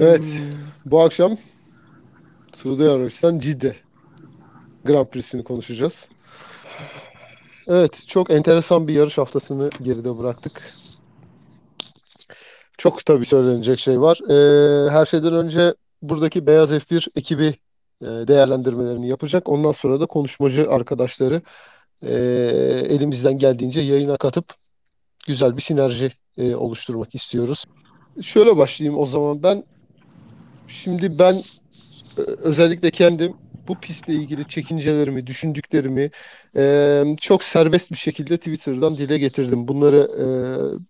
Evet, 0.00 0.24
bu 0.84 1.00
akşam 1.00 1.36
Suudi 2.54 2.90
Arabistan 2.90 3.38
Cidde 3.38 3.76
Grand 4.84 5.06
Prix'sini 5.06 5.44
konuşacağız. 5.44 6.08
Evet, 7.68 8.04
çok 8.08 8.30
enteresan 8.30 8.88
bir 8.88 8.94
yarış 8.94 9.18
haftasını 9.18 9.70
geride 9.82 10.18
bıraktık. 10.18 10.74
Çok 12.78 13.04
tabii 13.06 13.24
söylenecek 13.24 13.78
şey 13.78 14.00
var. 14.00 14.18
Ee, 14.30 14.90
her 14.90 15.06
şeyden 15.06 15.34
önce 15.34 15.74
buradaki 16.02 16.46
Beyaz 16.46 16.70
F1 16.72 17.08
ekibi 17.16 17.54
e, 18.02 18.06
değerlendirmelerini 18.06 19.08
yapacak. 19.08 19.48
Ondan 19.48 19.72
sonra 19.72 20.00
da 20.00 20.06
konuşmacı 20.06 20.70
arkadaşları 20.70 21.42
e, 22.02 22.14
elimizden 22.88 23.38
geldiğince 23.38 23.80
yayına 23.80 24.16
katıp 24.16 24.54
güzel 25.26 25.56
bir 25.56 25.62
sinerji 25.62 26.12
e, 26.38 26.54
oluşturmak 26.54 27.14
istiyoruz. 27.14 27.64
Şöyle 28.22 28.56
başlayayım 28.56 29.00
o 29.00 29.06
zaman 29.06 29.42
ben. 29.42 29.64
Şimdi 30.70 31.18
ben 31.18 31.34
e, 32.18 32.20
özellikle 32.20 32.90
kendim 32.90 33.34
bu 33.68 33.80
pistle 33.80 34.14
ilgili 34.14 34.48
çekincelerimi, 34.48 35.26
düşündüklerimi 35.26 36.10
e, 36.56 37.04
çok 37.20 37.42
serbest 37.42 37.90
bir 37.90 37.96
şekilde 37.96 38.36
Twitter'dan 38.36 38.96
dile 38.96 39.18
getirdim. 39.18 39.68
Bunları 39.68 40.08
e, 40.18 40.26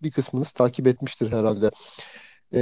bir 0.03 0.11
kısmınız 0.11 0.51
takip 0.51 0.87
etmiştir 0.87 1.31
herhalde. 1.31 1.71
E, 2.53 2.61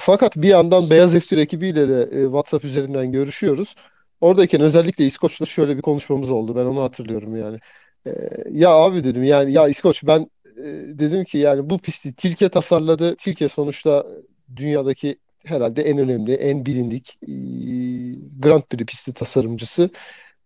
fakat 0.00 0.36
bir 0.36 0.48
yandan 0.48 0.90
Beyaz 0.90 1.14
F1 1.14 1.38
ekibiyle 1.38 1.88
de 1.88 2.02
e, 2.02 2.24
WhatsApp 2.24 2.64
üzerinden 2.64 3.12
görüşüyoruz. 3.12 3.74
Oradayken 4.20 4.60
özellikle 4.60 5.06
İskoç'la 5.06 5.46
şöyle 5.46 5.76
bir 5.76 5.82
konuşmamız 5.82 6.30
oldu. 6.30 6.56
Ben 6.56 6.64
onu 6.64 6.82
hatırlıyorum 6.82 7.36
yani. 7.36 7.58
E, 8.06 8.10
ya 8.50 8.70
abi 8.70 9.04
dedim 9.04 9.24
yani 9.24 9.52
ya 9.52 9.68
İskoç 9.68 10.04
ben 10.06 10.20
e, 10.56 10.64
dedim 10.98 11.24
ki 11.24 11.38
yani 11.38 11.70
bu 11.70 11.78
pisti 11.78 12.14
Tilke 12.14 12.48
tasarladı. 12.48 13.16
Tilke 13.16 13.48
sonuçta 13.48 14.06
dünyadaki 14.56 15.18
herhalde 15.44 15.82
en 15.82 15.98
önemli, 15.98 16.34
en 16.34 16.66
bilindik 16.66 17.18
e, 17.22 17.32
Grand 18.40 18.62
Prix 18.62 18.86
pisti 18.86 19.12
tasarımcısı. 19.12 19.90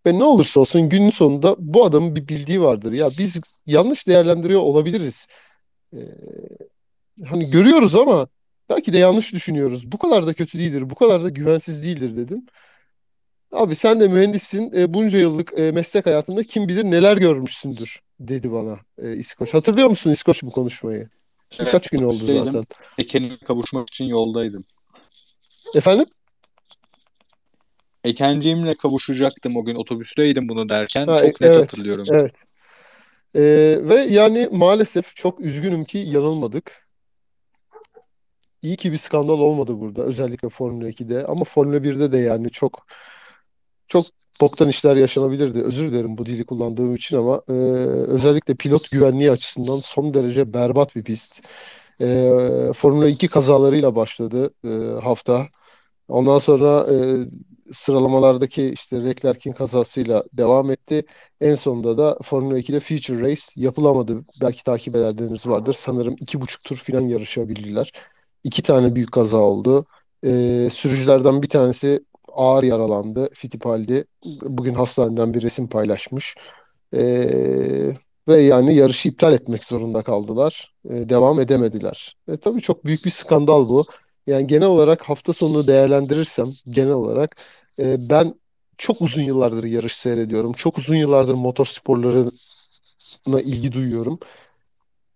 Ve 0.05 0.19
ne 0.19 0.23
olursa 0.23 0.59
olsun 0.59 0.89
günün 0.89 1.09
sonunda 1.09 1.55
bu 1.59 1.85
adamın 1.85 2.15
bir 2.15 2.27
bildiği 2.27 2.61
vardır. 2.61 2.91
Ya 2.91 3.09
biz 3.17 3.39
yanlış 3.65 4.07
değerlendiriyor 4.07 4.61
olabiliriz. 4.61 5.27
E, 5.93 5.99
hani 7.25 7.49
görüyoruz 7.51 7.95
ama 7.95 8.27
belki 8.69 8.93
de 8.93 8.97
yanlış 8.97 9.33
düşünüyoruz. 9.33 9.91
Bu 9.91 9.97
kadar 9.97 10.27
da 10.27 10.33
kötü 10.33 10.59
değildir, 10.59 10.89
bu 10.89 10.95
kadar 10.95 11.23
da 11.23 11.29
güvensiz 11.29 11.83
değildir 11.83 12.17
dedim. 12.17 12.45
Abi 13.51 13.75
sen 13.75 13.99
de 13.99 14.07
mühendissin. 14.07 14.71
E, 14.75 14.93
bunca 14.93 15.19
yıllık 15.19 15.59
e, 15.59 15.71
meslek 15.71 16.05
hayatında 16.05 16.43
kim 16.43 16.67
bilir 16.67 16.83
neler 16.83 17.17
görmüşsündür 17.17 17.99
dedi 18.19 18.51
bana 18.51 18.79
e, 18.97 19.15
İskoç. 19.15 19.53
Hatırlıyor 19.53 19.89
musun 19.89 20.11
İskoç 20.11 20.43
bu 20.43 20.51
konuşmayı? 20.51 21.09
Birkaç 21.51 21.73
Evet, 21.73 21.91
gün 21.91 22.03
oldu 22.03 22.43
zaten. 22.45 22.65
Eken'e 22.97 23.37
kavuşmak 23.37 23.87
için 23.87 24.05
yoldaydım. 24.05 24.65
Efendim? 25.75 26.05
Ekenciğimle 28.03 28.77
kavuşacaktım 28.77 29.57
o 29.57 29.65
gün 29.65 29.75
otobüsteydim 29.75 30.49
bunu 30.49 30.69
derken 30.69 31.07
Ha, 31.07 31.15
e- 31.15 31.17
çok 31.17 31.41
net 31.41 31.49
evet, 31.49 31.57
hatırlıyorum. 31.57 32.05
evet. 32.11 32.33
E, 33.35 33.41
ve 33.89 34.01
yani 34.01 34.49
maalesef 34.51 35.15
çok 35.15 35.39
üzgünüm 35.39 35.83
ki 35.83 35.97
yanılmadık. 35.97 36.87
İyi 38.61 38.75
ki 38.75 38.91
bir 38.91 38.97
skandal 38.97 39.39
olmadı 39.39 39.79
burada. 39.79 40.01
Özellikle 40.01 40.49
Formula 40.49 40.89
2'de. 40.89 41.25
Ama 41.25 41.43
Formula 41.43 41.83
1'de 41.83 42.11
de 42.11 42.17
yani 42.17 42.49
çok 42.49 42.85
çok 43.87 44.05
boktan 44.41 44.69
işler 44.69 44.95
yaşanabilirdi. 44.95 45.61
Özür 45.61 45.91
dilerim 45.91 46.17
bu 46.17 46.25
dili 46.25 46.45
kullandığım 46.45 46.95
için 46.95 47.17
ama 47.17 47.41
e, 47.49 47.53
özellikle 48.07 48.55
pilot 48.55 48.91
güvenliği 48.91 49.31
açısından 49.31 49.79
son 49.79 50.13
derece 50.13 50.53
berbat 50.53 50.95
bir 50.95 51.03
pist. 51.03 51.41
E, 52.01 52.29
Formula 52.75 53.09
2 53.09 53.27
kazalarıyla 53.27 53.95
başladı 53.95 54.53
e, 54.65 55.01
hafta. 55.03 55.47
Ondan 56.09 56.39
sonra 56.39 56.87
e, 56.93 56.95
sıralamalardaki 57.73 58.69
işte 58.69 59.05
Leclerc'in 59.05 59.53
kazasıyla 59.53 60.23
devam 60.33 60.71
etti. 60.71 61.05
En 61.41 61.55
sonunda 61.55 61.97
da 61.97 62.17
Formula 62.23 62.59
2'de 62.59 62.79
Feature 62.79 63.21
Race 63.21 63.41
yapılamadı. 63.55 64.25
Belki 64.41 64.63
takip 64.63 64.95
edenleriniz 64.95 65.47
vardır. 65.47 65.73
Sanırım 65.73 66.15
iki 66.19 66.41
buçuk 66.41 66.63
tur 66.63 66.77
falan 66.77 67.01
yarışabildiler. 67.01 67.91
İki 68.43 68.61
tane 68.61 68.95
büyük 68.95 69.11
kaza 69.11 69.37
oldu. 69.37 69.85
E, 70.25 70.29
sürücülerden 70.71 71.41
bir 71.41 71.49
tanesi 71.49 71.99
ağır 72.27 72.63
yaralandı. 72.63 73.29
Fittipaldi 73.33 74.05
bugün 74.43 74.73
hastaneden 74.73 75.33
bir 75.33 75.41
resim 75.41 75.69
paylaşmış. 75.69 76.35
E, 76.93 77.01
ve 78.27 78.37
yani 78.37 78.75
yarışı 78.75 79.09
iptal 79.09 79.33
etmek 79.33 79.63
zorunda 79.63 80.03
kaldılar. 80.03 80.73
E, 80.89 81.09
devam 81.09 81.39
edemediler. 81.39 82.17
E, 82.27 82.37
tabii 82.37 82.61
çok 82.61 82.85
büyük 82.85 83.05
bir 83.05 83.09
skandal 83.09 83.69
bu. 83.69 83.85
Yani 84.29 84.47
genel 84.47 84.67
olarak 84.67 85.03
hafta 85.03 85.33
sonunu 85.33 85.67
değerlendirirsem 85.67 86.53
genel 86.69 86.91
olarak 86.91 87.35
e, 87.79 88.09
ben 88.09 88.35
çok 88.77 89.01
uzun 89.01 89.21
yıllardır 89.21 89.63
yarış 89.63 89.95
seyrediyorum. 89.95 90.53
Çok 90.53 90.77
uzun 90.77 90.95
yıllardır 90.95 91.33
motorsporlarına 91.33 92.31
ilgi 93.41 93.71
duyuyorum. 93.71 94.19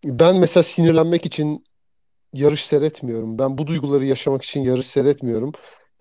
Ben 0.05 0.35
mesela 0.35 0.63
sinirlenmek 0.63 1.25
için 1.25 1.65
yarış 2.33 2.65
seyretmiyorum. 2.65 3.39
Ben 3.39 3.57
bu 3.57 3.67
duyguları 3.67 4.05
yaşamak 4.05 4.43
için 4.43 4.61
yarış 4.61 4.87
seyretmiyorum. 4.87 5.51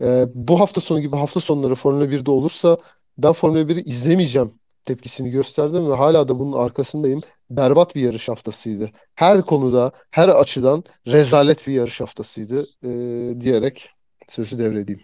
Ee, 0.02 0.26
bu 0.34 0.60
hafta 0.60 0.80
sonu 0.80 1.00
gibi 1.00 1.16
hafta 1.16 1.40
sonları 1.40 1.74
Formula 1.74 2.10
1'de 2.10 2.30
olursa 2.30 2.78
ben 3.18 3.32
Formula 3.32 3.68
1'i 3.68 3.80
izlemeyeceğim 3.82 4.52
tepkisini 4.84 5.30
gösterdim 5.30 5.90
ve 5.90 5.94
hala 5.94 6.28
da 6.28 6.38
bunun 6.38 6.52
arkasındayım. 6.52 7.22
Berbat 7.56 7.94
bir 7.94 8.00
yarış 8.00 8.28
haftasıydı. 8.28 8.90
Her 9.14 9.42
konuda, 9.42 9.92
her 10.10 10.28
açıdan 10.28 10.84
rezalet 11.06 11.66
bir 11.66 11.72
yarış 11.72 12.00
haftasıydı 12.00 12.66
ee, 12.84 13.40
diyerek 13.40 13.90
sözü 14.28 14.58
devredeyim. 14.58 15.00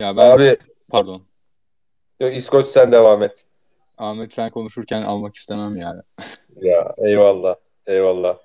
Ya 0.00 0.16
ben 0.16 0.30
Abi 0.30 0.56
pardon. 0.90 1.22
yok, 2.20 2.36
İskoç 2.36 2.66
sen 2.66 2.92
devam 2.92 3.22
et. 3.22 3.44
Ahmet 3.98 4.32
sen 4.32 4.50
konuşurken 4.50 5.02
almak 5.02 5.34
istemem 5.34 5.76
yani. 5.76 6.02
Ya 6.60 6.94
eyvallah. 6.98 7.54
Eyvallah. 7.86 8.38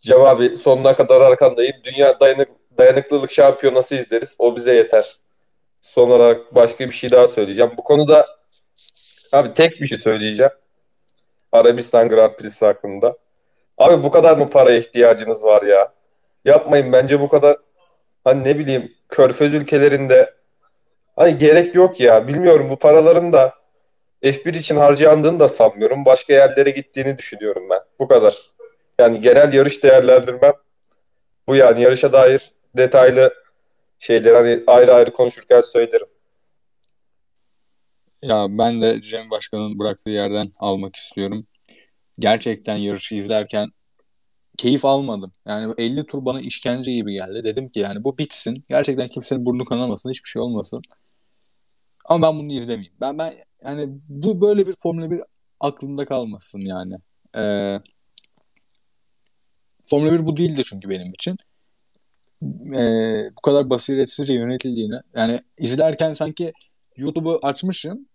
Cem 0.00 0.20
abi 0.20 0.56
sonuna 0.56 0.96
kadar 0.96 1.20
arkandayım. 1.20 1.76
Dünya 1.84 2.20
dayanık, 2.20 2.48
dayanıklılık 2.78 3.30
şampiyonası 3.30 3.94
izleriz. 3.94 4.36
O 4.38 4.56
bize 4.56 4.74
yeter. 4.74 5.16
Son 5.80 6.10
olarak 6.10 6.54
başka 6.54 6.86
bir 6.86 6.92
şey 6.92 7.10
daha 7.10 7.26
söyleyeceğim. 7.26 7.72
Bu 7.78 7.82
konuda 7.84 8.26
abi 9.32 9.54
tek 9.54 9.80
bir 9.80 9.86
şey 9.86 9.98
söyleyeceğim. 9.98 10.52
Arabistan 11.52 12.08
Grand 12.08 12.34
Prix'si 12.34 12.66
hakkında. 12.66 13.16
Abi 13.78 14.02
bu 14.02 14.10
kadar 14.10 14.36
mı 14.36 14.50
paraya 14.50 14.78
ihtiyacınız 14.78 15.44
var 15.44 15.62
ya? 15.62 15.92
Yapmayın 16.44 16.92
bence 16.92 17.20
bu 17.20 17.28
kadar 17.28 17.56
hani 18.24 18.44
ne 18.44 18.58
bileyim 18.58 18.92
Körfez 19.08 19.54
ülkelerinde 19.54 20.34
hani 21.16 21.38
gerek 21.38 21.74
yok 21.74 22.00
ya. 22.00 22.28
Bilmiyorum 22.28 22.66
bu 22.70 22.76
paraların 22.76 23.32
da 23.32 23.54
F1 24.22 24.56
için 24.56 24.76
harcandığını 24.76 25.40
da 25.40 25.48
sanmıyorum. 25.48 26.04
Başka 26.04 26.32
yerlere 26.32 26.70
gittiğini 26.70 27.18
düşünüyorum 27.18 27.70
ben. 27.70 27.80
Bu 27.98 28.08
kadar. 28.08 28.36
Yani 28.98 29.20
genel 29.20 29.52
yarış 29.52 29.82
değerlendirmem 29.82 30.52
bu 31.46 31.56
yani 31.56 31.82
yarışa 31.82 32.12
dair 32.12 32.52
detaylı 32.76 33.34
şeyler 33.98 34.34
hani 34.34 34.62
ayrı 34.66 34.94
ayrı 34.94 35.12
konuşurken 35.12 35.60
söylerim. 35.60 36.06
Ya 38.22 38.46
ben 38.58 38.82
de 38.82 39.00
Cem 39.00 39.30
Başkan'ın 39.30 39.78
bıraktığı 39.78 40.10
yerden 40.10 40.52
almak 40.58 40.96
istiyorum. 40.96 41.46
Gerçekten 42.18 42.76
yarışı 42.76 43.16
izlerken 43.16 43.68
keyif 44.58 44.84
almadım. 44.84 45.32
Yani 45.46 45.74
50 45.78 46.06
tur 46.06 46.24
bana 46.24 46.40
işkence 46.40 46.92
gibi 46.92 47.16
geldi. 47.16 47.44
Dedim 47.44 47.68
ki 47.68 47.80
yani 47.80 48.04
bu 48.04 48.18
bitsin. 48.18 48.64
Gerçekten 48.68 49.08
kimsenin 49.08 49.46
burnu 49.46 49.64
kanamasın. 49.64 50.10
Hiçbir 50.10 50.28
şey 50.28 50.42
olmasın. 50.42 50.82
Ama 52.04 52.28
ben 52.28 52.38
bunu 52.38 52.52
izlemeyeyim. 52.52 52.92
Ben 53.00 53.18
ben 53.18 53.34
yani 53.64 53.88
bu 54.08 54.40
böyle 54.40 54.66
bir 54.66 54.74
Formula 54.78 55.10
1 55.10 55.20
aklımda 55.60 56.06
kalmasın 56.06 56.60
yani. 56.66 56.94
Ee, 57.36 57.78
Formula 59.90 60.12
1 60.12 60.26
bu 60.26 60.36
değildi 60.36 60.62
çünkü 60.64 60.88
benim 60.90 61.12
için. 61.12 61.36
Ee, 62.76 63.30
bu 63.36 63.40
kadar 63.42 63.70
basiretsizce 63.70 64.34
yönetildiğini 64.34 65.00
yani 65.16 65.38
izlerken 65.58 66.14
sanki 66.14 66.52
YouTube'u 66.98 67.38
açmışım. 67.42 68.08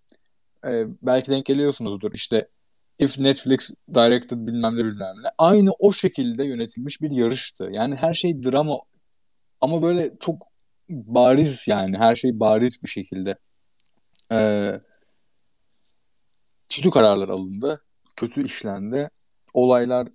Ee, 0.68 0.84
belki 1.02 1.32
denk 1.32 1.46
geliyorsunuzdur 1.46 2.12
işte 2.14 2.48
If 3.00 3.20
Netflix 3.20 3.72
directed 3.96 4.38
bilmem 4.38 4.74
ne 4.78 4.86
bilmem 4.86 5.16
ne. 5.24 5.28
Aynı 5.38 5.72
o 5.80 5.92
şekilde 5.92 6.46
yönetilmiş 6.46 7.02
bir 7.02 7.12
yarıştı. 7.12 7.70
Yani 7.72 7.96
her 7.96 8.14
şey 8.14 8.44
drama 8.44 8.80
ama 9.62 9.82
böyle 9.82 10.12
çok 10.20 10.44
bariz 10.90 11.68
yani 11.68 11.98
her 11.98 12.16
şey 12.16 12.40
bariz 12.40 12.84
bir 12.84 12.90
şekilde. 12.90 13.36
Ee, 14.32 14.82
kötü 16.70 16.90
kararlar 16.90 17.30
alındı. 17.30 17.82
Kötü 18.16 18.46
işlendi. 18.46 19.10
Olaylar 19.54 20.08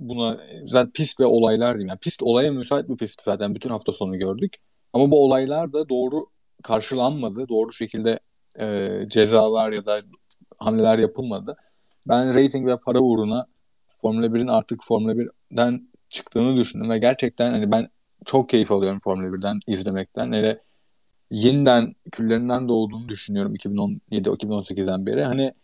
buna 0.00 0.40
zaten 0.64 0.92
pist 0.92 1.20
ve 1.20 1.26
olaylar 1.26 1.74
diyeyim. 1.74 1.88
Yani 1.88 1.98
pist 1.98 2.22
olaya 2.22 2.52
müsait 2.52 2.88
bir 2.88 2.96
pist 2.96 3.22
zaten 3.22 3.54
bütün 3.54 3.70
hafta 3.70 3.92
sonu 3.92 4.18
gördük. 4.18 4.56
Ama 4.92 5.10
bu 5.10 5.24
olaylar 5.24 5.72
da 5.72 5.88
doğru 5.88 6.26
karşılanmadı. 6.62 7.48
Doğru 7.48 7.72
şekilde 7.72 8.20
e, 8.60 8.90
cezalar 9.08 9.72
ya 9.72 9.86
da 9.86 9.98
hamleler 10.58 10.98
yapılmadı. 10.98 11.56
Ben 12.06 12.28
rating 12.28 12.66
ve 12.66 12.76
para 12.76 13.00
uğruna 13.00 13.46
Formula 13.88 14.26
1'in 14.26 14.46
artık 14.46 14.84
Formula 14.84 15.12
1'den 15.12 15.88
çıktığını 16.10 16.56
düşündüm 16.56 16.90
ve 16.90 16.98
gerçekten 16.98 17.50
hani 17.50 17.72
ben 17.72 17.88
çok 18.24 18.48
keyif 18.48 18.72
alıyorum 18.72 18.98
Formula 18.98 19.28
1'den 19.28 19.60
izlemekten. 19.66 20.32
Hele 20.32 20.62
yeniden 21.30 21.94
küllerinden 22.12 22.68
doğduğunu 22.68 23.08
düşünüyorum 23.08 23.54
2017-2018'den 23.54 25.06
beri. 25.06 25.24
Hani 25.24 25.54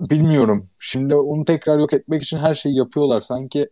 bilmiyorum. 0.00 0.70
Şimdi 0.78 1.14
onu 1.14 1.44
tekrar 1.44 1.78
yok 1.78 1.92
etmek 1.92 2.22
için 2.22 2.38
her 2.38 2.54
şeyi 2.54 2.78
yapıyorlar. 2.78 3.20
Sanki 3.20 3.68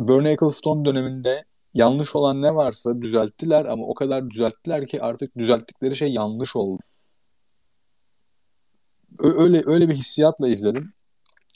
Bernie 0.00 0.32
Ecclestone 0.32 0.84
döneminde 0.84 1.44
yanlış 1.74 2.16
olan 2.16 2.42
ne 2.42 2.54
varsa 2.54 3.02
düzelttiler 3.02 3.64
ama 3.64 3.86
o 3.86 3.94
kadar 3.94 4.30
düzelttiler 4.30 4.86
ki 4.86 5.02
artık 5.02 5.38
düzelttikleri 5.38 5.96
şey 5.96 6.12
yanlış 6.12 6.56
oldu. 6.56 6.82
Öyle 9.18 9.62
öyle 9.64 9.88
bir 9.88 9.94
hissiyatla 9.94 10.48
izledim. 10.48 10.92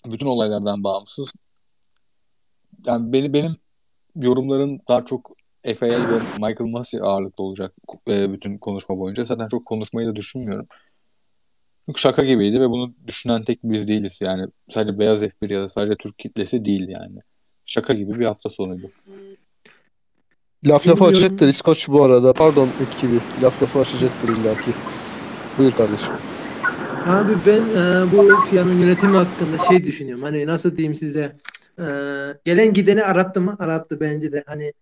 Bütün 0.07 0.27
olaylardan 0.27 0.85
bağımsız. 0.85 1.33
Yani 2.87 3.13
beni 3.13 3.33
benim 3.33 3.57
yorumlarım 4.17 4.79
daha 4.89 5.05
çok 5.05 5.37
FAA 5.77 6.11
ve 6.11 6.19
Michael 6.19 6.71
Massey 6.71 7.01
ağırlıklı 7.01 7.45
olacak 7.45 7.75
e, 8.09 8.33
bütün 8.33 8.59
konuşma 8.59 8.99
boyunca. 8.99 9.25
Zaten 9.25 9.49
çok 9.49 9.67
konuşmayı 9.67 10.09
da 10.09 10.17
düşünmüyorum. 10.17 10.67
Çünkü 11.87 12.01
şaka 12.01 12.25
gibiydi 12.25 12.61
ve 12.61 12.71
bunu 12.71 12.95
düşünen 13.07 13.45
tek 13.45 13.61
biz 13.65 13.89
değiliz. 13.89 14.21
Yani 14.23 14.47
sadece 14.71 14.99
Beyaz 14.99 15.23
F1 15.23 15.55
ya 15.55 15.63
da 15.63 15.69
sadece 15.69 15.97
Türk 15.97 16.19
kitlesi 16.19 16.65
değil 16.65 16.89
yani. 16.89 17.19
Şaka 17.67 17.95
gibi 17.95 18.21
bir 18.21 18.25
hafta 18.25 18.51
sonuydu. 18.51 18.91
Laf 20.67 20.89
lafı 20.89 21.05
açacaktır 21.05 21.49
İskoç 21.49 21.89
bu 21.89 22.03
arada. 22.05 22.33
Pardon 22.33 22.69
ekibi. 22.89 23.21
Laf 23.43 23.63
lafı 23.63 23.79
açacaktır 23.79 24.29
illaki. 24.29 24.71
Buyur 25.59 25.73
kardeşim. 25.73 26.15
Abi 27.07 27.33
ben 27.47 27.61
e, 27.61 28.13
bu 28.13 28.37
FIA'nın 28.51 28.75
yönetimi 28.75 29.17
hakkında 29.17 29.59
şey 29.69 29.85
düşünüyorum. 29.85 30.23
Hani 30.23 30.47
nasıl 30.47 30.77
diyeyim 30.77 30.95
size. 30.95 31.37
E, 31.79 31.85
gelen 32.45 32.73
gideni 32.73 33.05
arattı 33.05 33.41
mı? 33.41 33.57
Arattı 33.59 34.01
bence 34.01 34.33
de. 34.33 34.45
Hani 34.47 34.73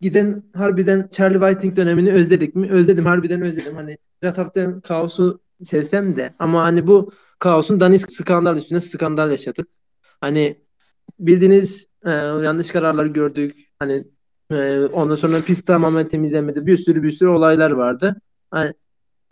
giden 0.00 0.42
harbiden 0.54 1.08
Charlie 1.12 1.38
Whiting 1.38 1.76
dönemini 1.76 2.12
özledik 2.12 2.54
mi? 2.54 2.70
Özledim 2.70 3.06
harbiden 3.06 3.42
özledim. 3.42 3.76
Hani 3.76 3.98
biraz 4.22 4.38
hafiften 4.38 4.80
kaosu 4.80 5.40
sevsem 5.64 6.16
de 6.16 6.34
ama 6.38 6.62
hani 6.62 6.86
bu 6.86 7.12
kaosun 7.38 7.80
danisk 7.80 8.12
skandal 8.12 8.56
üstüne 8.56 8.80
skandal 8.80 9.30
yaşadık. 9.30 9.68
Hani 10.20 10.60
bildiğiniz 11.18 11.86
e, 12.06 12.10
yanlış 12.10 12.70
kararlar 12.70 13.06
gördük. 13.06 13.56
Hani 13.78 14.04
e, 14.50 14.84
ondan 14.84 15.16
sonra 15.16 15.40
pist 15.40 15.66
tamamen 15.66 16.08
temizlenmedi. 16.08 16.66
Bir 16.66 16.78
sürü 16.78 17.02
bir 17.02 17.10
sürü 17.10 17.28
olaylar 17.28 17.70
vardı. 17.70 18.16
Hani 18.50 18.72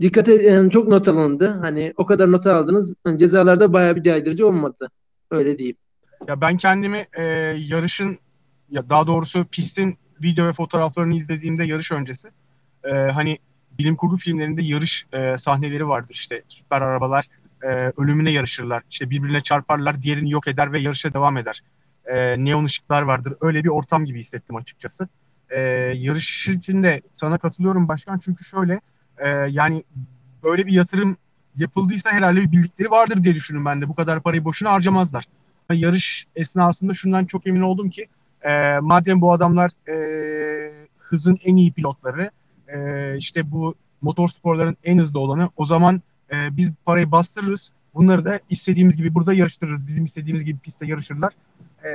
dikkate 0.00 0.42
yani 0.42 0.70
çok 0.70 0.88
not 0.88 1.08
alındı. 1.08 1.48
Hani 1.48 1.94
o 1.96 2.06
kadar 2.06 2.32
not 2.32 2.46
aldınız. 2.46 2.94
Yani 3.06 3.18
cezalarda 3.18 3.72
bayağı 3.72 3.96
bir 3.96 4.02
caydırıcı 4.02 4.46
olmadı. 4.46 4.90
Öyle 5.30 5.58
diyeyim. 5.58 5.76
Ya 6.28 6.40
ben 6.40 6.56
kendimi 6.56 7.06
e, 7.18 7.22
yarışın 7.58 8.18
ya 8.70 8.88
daha 8.88 9.06
doğrusu 9.06 9.44
pistin 9.44 9.98
video 10.22 10.46
ve 10.46 10.52
fotoğraflarını 10.52 11.16
izlediğimde 11.16 11.64
yarış 11.64 11.92
öncesi 11.92 12.28
e, 12.84 12.90
hani 12.94 13.38
bilim 13.78 13.96
kurgu 13.96 14.16
filmlerinde 14.16 14.62
yarış 14.62 15.06
e, 15.12 15.38
sahneleri 15.38 15.88
vardır. 15.88 16.14
İşte 16.14 16.42
süper 16.48 16.80
arabalar 16.80 17.28
e, 17.62 17.92
ölümüne 17.96 18.30
yarışırlar. 18.30 18.82
İşte 18.90 19.10
birbirine 19.10 19.42
çarparlar, 19.42 20.02
diğerini 20.02 20.30
yok 20.30 20.48
eder 20.48 20.72
ve 20.72 20.80
yarışa 20.80 21.14
devam 21.14 21.36
eder. 21.36 21.62
E, 22.06 22.44
neon 22.44 22.64
ışıklar 22.64 23.02
vardır. 23.02 23.34
Öyle 23.40 23.64
bir 23.64 23.68
ortam 23.68 24.04
gibi 24.04 24.20
hissettim 24.20 24.56
açıkçası. 24.56 25.08
E, 25.50 25.60
yarış 25.96 26.48
için 26.48 26.82
de 26.82 27.02
sana 27.12 27.38
katılıyorum 27.38 27.88
başkan 27.88 28.18
çünkü 28.18 28.44
şöyle 28.44 28.80
e, 29.18 29.28
yani 29.28 29.84
böyle 30.42 30.66
bir 30.66 30.72
yatırım 30.72 31.16
yapıldıysa 31.56 32.12
herhalde 32.12 32.40
bir 32.40 32.52
bildikleri 32.52 32.90
vardır 32.90 33.24
diye 33.24 33.34
düşünün 33.34 33.64
ben 33.64 33.80
de. 33.80 33.88
Bu 33.88 33.94
kadar 33.94 34.20
parayı 34.20 34.44
boşuna 34.44 34.72
harcamazlar. 34.72 35.24
Yarış 35.72 36.26
esnasında 36.36 36.94
şundan 36.94 37.24
çok 37.24 37.46
emin 37.46 37.60
oldum 37.60 37.90
ki 37.90 38.06
e, 38.42 38.78
madem 38.78 39.20
bu 39.20 39.32
adamlar 39.32 39.70
e, 39.88 39.94
hızın 40.98 41.38
en 41.44 41.56
iyi 41.56 41.72
pilotları 41.72 42.30
e, 42.68 43.16
işte 43.16 43.50
bu 43.50 43.74
motorsporların 44.02 44.76
en 44.84 44.98
hızlı 44.98 45.20
olanı 45.20 45.50
o 45.56 45.64
zaman 45.64 46.02
e, 46.32 46.56
biz 46.56 46.70
parayı 46.84 47.10
bastırırız. 47.10 47.72
Bunları 47.94 48.24
da 48.24 48.40
istediğimiz 48.50 48.96
gibi 48.96 49.14
burada 49.14 49.34
yarıştırırız. 49.34 49.86
Bizim 49.86 50.04
istediğimiz 50.04 50.44
gibi 50.44 50.58
pistte 50.58 50.86
yarışırlar. 50.86 51.32
E, 51.84 51.88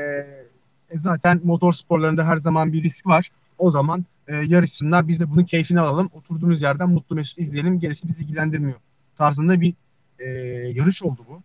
e, 0.90 1.00
zaten 1.00 1.42
motorsporlarında 1.44 2.28
her 2.28 2.38
zaman 2.38 2.74
bir 2.74 2.84
risk 2.84 3.08
var. 3.08 3.32
O 3.58 3.72
zaman 3.72 4.06
e, 4.28 4.36
yarışsınlar. 4.36 5.08
Biz 5.08 5.20
de 5.20 5.32
bunun 5.32 5.44
keyfini 5.44 5.80
alalım. 5.80 6.10
Oturduğumuz 6.14 6.62
yerden 6.62 6.90
mutlu 6.90 7.16
mesut 7.16 7.40
izleyelim. 7.40 7.80
Gerisi 7.80 8.08
bizi 8.08 8.24
ilgilendirmiyor. 8.24 8.80
Tarzında 9.18 9.62
bir 9.62 9.74
e, 10.20 10.26
yarış 10.76 11.04
oldu 11.04 11.26
bu. 11.30 11.42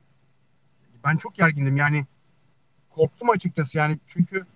Ben 1.04 1.16
çok 1.16 1.34
gergindim. 1.34 1.76
Yani 1.76 2.06
korktum 2.90 3.30
açıkçası. 3.30 3.78
Yani 3.78 3.98
çünkü 4.06 4.46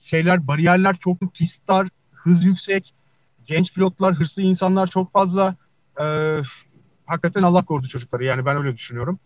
şeyler, 0.00 0.46
bariyerler 0.46 0.96
çok 0.96 1.18
pist 1.34 1.68
dar, 1.68 1.88
hız 2.12 2.44
yüksek, 2.44 2.94
genç 3.46 3.74
pilotlar, 3.74 4.14
hırslı 4.14 4.42
insanlar 4.42 4.86
çok 4.86 5.12
fazla. 5.12 5.54
E, 6.00 6.04
hakikaten 7.06 7.42
Allah 7.42 7.64
korudu 7.64 7.88
çocukları. 7.88 8.24
Yani 8.24 8.46
ben 8.46 8.56
öyle 8.56 8.74
düşünüyorum. 8.74 9.18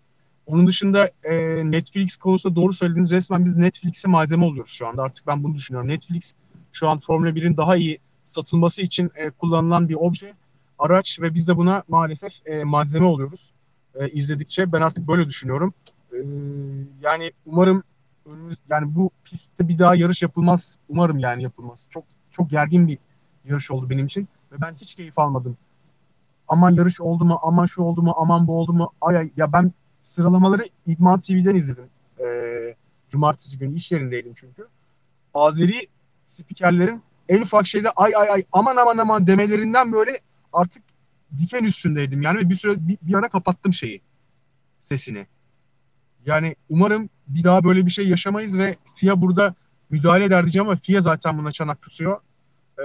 Onun 0.46 0.67
dışında 0.67 1.11
e, 1.25 1.35
Netflix 1.70 2.17
konusunda 2.17 2.56
doğru 2.56 2.73
söylediniz. 2.73 3.11
Resmen 3.11 3.44
biz 3.44 3.56
Netflix'e 3.56 4.08
malzeme 4.08 4.44
oluyoruz 4.44 4.70
şu 4.70 4.87
anda. 4.87 5.02
Artık 5.02 5.26
ben 5.26 5.44
bunu 5.44 5.55
düşünüyorum. 5.55 5.88
Netflix 5.88 6.32
şu 6.73 6.88
an 6.88 6.99
Formula 6.99 7.31
1'in 7.31 7.56
daha 7.56 7.76
iyi 7.76 7.99
satılması 8.25 8.82
için 8.82 9.11
e, 9.14 9.31
kullanılan 9.31 9.88
bir 9.88 9.94
obje, 9.94 10.35
araç 10.79 11.20
ve 11.20 11.35
biz 11.35 11.46
de 11.46 11.56
buna 11.56 11.82
maalesef 11.88 12.46
e, 12.46 12.64
malzeme 12.64 13.06
oluyoruz 13.06 13.52
e, 13.94 14.08
izledikçe. 14.08 14.73
Ben 14.73 14.81
artık 14.81 15.08
böyle 15.08 15.26
düşünüyorum. 15.26 15.75
E, 16.12 16.17
yani 17.02 17.32
umarım 17.47 17.82
yani 18.70 18.94
bu 18.94 19.11
pistte 19.25 19.69
bir 19.69 19.79
daha 19.79 19.94
yarış 19.94 20.23
yapılmaz. 20.23 20.79
Umarım 20.88 21.19
yani 21.19 21.43
yapılmaz. 21.43 21.87
Çok 21.90 22.05
çok 22.31 22.50
gergin 22.50 22.88
bir 22.88 22.99
yarış 23.44 23.70
oldu 23.70 23.90
benim 23.90 24.06
için 24.06 24.29
ve 24.52 24.61
ben 24.61 24.75
hiç 24.75 24.94
keyif 24.94 25.19
almadım. 25.19 25.56
Aman 26.49 26.70
yarış 26.70 27.00
oldu 27.00 27.25
mu, 27.25 27.40
aman 27.43 27.67
şu 27.67 27.82
oldu 27.82 28.02
mu, 28.02 28.14
aman 28.17 28.47
bu 28.47 28.58
oldu 28.58 28.73
mu. 28.73 28.93
Ay 29.00 29.17
ay 29.17 29.31
ya 29.37 29.52
ben 29.52 29.73
sıralamaları 30.05 30.65
İdman 30.87 31.21
TV'den 31.21 31.55
izledim. 31.55 31.89
Ee, 32.21 32.75
cumartesi 33.11 33.59
günü 33.59 33.75
iş 33.75 33.93
yerindeydim 33.93 34.33
çünkü. 34.35 34.67
Azeri 35.35 35.89
spikerlerin 36.29 37.03
en 37.29 37.43
ufak 37.43 37.67
şeyde 37.67 37.91
ay 37.91 38.12
ay 38.17 38.31
ay 38.31 38.45
aman 38.52 38.76
aman 38.76 38.99
aman 38.99 39.26
demelerinden 39.26 39.93
böyle 39.93 40.19
artık 40.52 40.83
diken 41.38 41.64
üstündeydim. 41.64 42.23
Yani 42.23 42.50
bir 42.50 42.55
süre 42.55 42.88
bir, 42.88 42.99
bir 43.02 43.14
ara 43.14 43.28
kapattım 43.28 43.73
şeyi 43.73 44.00
sesini. 44.81 45.26
Yani 46.26 46.57
umarım 46.69 47.09
bir 47.28 47.45
daha 47.45 47.64
böyle 47.64 47.87
bir 47.87 47.90
şey 47.90 48.09
yaşamayız 48.09 48.59
ve 48.59 48.76
FIA 48.95 49.21
burada 49.21 49.55
müdahale 49.90 50.25
eder 50.25 50.43
diyeceğim 50.43 50.69
ama 50.69 50.76
FIA 50.76 51.00
zaten 51.00 51.38
buna 51.38 51.52
çanak 51.52 51.83
tutuyor. 51.83 52.21
Ee, 52.78 52.85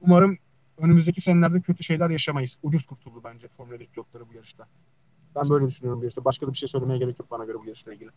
umarım 0.00 0.38
önümüzdeki 0.78 1.20
senelerde 1.20 1.60
kötü 1.60 1.84
şeyler 1.84 2.10
yaşamayız. 2.10 2.58
Ucuz 2.62 2.86
kurtuldu 2.86 3.20
bence 3.24 3.48
Formula 3.48 3.80
1 3.80 3.86
pilotları 3.86 4.28
bu 4.28 4.34
yarışta. 4.34 4.66
Ben 5.36 5.50
böyle 5.50 5.66
düşünüyorum 5.66 6.02
yarışta. 6.02 6.24
Başka 6.24 6.46
da 6.46 6.52
bir 6.52 6.56
şey 6.56 6.68
söylemeye 6.68 6.98
gerek 6.98 7.18
yok 7.18 7.30
bana 7.30 7.44
göre 7.44 7.56
bu 7.58 7.66
yarışla 7.66 7.94
ilgili. 7.94 8.10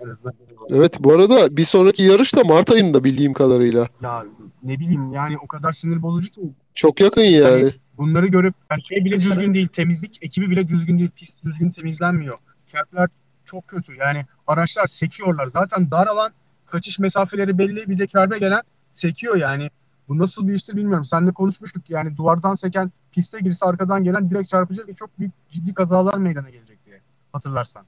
En 0.00 0.08
azından. 0.08 0.34
Evet 0.68 0.96
bu 1.00 1.12
arada 1.12 1.56
bir 1.56 1.64
sonraki 1.64 2.02
yarış 2.02 2.36
da 2.36 2.44
Mart 2.44 2.70
ayında 2.70 3.04
bildiğim 3.04 3.32
kadarıyla. 3.32 3.88
Ya 4.02 4.24
ne 4.62 4.78
bileyim 4.78 5.12
yani 5.12 5.38
o 5.38 5.46
kadar 5.46 5.72
sinir 5.72 6.02
bozucu 6.02 6.30
ki. 6.30 6.40
Çok 6.74 7.00
yakın 7.00 7.22
yani. 7.22 7.62
yani 7.62 7.72
bunları 7.98 8.26
görüp 8.26 8.54
her 8.68 8.80
şey 8.80 9.04
bile 9.04 9.20
düzgün 9.20 9.54
değil. 9.54 9.68
Temizlik 9.68 10.18
ekibi 10.22 10.50
bile 10.50 10.68
düzgün 10.68 10.98
değil. 10.98 11.10
Pist 11.16 11.44
düzgün 11.44 11.70
temizlenmiyor. 11.70 12.38
Kertler 12.68 13.08
çok 13.44 13.68
kötü. 13.68 13.94
Yani 13.94 14.26
araçlar 14.46 14.86
sekiyorlar. 14.86 15.46
Zaten 15.46 15.90
dar 15.90 16.06
alan 16.06 16.32
kaçış 16.66 16.98
mesafeleri 16.98 17.58
belli. 17.58 17.88
Bir 17.88 17.98
de 17.98 18.06
kerbe 18.06 18.38
gelen 18.38 18.62
sekiyor 18.90 19.36
yani. 19.36 19.70
Bu 20.08 20.18
nasıl 20.18 20.48
bir 20.48 20.54
iştir 20.54 20.76
bilmiyorum. 20.76 21.04
Seninle 21.04 21.32
konuşmuştuk 21.32 21.90
yani 21.90 22.16
duvardan 22.16 22.54
seken 22.54 22.92
piste 23.14 23.40
girse 23.40 23.66
arkadan 23.66 24.04
gelen 24.04 24.30
direkt 24.30 24.50
çarpacak 24.50 24.88
ve 24.88 24.94
çok 24.94 25.18
büyük 25.18 25.32
ciddi 25.50 25.74
kazalar 25.74 26.14
meydana 26.14 26.50
gelecek 26.50 26.86
diye 26.86 27.00
hatırlarsan. 27.32 27.84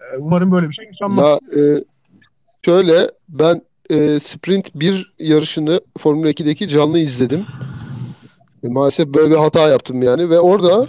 Ee, 0.00 0.18
umarım 0.18 0.52
böyle 0.52 0.68
bir 0.68 0.74
şey 0.74 0.84
yaşanmaz. 0.86 1.24
Ya 1.24 1.62
e, 1.62 1.84
şöyle 2.64 3.10
ben 3.28 3.62
e, 3.90 4.20
Sprint 4.20 4.74
1 4.74 5.14
yarışını 5.18 5.80
Formula 5.98 6.30
2'deki 6.30 6.68
canlı 6.68 6.98
izledim. 6.98 7.46
E, 8.64 8.68
maalesef 8.68 9.06
böyle 9.06 9.30
bir 9.30 9.36
hata 9.36 9.68
yaptım 9.68 10.02
yani 10.02 10.30
ve 10.30 10.40
orada 10.40 10.88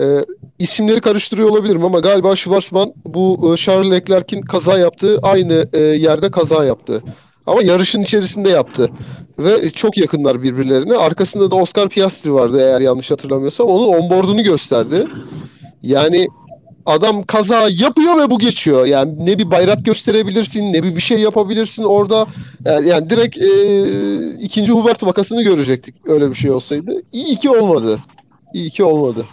e, 0.00 0.24
isimleri 0.58 1.00
karıştırıyor 1.00 1.50
olabilirim 1.50 1.84
ama 1.84 2.00
galiba 2.00 2.36
Schwarzman 2.36 2.92
bu 3.06 3.54
e, 3.54 3.56
Charles 3.56 3.90
Leclerc'in 3.90 4.42
kaza 4.42 4.78
yaptığı 4.78 5.18
aynı 5.22 5.66
e, 5.72 5.78
yerde 5.80 6.30
kaza 6.30 6.64
yaptı. 6.64 7.02
Ama 7.46 7.62
yarışın 7.62 8.02
içerisinde 8.02 8.48
yaptı. 8.48 8.90
Ve 9.38 9.70
çok 9.70 9.98
yakınlar 9.98 10.42
birbirlerine. 10.42 10.96
Arkasında 10.96 11.50
da 11.50 11.56
Oscar 11.56 11.88
Piastri 11.88 12.34
vardı 12.34 12.60
eğer 12.60 12.80
yanlış 12.80 13.10
hatırlamıyorsam. 13.10 13.66
Onun 13.66 13.88
onboard'unu 13.88 14.42
gösterdi. 14.42 15.06
Yani 15.82 16.28
adam 16.86 17.22
kaza 17.22 17.68
yapıyor 17.70 18.18
ve 18.18 18.30
bu 18.30 18.38
geçiyor. 18.38 18.86
Yani 18.86 19.26
ne 19.26 19.38
bir 19.38 19.50
bayrak 19.50 19.84
gösterebilirsin, 19.84 20.72
ne 20.72 20.82
bir 20.82 20.96
bir 20.96 21.00
şey 21.00 21.18
yapabilirsin 21.18 21.82
orada. 21.82 22.26
Yani, 22.64 22.88
yani 22.88 23.10
direkt 23.10 23.38
e, 23.38 24.36
ikinci 24.36 24.72
Hubert 24.72 25.02
vakasını 25.02 25.42
görecektik 25.42 25.94
öyle 26.04 26.30
bir 26.30 26.34
şey 26.34 26.50
olsaydı. 26.50 27.02
İyi 27.12 27.36
ki 27.36 27.50
olmadı. 27.50 28.02
İyi 28.54 28.70
ki 28.70 28.84
olmadı. 28.84 29.26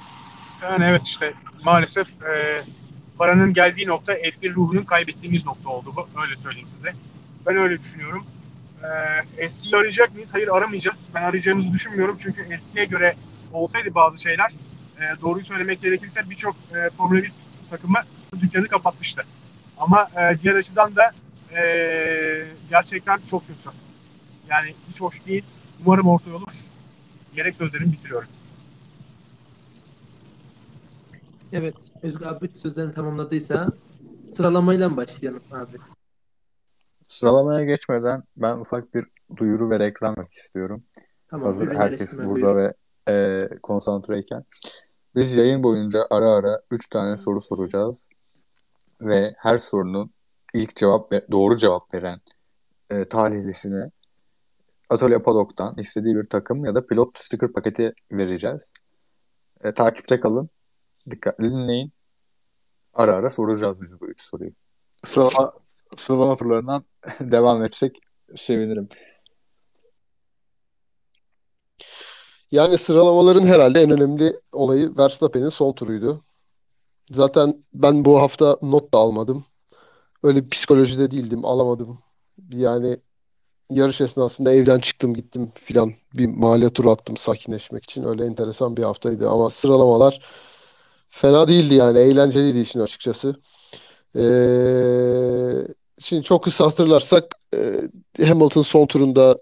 Yani 0.62 0.86
evet 0.90 1.02
işte 1.08 1.34
maalesef 1.66 2.08
e, 2.08 2.62
paranın 3.18 3.54
geldiği 3.54 3.88
nokta 3.88 4.14
F1 4.14 4.56
ruhunun 4.56 4.84
kaybettiğimiz 4.84 5.46
nokta 5.46 5.70
oldu. 5.70 5.94
Öyle 6.24 6.38
söyleyeyim 6.38 6.68
size. 6.68 6.94
Ben 7.48 7.58
öyle 7.58 7.80
düşünüyorum. 7.80 8.26
Ee, 8.84 9.44
eskiyi 9.44 9.76
arayacak 9.76 10.14
mıyız? 10.14 10.34
Hayır 10.34 10.48
aramayacağız. 10.48 11.00
Ben 11.16 11.24
arayacağımızı 11.24 11.72
düşünmüyorum. 11.72 12.18
Çünkü 12.20 12.42
eskiye 12.54 12.86
göre 12.86 13.16
olsaydı 13.54 13.96
bazı 13.96 14.22
şeyler 14.22 14.52
e, 14.98 15.22
doğruyu 15.22 15.46
söylemek 15.46 15.82
gerekirse 15.82 16.30
birçok 16.30 16.56
e, 16.56 16.90
Formula 16.90 17.24
1 17.24 17.32
takımı 17.70 18.00
dükkanı 18.42 18.68
kapatmıştı. 18.68 19.24
Ama 19.78 20.10
e, 20.16 20.40
diğer 20.42 20.56
açıdan 20.56 20.96
da 20.96 21.12
e, 21.58 21.62
gerçekten 22.70 23.20
çok 23.30 23.48
kötü. 23.48 23.70
Yani 24.50 24.74
hiç 24.90 25.02
hoş 25.02 25.26
değil. 25.26 25.44
Umarım 25.86 26.08
orta 26.08 26.30
yolu 26.30 26.46
gerek 27.36 27.56
sözlerimi 27.56 27.92
bitiriyorum. 27.92 28.30
Evet. 31.54 31.76
Özgür 32.02 32.26
abi 32.26 32.48
sözlerini 32.48 32.94
tamamladıysa 32.94 33.70
sıralamayla 34.32 34.98
başlayalım 34.98 35.44
abi. 35.52 35.78
Sıralamaya 37.08 37.64
geçmeden 37.64 38.24
ben 38.38 38.58
ufak 38.58 38.94
bir 38.94 39.06
duyuru 39.38 39.70
ve 39.70 39.80
reklam 39.80 40.10
yapmak 40.10 40.32
istiyorum. 40.32 40.84
Tamam. 41.28 41.46
Hazır 41.46 41.76
herkes 41.76 42.18
burada 42.18 42.30
buyurun. 42.30 42.58
ve 42.58 42.74
e, 43.14 43.50
konsantreyken. 43.64 44.44
Biz 45.16 45.36
yayın 45.36 45.64
boyunca 45.64 46.08
ara 46.10 46.30
ara 46.30 46.62
3 46.72 46.90
tane 46.90 47.18
soru 47.18 47.42
soracağız. 47.42 48.08
Ve 49.02 49.36
her 49.38 49.58
sorunun 49.58 50.12
ilk 50.54 50.76
cevap 50.76 51.12
ve 51.12 51.26
doğru 51.32 51.58
cevap 51.58 51.94
veren 51.94 52.22
e, 52.90 53.06
talihlisine 53.06 53.92
Atölye 54.90 55.20
Padok'tan 55.20 55.76
istediği 55.78 56.16
bir 56.16 56.30
takım 56.30 56.66
ya 56.66 56.76
da 56.76 56.86
pilot 56.86 57.18
sticker 57.18 57.54
paketi 57.54 57.94
vereceğiz. 58.12 58.74
E, 59.64 59.74
takipte 59.74 60.20
kalın. 60.20 60.50
Dikkatli 61.12 61.52
dinleyin. 61.52 61.92
Ara 62.94 63.14
ara 63.14 63.30
soracağız 63.30 63.82
biz 63.82 64.02
bu 64.02 64.08
üç 64.08 64.22
soruyu. 64.22 64.52
Sıralama, 65.04 65.54
sıralama 65.98 66.36
turlarından 66.36 66.86
devam 67.20 67.64
etsek 67.64 67.98
sevinirim. 68.36 68.90
Yani 72.52 72.78
sıralamaların 72.78 73.46
herhalde 73.46 73.82
en 73.82 73.92
önemli 73.92 74.40
olayı 74.52 74.98
Verstappen'in 74.98 75.50
son 75.50 75.74
turuydu. 75.74 76.22
Zaten 77.12 77.66
ben 77.74 78.06
bu 78.06 78.22
hafta 78.22 78.58
not 78.62 78.94
da 78.94 78.98
almadım. 78.98 79.46
Öyle 80.24 80.50
psikolojide 80.50 81.12
değildim, 81.12 81.46
alamadım. 81.46 82.00
Yani 82.52 82.98
yarış 83.70 84.02
esnasında 84.02 84.54
evden 84.54 84.80
çıktım 84.80 85.14
gittim 85.14 85.52
filan 85.56 85.94
bir 86.14 86.28
mahalle 86.28 86.70
turu 86.70 86.92
attım 86.92 87.18
sakinleşmek 87.18 87.84
için. 87.84 88.04
Öyle 88.04 88.26
enteresan 88.26 88.78
bir 88.78 88.84
haftaydı 88.84 89.30
ama 89.30 89.50
sıralamalar 89.50 90.22
fena 91.10 91.48
değildi 91.48 91.74
yani 91.76 92.00
eğlenceliydi 92.00 92.60
işin 92.60 92.80
açıkçası. 92.80 93.36
Ee, 94.16 95.68
şimdi 96.00 96.24
çok 96.24 96.44
kısa 96.44 96.66
hatırlarsak 96.66 97.36
e, 98.20 98.26
Hamilton 98.26 98.62
son 98.62 98.86
turunda 98.86 99.38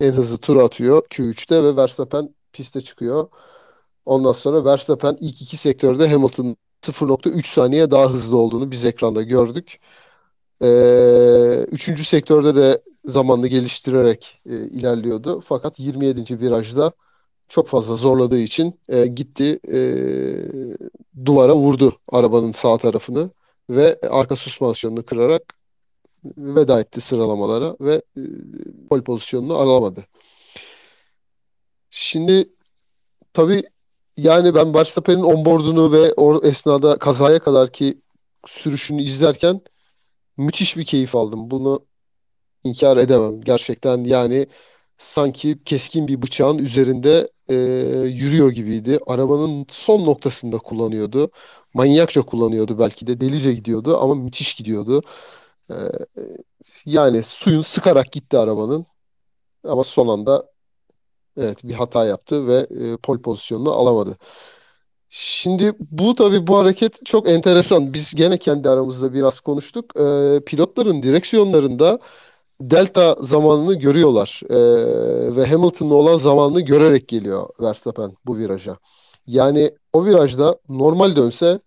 en 0.00 0.12
hızlı 0.12 0.38
tur 0.38 0.56
atıyor 0.56 1.02
Q3'te 1.10 1.64
ve 1.64 1.76
Verstappen 1.76 2.34
piste 2.52 2.80
çıkıyor. 2.80 3.28
Ondan 4.06 4.32
sonra 4.32 4.64
Verstappen 4.64 5.16
ilk 5.20 5.42
iki 5.42 5.56
sektörde 5.56 6.08
Hamilton 6.08 6.56
0.3 6.82 7.46
saniye 7.46 7.90
daha 7.90 8.10
hızlı 8.10 8.36
olduğunu 8.36 8.70
biz 8.70 8.84
ekranda 8.84 9.22
gördük. 9.22 9.80
Ee, 10.62 11.66
üçüncü 11.72 12.04
sektörde 12.04 12.54
de 12.56 12.82
zamanını 13.04 13.48
geliştirerek 13.48 14.40
e, 14.46 14.56
ilerliyordu. 14.56 15.40
Fakat 15.40 15.80
27. 15.80 16.40
virajda 16.40 16.92
çok 17.48 17.68
fazla 17.68 17.96
zorladığı 17.96 18.38
için 18.38 18.80
e, 18.88 19.06
gitti 19.06 19.60
e, 19.72 19.80
duvara 21.24 21.56
vurdu 21.56 21.98
arabanın 22.08 22.52
sağ 22.52 22.78
tarafını 22.78 23.30
ve 23.70 23.98
arka 24.10 24.36
süspansiyonunu 24.36 25.04
kırarak 25.06 25.42
veda 26.36 26.80
etti 26.80 27.00
sıralamalara 27.00 27.76
ve 27.80 28.02
e, 28.16 28.22
pol 28.90 29.02
pozisyonunu 29.02 29.54
alamadı. 29.54 30.04
Şimdi 31.90 32.48
tabii 33.32 33.62
yani 34.16 34.54
ben 34.54 34.74
Verstappen'in 34.74 35.22
onboardunu 35.22 35.92
ve 35.92 36.12
o 36.16 36.42
esnada 36.42 36.98
kazaya 36.98 37.38
kadar 37.38 37.72
ki 37.72 38.00
sürüşünü 38.46 39.02
izlerken 39.02 39.60
müthiş 40.36 40.76
bir 40.76 40.84
keyif 40.84 41.14
aldım. 41.14 41.50
Bunu 41.50 41.86
inkar 42.64 42.96
edemem. 42.96 43.40
Gerçekten 43.40 44.04
yani 44.04 44.46
sanki 44.98 45.64
keskin 45.64 46.08
bir 46.08 46.22
bıçağın 46.22 46.58
üzerinde 46.58 47.30
e, 47.48 47.54
yürüyor 48.08 48.50
gibiydi. 48.50 48.98
Arabanın 49.06 49.66
son 49.68 50.06
noktasında 50.06 50.58
kullanıyordu. 50.58 51.30
Manyakça 51.76 52.22
kullanıyordu 52.22 52.78
belki 52.78 53.06
de. 53.06 53.20
Delice 53.20 53.52
gidiyordu 53.52 53.98
ama 54.00 54.14
müthiş 54.14 54.54
gidiyordu. 54.54 55.02
E, 55.70 55.74
yani 56.86 57.22
suyun 57.22 57.60
sıkarak 57.62 58.12
gitti 58.12 58.38
arabanın. 58.38 58.86
Ama 59.64 59.84
son 59.84 60.08
anda 60.08 60.46
evet 61.38 61.64
bir 61.64 61.74
hata 61.74 62.04
yaptı 62.06 62.46
ve 62.48 62.66
e, 62.70 62.96
pol 62.96 63.18
pozisyonunu 63.22 63.72
alamadı. 63.72 64.18
Şimdi 65.08 65.72
bu 65.80 66.14
tabii 66.14 66.46
bu 66.46 66.58
hareket 66.58 67.06
çok 67.06 67.28
enteresan. 67.28 67.94
Biz 67.94 68.14
gene 68.14 68.38
kendi 68.38 68.70
aramızda 68.70 69.12
biraz 69.14 69.40
konuştuk. 69.40 70.00
E, 70.00 70.40
pilotların 70.46 71.02
direksiyonlarında 71.02 71.98
delta 72.60 73.16
zamanını 73.20 73.74
görüyorlar. 73.74 74.40
E, 74.50 74.56
ve 75.36 75.46
Hamilton'la 75.46 75.94
olan 75.94 76.18
zamanını 76.18 76.60
görerek 76.60 77.08
geliyor 77.08 77.48
Verstappen 77.60 78.12
bu 78.26 78.38
viraja. 78.38 78.78
Yani 79.26 79.72
o 79.92 80.04
virajda 80.04 80.58
normal 80.68 81.16
dönse 81.16 81.60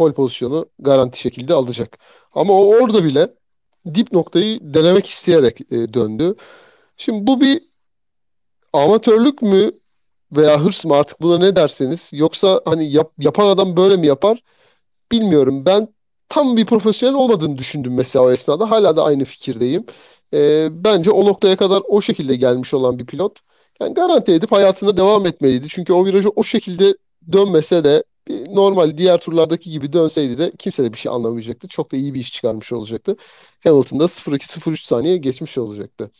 pol 0.00 0.12
pozisyonu 0.12 0.66
garanti 0.78 1.20
şekilde 1.20 1.54
alacak. 1.54 1.98
Ama 2.32 2.52
o 2.52 2.66
orada 2.66 3.04
bile 3.04 3.34
dip 3.94 4.12
noktayı 4.12 4.58
denemek 4.62 5.06
isteyerek 5.06 5.60
e, 5.72 5.94
döndü. 5.94 6.34
Şimdi 6.96 7.26
bu 7.26 7.40
bir 7.40 7.62
amatörlük 8.72 9.42
mü 9.42 9.70
veya 10.32 10.60
hırs 10.60 10.84
mı 10.84 10.94
artık 10.94 11.22
buna 11.22 11.38
ne 11.38 11.56
derseniz 11.56 12.10
yoksa 12.14 12.60
hani 12.64 12.92
yap, 12.92 13.12
yapan 13.18 13.46
adam 13.46 13.76
böyle 13.76 13.96
mi 13.96 14.06
yapar 14.06 14.42
bilmiyorum. 15.12 15.66
Ben 15.66 15.88
tam 16.28 16.56
bir 16.56 16.66
profesyonel 16.66 17.14
olmadığını 17.16 17.58
düşündüm 17.58 17.94
mesela 17.94 18.24
o 18.24 18.30
esnada. 18.30 18.70
Hala 18.70 18.96
da 18.96 19.04
aynı 19.04 19.24
fikirdeyim. 19.24 19.86
Ee, 20.34 20.68
bence 20.72 21.10
o 21.10 21.24
noktaya 21.26 21.56
kadar 21.56 21.82
o 21.88 22.00
şekilde 22.00 22.36
gelmiş 22.36 22.74
olan 22.74 22.98
bir 22.98 23.06
pilot 23.06 23.40
yani 23.80 23.94
garanti 23.94 24.32
edip 24.32 24.52
hayatına 24.52 24.96
devam 24.96 25.26
etmeliydi. 25.26 25.68
Çünkü 25.68 25.92
o 25.92 26.06
virajı 26.06 26.28
o 26.30 26.44
şekilde 26.44 26.94
dönmese 27.32 27.84
de 27.84 28.04
normal 28.54 28.98
diğer 28.98 29.18
turlardaki 29.18 29.70
gibi 29.70 29.92
dönseydi 29.92 30.38
de 30.38 30.52
kimse 30.58 30.84
de 30.84 30.92
bir 30.92 30.98
şey 30.98 31.12
anlamayacaktı. 31.12 31.68
Çok 31.68 31.92
da 31.92 31.96
iyi 31.96 32.14
bir 32.14 32.20
iş 32.20 32.32
çıkarmış 32.32 32.72
olacaktı. 32.72 33.16
Hamilton'da 33.64 34.04
0-2-0-3 34.04 34.86
saniye 34.86 35.16
geçmiş 35.16 35.58
olacaktı. 35.58 36.10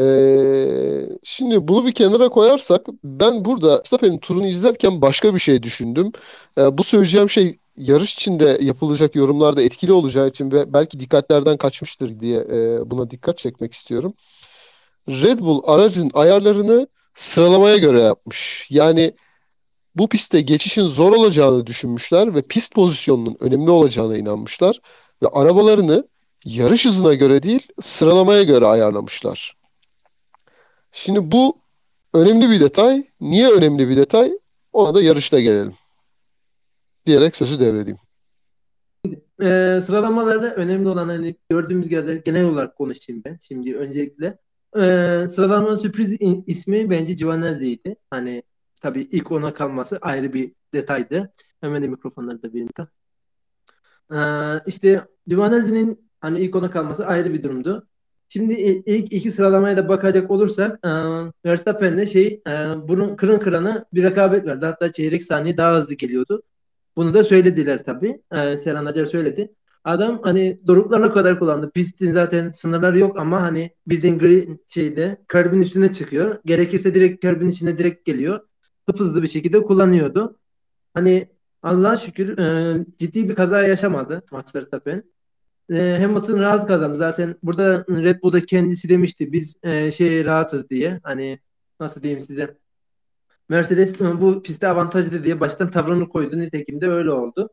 Ee, 0.00 1.08
şimdi 1.22 1.68
bunu 1.68 1.86
bir 1.86 1.92
kenara 1.92 2.28
koyarsak 2.28 2.86
ben 3.04 3.44
burada 3.44 3.78
Verstappen'in 3.78 4.18
turunu 4.18 4.46
izlerken 4.46 5.02
başka 5.02 5.34
bir 5.34 5.40
şey 5.40 5.62
düşündüm. 5.62 6.12
Ee, 6.58 6.78
bu 6.78 6.84
söyleyeceğim 6.84 7.30
şey 7.30 7.58
yarış 7.76 8.14
içinde 8.14 8.58
yapılacak 8.60 9.14
yorumlarda 9.14 9.62
etkili 9.62 9.92
olacağı 9.92 10.28
için 10.28 10.50
ve 10.52 10.72
belki 10.72 11.00
dikkatlerden 11.00 11.56
kaçmıştır 11.56 12.20
diye 12.20 12.40
e, 12.40 12.90
buna 12.90 13.10
dikkat 13.10 13.38
çekmek 13.38 13.72
istiyorum. 13.72 14.14
Red 15.08 15.38
Bull 15.38 15.62
aracın 15.66 16.10
ayarlarını 16.14 16.86
sıralamaya 17.14 17.76
göre 17.76 18.00
yapmış. 18.00 18.66
Yani 18.70 19.14
bu 19.94 20.08
pistte 20.08 20.40
geçişin 20.40 20.82
zor 20.82 21.12
olacağını 21.12 21.66
düşünmüşler 21.66 22.34
ve 22.34 22.42
pist 22.42 22.74
pozisyonunun 22.74 23.36
önemli 23.40 23.70
olacağına 23.70 24.16
inanmışlar 24.16 24.80
ve 25.22 25.26
arabalarını 25.28 26.08
yarış 26.44 26.86
hızına 26.86 27.14
göre 27.14 27.42
değil 27.42 27.68
sıralamaya 27.80 28.42
göre 28.42 28.66
ayarlamışlar. 28.66 29.56
Şimdi 30.92 31.32
bu 31.32 31.58
önemli 32.14 32.50
bir 32.50 32.60
detay. 32.60 33.04
Niye 33.20 33.50
önemli 33.50 33.88
bir 33.88 33.96
detay? 33.96 34.32
Ona 34.72 34.94
da 34.94 35.02
yarışta 35.02 35.40
gelelim. 35.40 35.74
Diyerek 37.06 37.36
sözü 37.36 37.60
devredeyim. 37.60 37.98
Ee, 39.42 39.82
sıralamalarda 39.86 40.54
önemli 40.54 40.88
olan 40.88 41.08
hani 41.08 41.34
gördüğümüz 41.50 41.88
gibi 41.88 42.22
genel 42.24 42.44
olarak 42.44 42.76
konuşayım 42.76 43.22
ben. 43.24 43.38
Şimdi 43.48 43.76
öncelikle 43.76 44.38
ee, 44.76 45.26
sıralama 45.28 45.76
sürpriz 45.76 46.16
ismi 46.46 46.90
bence 46.90 47.12
Giovanazzi'ydi. 47.12 47.96
Hani 48.10 48.42
tabii 48.80 49.08
ilk 49.10 49.32
ona 49.32 49.54
kalması 49.54 49.98
ayrı 50.02 50.32
bir 50.32 50.52
detaydı. 50.74 51.32
Hemen 51.60 51.82
de 51.82 51.88
mikrofonları 51.88 52.42
da 52.42 52.48
vereyim. 52.48 52.68
Ee, 54.12 54.62
işte 54.66 55.04
Giovanazzi'nin 55.26 56.10
hani 56.20 56.40
ilk 56.40 56.56
ona 56.56 56.70
kalması 56.70 57.06
ayrı 57.06 57.32
bir 57.32 57.42
durumdu. 57.42 57.86
Şimdi 58.28 58.52
ilk 58.54 59.12
iki 59.12 59.32
sıralamaya 59.32 59.76
da 59.76 59.88
bakacak 59.88 60.30
olursak 60.30 60.86
e, 60.86 60.90
Verstappen'de 61.44 62.06
şey 62.06 62.42
e, 62.46 62.50
burun 62.88 63.16
kırın 63.16 63.38
kırana 63.38 63.84
bir 63.92 64.02
rekabet 64.02 64.46
vardı. 64.46 64.66
Hatta 64.66 64.92
çeyrek 64.92 65.22
saniye 65.22 65.56
daha 65.56 65.78
hızlı 65.78 65.94
geliyordu. 65.94 66.42
Bunu 66.96 67.14
da 67.14 67.24
söylediler 67.24 67.84
tabii. 67.84 68.22
Ee, 68.32 68.58
Serhan 68.58 68.86
Acar 68.86 69.06
söyledi. 69.06 69.54
Adam 69.84 70.20
hani 70.22 70.60
doruklarına 70.66 71.12
kadar 71.12 71.38
kullandı. 71.38 71.70
Pistin 71.74 72.12
zaten 72.12 72.50
sınırları 72.50 72.98
yok 72.98 73.18
ama 73.20 73.42
hani 73.42 73.70
bildiğin 73.86 74.18
gri 74.18 74.58
şeyde 74.66 75.16
karbin 75.28 75.62
üstüne 75.62 75.92
çıkıyor. 75.92 76.38
Gerekirse 76.44 76.94
direkt 76.94 77.22
karbin 77.24 77.50
içine 77.50 77.78
direkt 77.78 78.04
geliyor. 78.04 78.40
Hızlı 78.98 79.22
bir 79.22 79.28
şekilde 79.28 79.62
kullanıyordu. 79.62 80.38
Hani 80.94 81.28
Allah'a 81.62 81.96
şükür 81.96 82.38
e, 82.38 82.84
ciddi 82.98 83.28
bir 83.28 83.34
kaza 83.34 83.62
yaşamadı 83.62 84.22
Max 84.32 84.54
Verstappen. 84.54 85.04
E, 85.72 85.98
Hamilton 86.02 86.38
rahat 86.40 86.66
kazandı. 86.68 86.98
Zaten 86.98 87.36
burada 87.42 87.84
Red 87.88 88.22
Bull'da 88.22 88.46
kendisi 88.46 88.88
demişti 88.88 89.32
biz 89.32 89.56
e, 89.62 89.92
şey 89.92 90.24
rahatız 90.24 90.70
diye. 90.70 91.00
Hani 91.02 91.38
nasıl 91.80 92.02
diyeyim 92.02 92.22
size. 92.22 92.58
Mercedes 93.48 94.00
e, 94.00 94.20
bu 94.20 94.42
pistte 94.42 94.68
avantajlı 94.68 95.24
diye 95.24 95.40
baştan 95.40 95.70
tavrını 95.70 96.08
koydu. 96.08 96.38
Nitekim 96.38 96.80
de 96.80 96.88
öyle 96.88 97.10
oldu. 97.10 97.50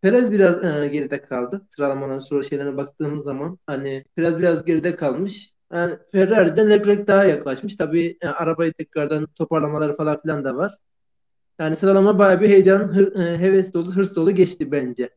Perez 0.00 0.32
biraz 0.32 0.64
e, 0.64 0.88
geride 0.88 1.20
kaldı. 1.20 1.66
Sıralamanın 1.70 2.18
sonra 2.18 2.42
şeylerine 2.42 2.76
baktığımız 2.76 3.24
zaman 3.24 3.58
hani 3.66 4.04
Perez 4.16 4.38
biraz 4.38 4.64
geride 4.64 4.96
kalmış. 4.96 5.52
Yani 5.72 5.94
Ferrari'den 6.12 6.70
Leclerc 6.70 7.06
daha 7.06 7.24
yaklaşmış. 7.24 7.76
Tabii 7.76 8.18
e, 8.20 8.28
arabayı 8.28 8.72
tekrardan 8.72 9.26
toparlamaları 9.26 9.96
falan 9.96 10.20
filan 10.20 10.44
da 10.44 10.56
var. 10.56 10.78
Yani 11.58 11.76
sıralama 11.76 12.18
bayağı 12.18 12.40
bir 12.40 12.48
heyecan, 12.48 12.78
hır, 12.78 13.16
e, 13.16 13.38
heves 13.38 13.72
dolu, 13.72 13.96
hırs 13.96 14.16
dolu 14.16 14.30
geçti 14.30 14.72
bence. 14.72 15.10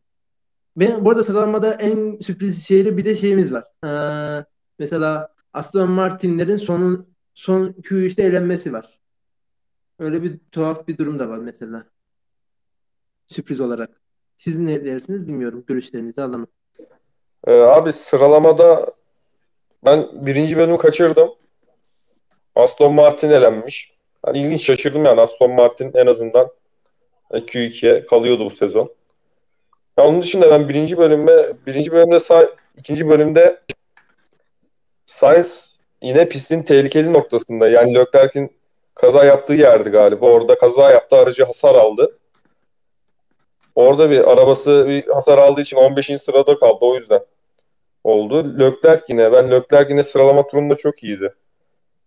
Ben, 0.75 1.05
bu 1.05 1.09
arada 1.09 1.23
sıralamada 1.23 1.73
en 1.73 2.19
sürpriz 2.19 2.67
şeyde 2.67 2.97
bir 2.97 3.05
de 3.05 3.15
şeyimiz 3.15 3.53
var. 3.53 3.63
Ee, 3.85 4.45
mesela 4.79 5.33
Aston 5.53 5.91
Martin'lerin 5.91 6.55
sonun 6.55 7.15
son 7.33 7.67
Q3'te 7.67 8.23
elenmesi 8.23 8.73
var. 8.73 8.99
Öyle 9.99 10.23
bir 10.23 10.39
tuhaf 10.51 10.87
bir 10.87 10.97
durum 10.97 11.19
da 11.19 11.29
var 11.29 11.37
mesela. 11.37 11.85
Sürpriz 13.27 13.59
olarak. 13.59 14.01
Siz 14.37 14.59
ne 14.59 14.85
dersiniz 14.85 15.27
bilmiyorum. 15.27 15.63
Görüşlerinizi 15.67 16.21
alalım. 16.21 16.47
Ee, 17.47 17.53
abi 17.53 17.93
sıralamada 17.93 18.93
ben 19.85 20.07
birinci 20.13 20.57
bölümü 20.57 20.77
kaçırdım. 20.77 21.35
Aston 22.55 22.93
Martin 22.93 23.29
elenmiş. 23.29 23.93
Hani 24.25 24.39
ilginç 24.39 24.65
şaşırdım 24.65 25.05
yani 25.05 25.21
Aston 25.21 25.51
Martin 25.51 25.91
en 25.93 26.07
azından 26.07 26.49
Q2'ye 27.31 28.05
kalıyordu 28.05 28.45
bu 28.45 28.49
sezon. 28.49 28.91
Ya 29.97 30.05
onun 30.07 30.21
dışında 30.21 30.51
ben 30.51 30.69
birinci 30.69 30.97
bölümde 30.97 31.53
birinci 31.67 31.91
bölümde 31.91 32.19
sağ, 32.19 32.47
ikinci 32.77 33.09
bölümde 33.09 33.61
Sainz 35.05 35.75
yine 36.01 36.29
pistin 36.29 36.63
tehlikeli 36.63 37.13
noktasında. 37.13 37.69
Yani 37.69 37.95
Leclerc'in 37.95 38.51
kaza 38.95 39.25
yaptığı 39.25 39.53
yerdi 39.53 39.89
galiba. 39.89 40.25
Orada 40.25 40.57
kaza 40.57 40.91
yaptı. 40.91 41.15
Aracı 41.15 41.43
hasar 41.43 41.75
aldı. 41.75 42.17
Orada 43.75 44.09
bir 44.09 44.31
arabası 44.31 44.85
bir 44.87 45.07
hasar 45.07 45.37
aldığı 45.37 45.61
için 45.61 45.77
15. 45.77 46.21
sırada 46.21 46.59
kaldı. 46.59 46.77
O 46.81 46.95
yüzden 46.95 47.21
oldu. 48.03 48.59
Leclerc 48.59 49.03
yine. 49.09 49.31
Ben 49.31 49.51
Leclerc 49.51 49.89
yine 49.89 50.03
sıralama 50.03 50.47
turunda 50.47 50.75
çok 50.75 51.03
iyiydi. 51.03 51.33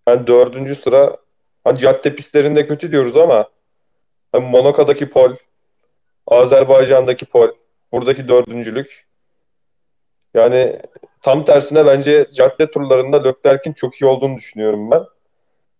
Yani 0.09 0.27
dördüncü 0.27 0.75
sıra 0.75 1.17
hani 1.65 1.79
cadde 1.79 2.15
pistlerinde 2.15 2.67
kötü 2.67 2.93
diyoruz 2.93 3.17
ama 3.17 3.49
hani 4.33 4.49
Monaco'daki 4.49 5.11
pol, 5.11 5.33
Azerbaycan'daki 6.27 7.27
pol, 7.27 7.49
buradaki 7.93 8.29
dördüncülük. 8.29 9.07
Yani 10.35 10.81
tam 11.23 11.45
tersine 11.45 11.87
bence 11.87 12.27
cadde 12.35 12.71
turlarında 12.71 13.23
Leclerc'in 13.23 13.73
çok 13.73 13.95
iyi 14.03 14.07
olduğunu 14.07 14.37
düşünüyorum 14.37 14.91
ben. 14.91 15.05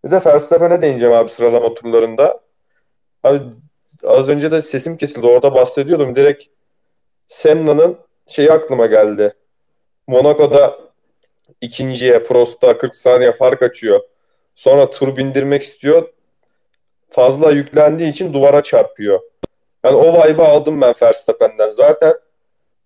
Bir 0.05 0.11
de 0.11 0.21
Verstappen'e 0.27 0.83
değineceğim 0.83 1.15
abi 1.15 1.29
sıralama 1.29 1.75
turlarında. 1.75 2.41
Abi 3.23 3.41
az 4.05 4.29
önce 4.29 4.53
de 4.53 4.63
sesim 4.63 4.97
kesildi. 4.97 5.27
Orada 5.27 5.55
bahsediyordum. 5.55 6.17
Direkt 6.17 6.45
Senna'nın 7.27 7.99
şeyi 8.27 8.53
aklıma 8.53 8.87
geldi. 8.87 9.35
Monaco'da 10.07 10.79
ikinciye 11.61 12.23
Prost'a 12.23 12.79
40 12.79 12.97
saniye 12.97 13.33
fark 13.33 13.63
açıyor. 13.63 14.01
Sonra 14.55 14.91
tur 14.91 15.17
bindirmek 15.17 15.63
istiyor. 15.63 16.13
Fazla 17.11 17.51
yüklendiği 17.51 18.11
için 18.11 18.35
duvara 18.35 18.63
çarpıyor. 18.63 19.21
Yani 19.85 19.97
o 19.97 20.29
vibe'ı 20.29 20.45
aldım 20.45 20.81
ben 20.81 20.95
Verstappen'den. 21.03 21.71
Zaten 21.71 22.15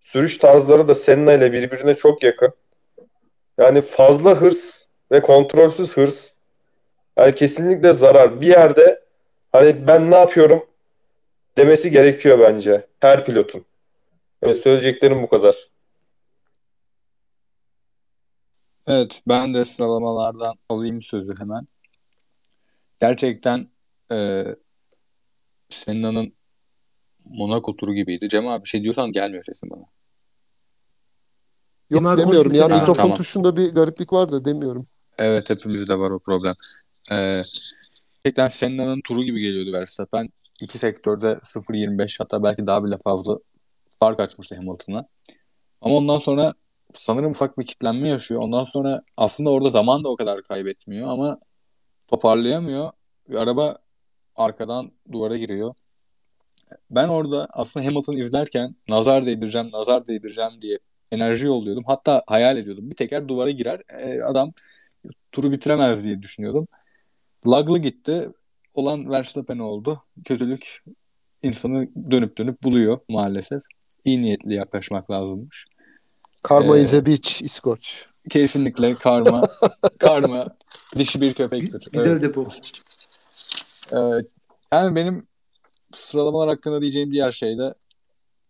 sürüş 0.03 0.39
tarzları 0.39 0.89
da 0.89 0.95
Senna 0.95 1.33
ile 1.33 1.53
birbirine 1.53 1.95
çok 1.95 2.23
yakın. 2.23 2.53
Yani 3.59 3.81
fazla 3.81 4.31
hırs 4.31 4.83
ve 5.13 5.23
kontrolsüz 5.23 5.97
hırs 5.97 6.33
yani 7.19 7.35
kesinlikle 7.35 7.93
zarar. 7.93 8.41
Bir 8.41 8.47
yerde 8.47 9.03
hani 9.53 9.87
ben 9.87 10.11
ne 10.11 10.17
yapıyorum 10.17 10.67
demesi 11.59 11.91
gerekiyor 11.91 12.39
bence 12.39 12.87
her 13.01 13.25
pilotun. 13.25 13.65
Evet, 14.43 14.57
söyleyeceklerim 14.57 15.23
bu 15.23 15.29
kadar. 15.29 15.69
Evet, 18.91 19.23
ben 19.29 19.55
de 19.55 19.65
sıralamalardan 19.65 20.55
alayım 20.69 21.03
sözü 21.03 21.33
hemen. 21.39 21.69
Gerçekten 23.01 23.69
e, 24.13 24.45
Senna'nın 25.69 26.33
Monaco 27.25 27.77
turu 27.77 27.95
gibiydi. 27.95 28.29
Cem 28.29 28.49
abi 28.49 28.65
bir 28.65 28.69
şey 28.69 28.83
diyorsan 28.83 29.13
gelmiyor 29.13 29.45
sesin 29.45 29.71
bana. 29.71 29.85
Yok 31.91 32.07
Abi 32.07 32.21
demiyorum 32.21 32.53
ya 32.53 32.69
mikrofon 32.69 32.95
tamam. 32.95 33.17
tuşunda 33.17 33.57
bir 33.57 33.75
gariplik 33.75 34.13
var 34.13 34.33
da 34.33 34.45
demiyorum. 34.45 34.87
Evet 35.19 35.51
hepimizde 35.51 35.99
var 35.99 36.11
o 36.11 36.19
problem. 36.19 36.55
Ee, 37.13 37.43
gerçekten 38.25 38.49
Senna'nın 38.49 39.01
turu 39.01 39.23
gibi 39.23 39.41
geliyordu 39.41 39.73
Verstappen. 39.73 40.29
İki 40.61 40.79
sektörde 40.79 41.27
0.25 41.43 42.19
hatta 42.19 42.43
belki 42.43 42.67
daha 42.67 42.85
bile 42.85 42.99
fazla 43.05 43.39
fark 44.01 44.21
açmıştı 44.21 44.57
Hamilton'a. 44.57 45.09
Ama 45.81 45.95
ondan 45.95 46.19
sonra 46.19 46.55
sanırım 46.95 47.31
ufak 47.31 47.59
bir 47.59 47.67
kitlenme 47.67 48.09
yaşıyor. 48.09 48.43
Ondan 48.43 48.65
sonra 48.65 49.03
aslında 49.17 49.51
orada 49.51 49.71
zaman 49.71 50.05
da 50.05 50.09
o 50.09 50.17
kadar 50.17 50.43
kaybetmiyor 50.43 51.09
ama 51.09 51.39
toparlayamıyor. 52.09 52.91
Ve 53.29 53.39
araba 53.39 53.79
arkadan 54.37 54.93
duvara 55.13 55.37
giriyor. 55.37 55.75
Ben 56.91 57.09
orada 57.09 57.49
aslında 57.51 57.87
Hamilton 57.87 58.17
izlerken 58.17 58.77
nazar 58.89 59.27
değdireceğim, 59.27 59.73
nazar 59.73 60.07
değdireceğim 60.07 60.63
diye 60.63 60.79
enerji 61.13 61.47
yolluyordum. 61.47 61.85
Hatta 61.87 62.23
hayal 62.27 62.57
ediyordum. 62.57 62.91
Bir 62.91 62.97
teker 62.97 63.29
duvara 63.29 63.51
girer, 63.51 63.81
e, 64.01 64.23
adam 64.23 64.53
turu 65.33 65.53
bitiremez 65.53 66.05
diye 66.05 66.23
düşünüyordum. 66.23 66.69
Laglı 67.47 67.79
gitti. 67.79 68.31
Olan 68.75 69.11
Verstappen 69.11 69.59
oldu. 69.59 70.03
Kötülük 70.25 70.85
insanı 71.43 71.89
dönüp 72.11 72.39
dönüp 72.39 72.63
buluyor 72.63 73.01
maalesef. 73.09 73.63
İyi 74.05 74.23
niyetli 74.23 74.55
yaklaşmak 74.55 75.11
lazımmış. 75.11 75.67
Karma 76.43 76.79
Ee, 76.79 76.81
is 76.81 76.95
a 76.95 77.07
bitch, 77.07 77.43
İskoç. 77.43 78.07
Kesinlikle 78.31 78.95
karma, 78.95 79.43
karma 79.99 80.47
dişi 80.97 81.21
bir 81.21 81.35
köpektir. 81.35 81.81
Evet. 81.81 81.93
Güzel 81.93 82.23
de 82.23 82.35
bu. 82.35 82.49
Ee, 83.93 84.25
yani 84.73 84.95
benim 84.97 85.27
sıralamalar 85.93 86.49
hakkında 86.49 86.81
diyeceğim 86.81 87.13
diğer 87.13 87.31
şey 87.31 87.59
de 87.59 87.75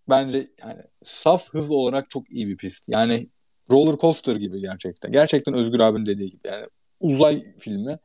bence 0.08 0.46
yani 0.60 0.82
saf 1.02 1.54
hız 1.54 1.70
olarak 1.70 2.10
çok 2.10 2.30
iyi 2.30 2.48
bir 2.48 2.56
pist. 2.56 2.88
Yani 2.94 3.28
roller 3.70 3.96
coaster 3.98 4.36
gibi 4.36 4.60
gerçekten. 4.60 5.12
Gerçekten 5.12 5.54
Özgür 5.54 5.80
abinin 5.80 6.06
dediği 6.06 6.30
gibi. 6.30 6.48
Yani 6.48 6.66
uzay 7.00 7.56
filmi. 7.58 7.98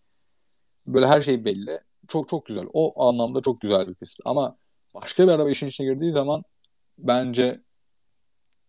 Böyle 0.87 1.07
her 1.07 1.21
şey 1.21 1.45
belli. 1.45 1.79
Çok 2.07 2.29
çok 2.29 2.45
güzel. 2.45 2.65
O 2.73 3.07
anlamda 3.07 3.41
çok 3.41 3.61
güzel 3.61 3.87
bir 3.87 3.93
pist. 3.93 4.19
Ama 4.25 4.57
başka 4.93 5.23
bir 5.23 5.31
araba 5.31 5.49
işin 5.49 5.67
içine 5.67 5.87
girdiği 5.87 6.13
zaman 6.13 6.43
bence 6.97 7.61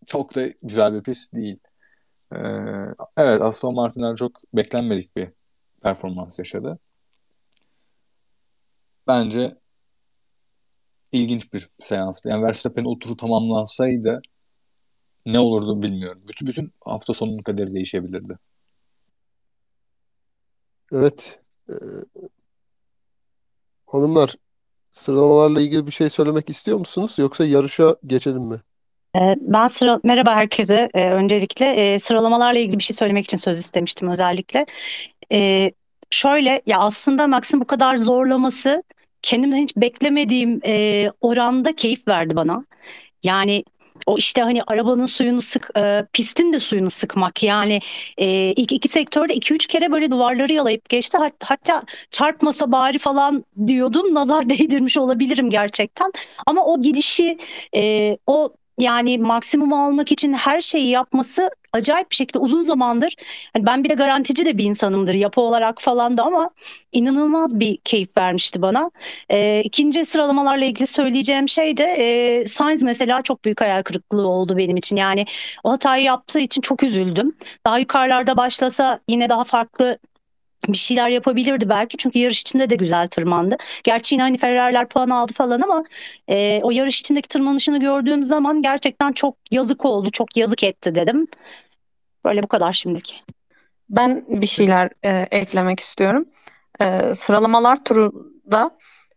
çok 0.07 0.35
da 0.35 0.49
güzel 0.62 0.95
bir 0.95 1.03
pist 1.03 1.35
değil. 1.35 1.59
Ee, 2.33 2.38
evet 3.17 3.43
Aston 3.43 3.75
Martin'ler 3.75 4.17
çok 4.17 4.40
beklenmedik 4.55 5.17
bir 5.17 5.29
performans 5.83 6.38
yaşadı. 6.38 6.79
Bence 9.07 9.57
ilginç 11.12 11.53
bir 11.53 11.69
seanstı. 11.81 12.29
Yani 12.29 12.43
Verstappen 12.43 12.85
o 12.85 12.99
turu 12.99 13.17
tamamlansaydı 13.17 14.23
ne 15.27 15.38
olurdu 15.38 15.83
bilmiyorum. 15.83 16.23
Bütün, 16.29 16.49
bütün 16.49 16.73
hafta 16.85 17.14
sonunun 17.14 17.43
kaderi 17.43 17.75
değişebilirdi. 17.75 18.38
Evet. 20.93 21.40
Ee, 21.71 21.75
hanımlar 23.87 24.35
sıralamalarla 24.90 25.61
ilgili 25.61 25.87
bir 25.87 25.93
şey 25.93 26.11
söylemek 26.11 26.51
istiyor 26.51 26.79
musunuz? 26.79 27.14
Yoksa 27.19 27.45
yarışa 27.45 27.97
geçelim 28.07 28.43
mi? 28.43 28.61
Ee, 29.16 29.37
Ben 29.40 29.66
sıra 29.68 30.00
merhaba 30.05 30.35
herkese. 30.37 30.88
Ee, 30.94 31.11
öncelikle 31.11 31.66
e, 31.94 31.98
sıralamalarla 31.98 32.59
ilgili 32.59 32.79
bir 32.79 32.83
şey 32.85 32.96
söylemek 32.96 33.24
için 33.24 33.37
söz 33.37 33.59
istemiştim 33.59 34.11
özellikle. 34.11 34.66
Ee, 35.33 35.72
şöyle 36.11 36.62
ya 36.66 36.79
aslında 36.79 37.27
Max'in 37.27 37.61
bu 37.61 37.66
kadar 37.66 37.96
zorlaması 37.96 38.83
kendimden 39.22 39.57
hiç 39.57 39.77
beklemediğim 39.77 40.61
e, 40.66 41.11
oranda 41.20 41.77
keyif 41.77 42.09
verdi 42.09 42.37
bana. 42.37 42.64
Yani 43.22 43.64
o 44.07 44.18
işte 44.18 44.42
hani 44.42 44.62
arabanın 44.66 45.07
suyunu 45.07 45.42
sık, 45.42 45.70
e, 45.79 46.07
pistin 46.12 46.53
de 46.53 46.59
suyunu 46.61 46.90
sıkmak 46.90 47.42
yani 47.42 47.81
e, 48.18 48.27
ilk 48.53 48.72
iki 48.72 48.88
sektörde 48.88 49.35
iki 49.35 49.55
üç 49.55 49.66
kere 49.66 49.92
böyle 49.92 50.11
duvarları 50.11 50.53
yalayıp 50.53 50.88
geçti. 50.88 51.18
Hat- 51.18 51.44
hatta 51.44 51.83
çarpmasa 52.11 52.72
bari 52.72 52.98
falan 52.98 53.44
diyordum. 53.66 54.14
Nazar 54.14 54.48
değdirmiş 54.48 54.98
olabilirim 54.98 55.50
gerçekten. 55.50 56.12
Ama 56.46 56.64
o 56.64 56.83
gidişi, 56.83 57.38
e, 57.77 58.16
o 58.27 58.50
yani 58.79 59.19
maksimum 59.19 59.73
almak 59.73 60.13
için 60.13 60.33
her 60.33 60.61
şeyi 60.61 60.89
yapması 60.89 61.51
acayip 61.73 62.11
bir 62.11 62.17
şekilde 62.17 62.39
uzun 62.39 62.63
zamandır 62.63 63.15
hani 63.53 63.67
ben 63.67 63.85
bir 63.85 63.91
de 63.91 63.95
garantici 63.95 64.47
de 64.47 64.59
bir 64.59 64.65
insanımdır 64.65 65.15
yapı 65.15 65.41
olarak 65.41 65.83
falan 65.83 66.17
da 66.17 66.23
ama 66.23 66.51
inanılmaz 66.93 67.61
bir 67.61 67.77
keyif 67.77 68.17
vermişti 68.17 68.63
bana. 68.63 68.91
E, 69.31 69.63
ikinci 69.65 70.05
sıralamalarla 70.05 70.65
ilgili 70.65 70.87
söyleyeceğim 70.87 71.49
şey 71.49 71.77
de 71.77 71.85
e, 71.85 72.47
Sainz 72.47 72.83
mesela 72.83 73.23
çok 73.23 73.45
büyük 73.45 73.61
hayal 73.61 73.83
kırıklığı 73.83 74.27
oldu 74.29 74.57
benim 74.57 74.77
için. 74.77 74.97
Yani 74.97 75.27
o 75.65 75.71
hatayı 75.73 76.05
yaptığı 76.05 76.41
için 76.41 76.61
çok 76.61 76.83
üzüldüm. 76.83 77.37
Daha 77.67 77.79
yukarılarda 77.79 78.37
başlasa 78.37 79.01
yine 79.09 79.29
daha 79.29 79.45
farklı 79.45 79.99
bir 80.68 80.77
şeyler 80.77 81.09
yapabilirdi 81.09 81.68
belki 81.68 81.96
çünkü 81.96 82.18
yarış 82.18 82.40
içinde 82.40 82.70
de 82.70 82.77
güzel 82.77 83.09
tırmandı. 83.09 83.57
Gerçi 83.85 84.14
yine 84.14 84.22
hani 84.22 84.38
Ferrari'ler 84.38 84.88
puan 84.88 85.11
aldı 85.11 85.33
falan 85.33 85.61
ama 85.61 85.85
e, 86.29 86.61
o 86.62 86.70
yarış 86.70 87.00
içindeki 87.00 87.29
tırmanışını 87.29 87.81
gördüğüm 87.81 88.24
zaman 88.24 88.62
gerçekten 88.62 89.12
çok 89.12 89.37
yazık 89.50 89.85
oldu, 89.85 90.11
çok 90.11 90.37
yazık 90.37 90.64
etti 90.64 90.94
dedim. 90.94 91.27
Böyle 92.24 92.42
bu 92.42 92.46
kadar 92.46 92.72
şimdilik. 92.72 93.24
Ben 93.90 94.24
bir 94.29 94.46
şeyler 94.46 94.90
e, 95.03 95.27
eklemek 95.31 95.81
istiyorum. 95.81 96.24
E, 96.81 97.14
sıralamalar 97.14 97.85
turunda 97.85 98.70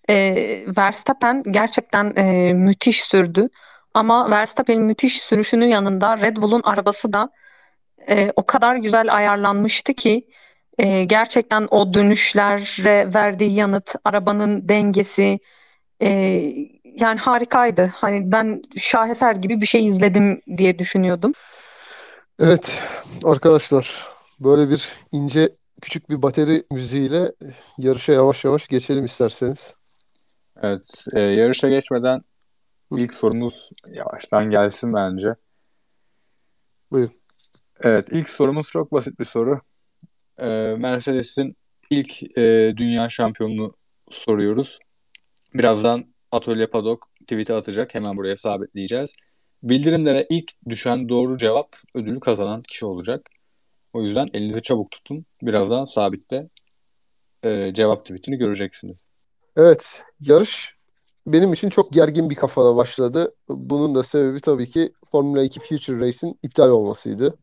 e, 0.09 0.35
Verstappen 0.77 1.43
gerçekten 1.51 2.15
e, 2.15 2.53
müthiş 2.53 3.03
sürdü. 3.03 3.49
Ama 3.93 4.29
Verstappen'in 4.29 4.83
müthiş 4.83 5.21
sürüşünün 5.21 5.65
yanında 5.65 6.17
Red 6.17 6.37
Bull'un 6.37 6.61
arabası 6.61 7.13
da 7.13 7.29
e, 8.09 8.31
o 8.35 8.45
kadar 8.45 8.75
güzel 8.75 9.15
ayarlanmıştı 9.15 9.93
ki 9.93 10.27
e, 10.77 11.03
gerçekten 11.03 11.67
o 11.71 11.93
dönüşlere 11.93 13.13
verdiği 13.13 13.53
yanıt, 13.53 13.95
arabanın 14.05 14.69
dengesi 14.69 15.39
e, 16.01 16.09
yani 16.99 17.19
harikaydı. 17.19 17.91
Hani 17.95 18.31
ben 18.31 18.61
şaheser 18.77 19.35
gibi 19.35 19.61
bir 19.61 19.65
şey 19.65 19.85
izledim 19.87 20.41
diye 20.57 20.79
düşünüyordum. 20.79 21.31
Evet 22.39 22.81
arkadaşlar 23.23 24.07
böyle 24.39 24.69
bir 24.69 24.93
ince 25.11 25.49
küçük 25.81 26.09
bir 26.09 26.21
bateri 26.21 26.63
müziğiyle 26.71 27.31
yarışa 27.77 28.13
yavaş 28.13 28.45
yavaş 28.45 28.67
geçelim 28.67 29.05
isterseniz. 29.05 29.75
Evet 30.61 31.05
e, 31.13 31.19
yarışa 31.19 31.69
geçmeden 31.69 32.21
ilk 32.91 33.13
sorumuz 33.13 33.69
yavaştan 33.87 34.49
gelsin 34.49 34.93
bence. 34.93 35.35
Buyurun. 36.91 37.13
Evet 37.81 38.07
ilk 38.11 38.29
sorumuz 38.29 38.69
çok 38.71 38.91
basit 38.91 39.19
bir 39.19 39.25
soru. 39.25 39.61
E, 40.41 40.47
Mercedes'in 40.77 41.57
ilk 41.89 42.37
e, 42.37 42.73
dünya 42.77 43.09
şampiyonunu 43.09 43.71
soruyoruz. 44.09 44.79
Birazdan 45.53 46.05
Atölye 46.31 46.67
Padok 46.67 47.09
tweet'e 47.21 47.53
atacak. 47.53 47.95
Hemen 47.95 48.17
buraya 48.17 48.37
sabitleyeceğiz. 48.37 49.11
Bildirimlere 49.63 50.27
ilk 50.29 50.51
düşen 50.69 51.09
doğru 51.09 51.37
cevap 51.37 51.75
ödülü 51.95 52.19
kazanan 52.19 52.61
kişi 52.61 52.85
olacak. 52.85 53.29
O 53.93 54.03
yüzden 54.03 54.27
elinizi 54.33 54.61
çabuk 54.61 54.91
tutun. 54.91 55.25
Birazdan 55.41 55.85
sabitte 55.85 56.49
e, 57.43 57.71
cevap 57.73 58.05
tweetini 58.05 58.37
göreceksiniz. 58.37 59.03
Evet, 59.57 60.03
yarış 60.19 60.77
benim 61.27 61.53
için 61.53 61.69
çok 61.69 61.93
gergin 61.93 62.29
bir 62.29 62.35
kafada 62.35 62.75
başladı. 62.75 63.35
Bunun 63.49 63.95
da 63.95 64.03
sebebi 64.03 64.41
tabii 64.41 64.69
ki 64.69 64.93
Formula 65.11 65.43
2 65.43 65.59
Future 65.59 65.99
Race'in 65.99 66.39
iptal 66.43 66.69
olmasıydı. 66.69 67.37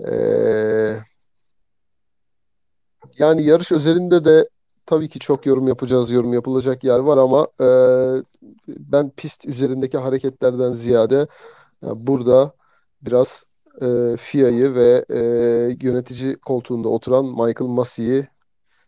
Ee, 0.00 0.96
yani 3.18 3.42
yarış 3.42 3.72
özelinde 3.72 4.24
de 4.24 4.48
tabii 4.86 5.08
ki 5.08 5.18
çok 5.18 5.46
yorum 5.46 5.68
yapacağız, 5.68 6.10
yorum 6.10 6.32
yapılacak 6.34 6.84
yer 6.84 6.98
var 6.98 7.16
ama 7.18 7.48
e, 7.60 7.66
ben 8.68 9.10
pist 9.10 9.46
üzerindeki 9.46 9.98
hareketlerden 9.98 10.72
ziyade 10.72 11.26
e, 11.82 11.86
burada 12.06 12.52
biraz 13.02 13.44
e, 13.82 14.16
FIA'yı 14.16 14.74
ve 14.74 15.04
e, 15.10 15.20
yönetici 15.80 16.36
koltuğunda 16.36 16.88
oturan 16.88 17.24
Michael 17.24 17.70
Massey'i 17.70 18.28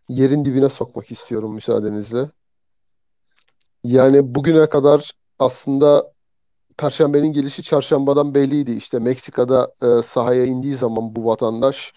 yerin 0.09 0.45
dibine 0.45 0.69
sokmak 0.69 1.11
istiyorum 1.11 1.53
müsaadenizle. 1.53 2.29
Yani 3.83 4.35
bugüne 4.35 4.69
kadar 4.69 5.11
aslında 5.39 6.15
Perşembenin 6.77 7.33
gelişi 7.33 7.63
çarşambadan 7.63 8.35
belliydi. 8.35 8.71
İşte 8.71 8.99
Meksika'da 8.99 9.73
e, 9.83 10.03
sahaya 10.03 10.45
indiği 10.45 10.75
zaman 10.75 11.15
bu 11.15 11.25
vatandaş 11.25 11.93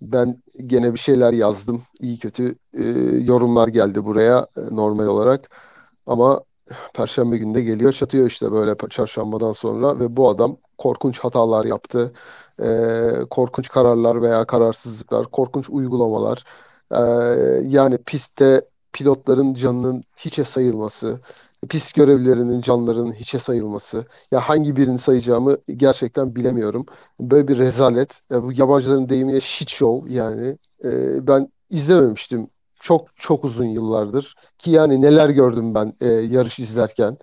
ben 0.00 0.42
gene 0.66 0.94
bir 0.94 0.98
şeyler 0.98 1.32
yazdım. 1.32 1.82
İyi 2.00 2.18
kötü 2.18 2.56
e, 2.74 2.82
yorumlar 3.24 3.68
geldi 3.68 4.04
buraya 4.04 4.46
e, 4.56 4.60
normal 4.76 5.06
olarak. 5.06 5.50
Ama 6.06 6.40
Perşembe 6.94 7.36
günde 7.38 7.62
geliyor 7.62 7.92
çatıyor 7.92 8.26
işte 8.26 8.52
böyle 8.52 8.74
çarşambadan 8.90 9.52
sonra 9.52 10.00
ve 10.00 10.16
bu 10.16 10.28
adam 10.28 10.56
korkunç 10.78 11.18
hatalar 11.18 11.64
yaptı. 11.66 12.12
E, 12.62 12.68
korkunç 13.30 13.68
kararlar 13.68 14.22
veya 14.22 14.44
kararsızlıklar, 14.46 15.26
korkunç 15.30 15.70
uygulamalar. 15.70 16.44
E, 16.92 17.00
yani 17.68 17.98
pistte 17.98 18.62
pilotların 18.92 19.54
canının 19.54 20.04
hiçe 20.24 20.44
sayılması, 20.44 21.20
pist 21.68 21.94
görevlilerinin 21.94 22.60
canlarının 22.60 23.12
hiçe 23.12 23.38
sayılması. 23.38 24.06
Ya 24.30 24.40
hangi 24.40 24.76
birini 24.76 24.98
sayacağımı 24.98 25.58
gerçekten 25.76 26.34
bilemiyorum. 26.36 26.86
Böyle 27.20 27.48
bir 27.48 27.58
rezalet. 27.58 28.20
Ya 28.30 28.42
bu 28.42 28.52
yabancıların 28.52 29.08
deyimiyle 29.08 29.40
shit 29.40 29.68
show 29.70 30.12
yani. 30.14 30.58
E, 30.84 31.26
ben 31.26 31.52
izlememiştim 31.70 32.48
çok 32.80 33.16
çok 33.16 33.44
uzun 33.44 33.64
yıllardır. 33.64 34.34
Ki 34.58 34.70
yani 34.70 35.02
neler 35.02 35.28
gördüm 35.28 35.74
ben 35.74 35.94
e, 36.00 36.06
yarış 36.08 36.58
izlerken. 36.58 37.18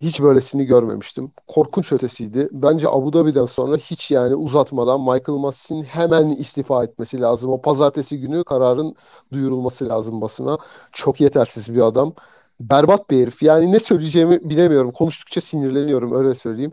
Hiç 0.00 0.22
böylesini 0.22 0.64
görmemiştim. 0.66 1.32
Korkunç 1.46 1.92
ötesiydi. 1.92 2.48
Bence 2.52 2.88
Abu 2.88 3.12
Dhabi'den 3.12 3.46
sonra 3.46 3.76
hiç 3.76 4.10
yani 4.10 4.34
uzatmadan 4.34 5.00
Michael 5.00 5.38
Massey'in 5.38 5.82
hemen 5.82 6.28
istifa 6.28 6.84
etmesi 6.84 7.20
lazım. 7.20 7.50
O 7.50 7.62
pazartesi 7.62 8.20
günü 8.20 8.44
kararın 8.44 8.94
duyurulması 9.32 9.88
lazım 9.88 10.20
basına. 10.20 10.58
Çok 10.92 11.20
yetersiz 11.20 11.74
bir 11.74 11.80
adam. 11.80 12.14
Berbat 12.60 13.10
bir 13.10 13.22
herif. 13.22 13.42
Yani 13.42 13.72
ne 13.72 13.80
söyleyeceğimi 13.80 14.50
bilemiyorum. 14.50 14.92
Konuştukça 14.92 15.40
sinirleniyorum 15.40 16.12
öyle 16.14 16.34
söyleyeyim. 16.34 16.72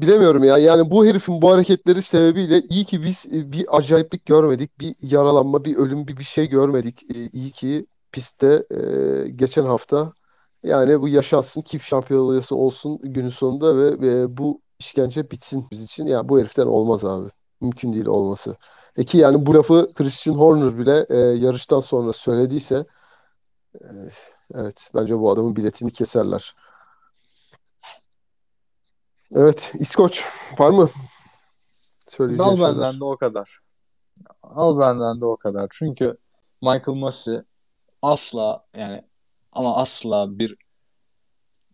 Bilemiyorum 0.00 0.44
ya. 0.44 0.58
Yani 0.58 0.90
bu 0.90 1.06
herifin 1.06 1.42
bu 1.42 1.50
hareketleri 1.52 2.02
sebebiyle 2.02 2.60
iyi 2.60 2.84
ki 2.84 3.02
biz 3.02 3.26
e, 3.32 3.52
bir 3.52 3.76
acayiplik 3.76 4.26
görmedik. 4.26 4.80
Bir 4.80 4.94
yaralanma, 5.02 5.64
bir 5.64 5.76
ölüm, 5.76 6.08
bir 6.08 6.16
bir 6.16 6.24
şey 6.24 6.48
görmedik. 6.48 7.02
E, 7.16 7.28
iyi 7.32 7.50
ki 7.50 7.86
pistte 8.12 8.66
e, 8.70 9.28
geçen 9.28 9.64
hafta 9.64 10.12
yani 10.62 11.00
bu 11.00 11.08
yaşansın, 11.08 11.60
kim 11.60 11.80
şampiyonası 11.80 12.56
olsun 12.56 12.98
günün 13.02 13.28
sonunda 13.28 13.76
ve, 13.76 14.00
ve 14.00 14.36
bu 14.36 14.60
işkence 14.78 15.30
bitsin 15.30 15.66
biz 15.70 15.84
için. 15.84 16.06
Yani 16.06 16.28
bu 16.28 16.40
heriften 16.40 16.66
olmaz 16.66 17.04
abi. 17.04 17.30
Mümkün 17.60 17.92
değil 17.94 18.06
olması. 18.06 18.56
E 18.96 19.18
yani 19.18 19.46
bu 19.46 19.54
lafı 19.54 19.92
Christian 19.94 20.34
Horner 20.34 20.78
bile 20.78 21.06
e, 21.08 21.16
yarıştan 21.18 21.80
sonra 21.80 22.12
söylediyse 22.12 22.86
evet 24.54 24.90
bence 24.94 25.18
bu 25.18 25.30
adamın 25.30 25.56
biletini 25.56 25.92
keserler. 25.92 26.54
Evet, 29.32 29.72
İskoç 29.78 30.26
var 30.58 30.70
mı? 30.70 30.90
Söyleyeceğim 32.08 32.50
Al 32.50 32.56
şeyler. 32.56 32.74
benden 32.74 33.00
de 33.00 33.04
o 33.04 33.16
kadar. 33.16 33.58
Al 34.42 34.78
benden 34.80 35.20
de 35.20 35.24
o 35.24 35.36
kadar. 35.36 35.66
Çünkü 35.70 36.16
Michael 36.62 36.98
Massey 36.98 37.38
asla 38.02 38.64
yani 38.76 39.02
ama 39.52 39.76
asla 39.76 40.38
bir 40.38 40.56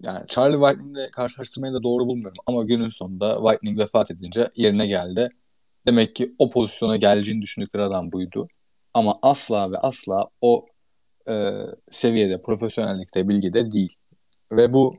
yani 0.02 0.26
Charlie 0.28 0.60
Whiting'le 0.60 1.10
karşılaştırmayı 1.10 1.74
da 1.74 1.82
doğru 1.82 2.06
bulmuyorum. 2.06 2.42
Ama 2.46 2.64
günün 2.64 2.88
sonunda 2.88 3.34
Whiting 3.42 3.78
vefat 3.78 4.10
edince 4.10 4.50
yerine 4.56 4.86
geldi. 4.86 5.30
Demek 5.86 6.16
ki 6.16 6.34
o 6.38 6.50
pozisyona 6.50 6.96
geleceğini 6.96 7.42
düşündükleri 7.42 7.84
adam 7.84 8.12
buydu. 8.12 8.48
Ama 8.94 9.18
asla 9.22 9.70
ve 9.72 9.78
asla 9.78 10.28
o 10.40 10.66
e, 11.28 11.52
seviyede, 11.90 12.42
profesyonellikte, 12.42 13.28
bilgide 13.28 13.72
değil. 13.72 13.96
Ve 14.52 14.72
bu 14.72 14.96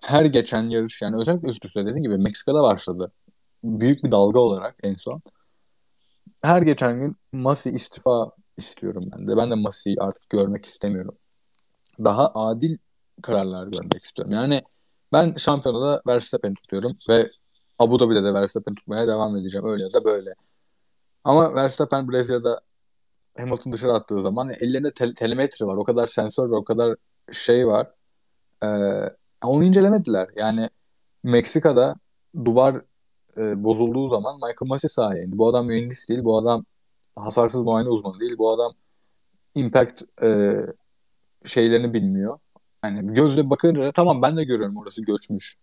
her 0.00 0.24
geçen 0.24 0.68
yarış 0.68 1.02
yani 1.02 1.16
özellikle 1.20 1.48
üst 1.48 1.64
üste 1.64 1.80
dediğim 1.80 2.02
gibi 2.02 2.18
Meksika'da 2.18 2.62
başladı. 2.62 3.12
Büyük 3.64 4.04
bir 4.04 4.10
dalga 4.10 4.40
olarak 4.40 4.76
en 4.82 4.94
son. 4.94 5.22
Her 6.42 6.62
geçen 6.62 7.00
gün 7.00 7.16
Masi 7.32 7.70
istifa 7.70 8.30
istiyorum 8.56 9.10
ben 9.12 9.28
de. 9.28 9.36
Ben 9.36 9.50
de 9.50 9.54
Masi'yi 9.54 9.96
artık 10.00 10.30
görmek 10.30 10.66
istemiyorum. 10.66 11.18
Daha 12.04 12.26
adil 12.34 12.76
kararlar 13.22 13.66
görmek 13.66 14.04
istiyorum. 14.04 14.32
Yani 14.34 14.62
ben 15.12 15.34
şampiyonada 15.36 16.02
Verstappen 16.06 16.54
tutuyorum 16.54 16.96
ve 17.08 17.30
Abu 17.78 18.00
Dhabi'de 18.00 18.24
de 18.24 18.34
Verstappen 18.34 18.74
tutmaya 18.74 19.06
devam 19.06 19.36
edeceğim. 19.36 19.66
Öyle 19.66 19.82
ya 19.82 19.92
da 19.92 20.04
böyle. 20.04 20.34
Ama 21.24 21.54
Verstappen 21.54 22.12
Brezilya'da 22.12 22.60
Hamilton 23.38 23.72
dışarı 23.72 23.92
attığı 23.92 24.22
zaman 24.22 24.50
ellerinde 24.60 24.92
te- 24.92 25.14
telemetri 25.14 25.66
var. 25.66 25.76
O 25.76 25.84
kadar 25.84 26.06
sensör 26.06 26.50
ve 26.50 26.56
o 26.56 26.64
kadar 26.64 26.96
şey 27.32 27.66
var. 27.66 27.90
Ee, 28.64 28.68
onu 29.44 29.64
incelemediler. 29.64 30.28
Yani 30.38 30.70
Meksika'da 31.22 31.94
duvar 32.44 32.82
e, 33.36 33.64
bozulduğu 33.64 34.08
zaman 34.08 34.34
Michael 34.34 34.68
Masi 34.68 34.88
sahaya. 34.88 35.24
Bu 35.26 35.48
adam 35.48 35.66
mühendis 35.66 36.08
değil. 36.08 36.24
Bu 36.24 36.38
adam 36.38 36.64
hasarsız 37.16 37.62
muayene 37.62 37.88
uzmanı 37.88 38.20
değil. 38.20 38.38
Bu 38.38 38.50
adam 38.50 38.72
impact 39.54 40.02
e, 40.24 40.56
şeylerini 41.44 41.94
bilmiyor. 41.94 42.38
Yani 42.84 43.14
gözle 43.14 43.50
bakınca 43.50 43.92
tamam 43.92 44.22
ben 44.22 44.36
de 44.36 44.44
görüyorum 44.44 44.76
orası 44.76 45.02
göçmüş. 45.02 45.56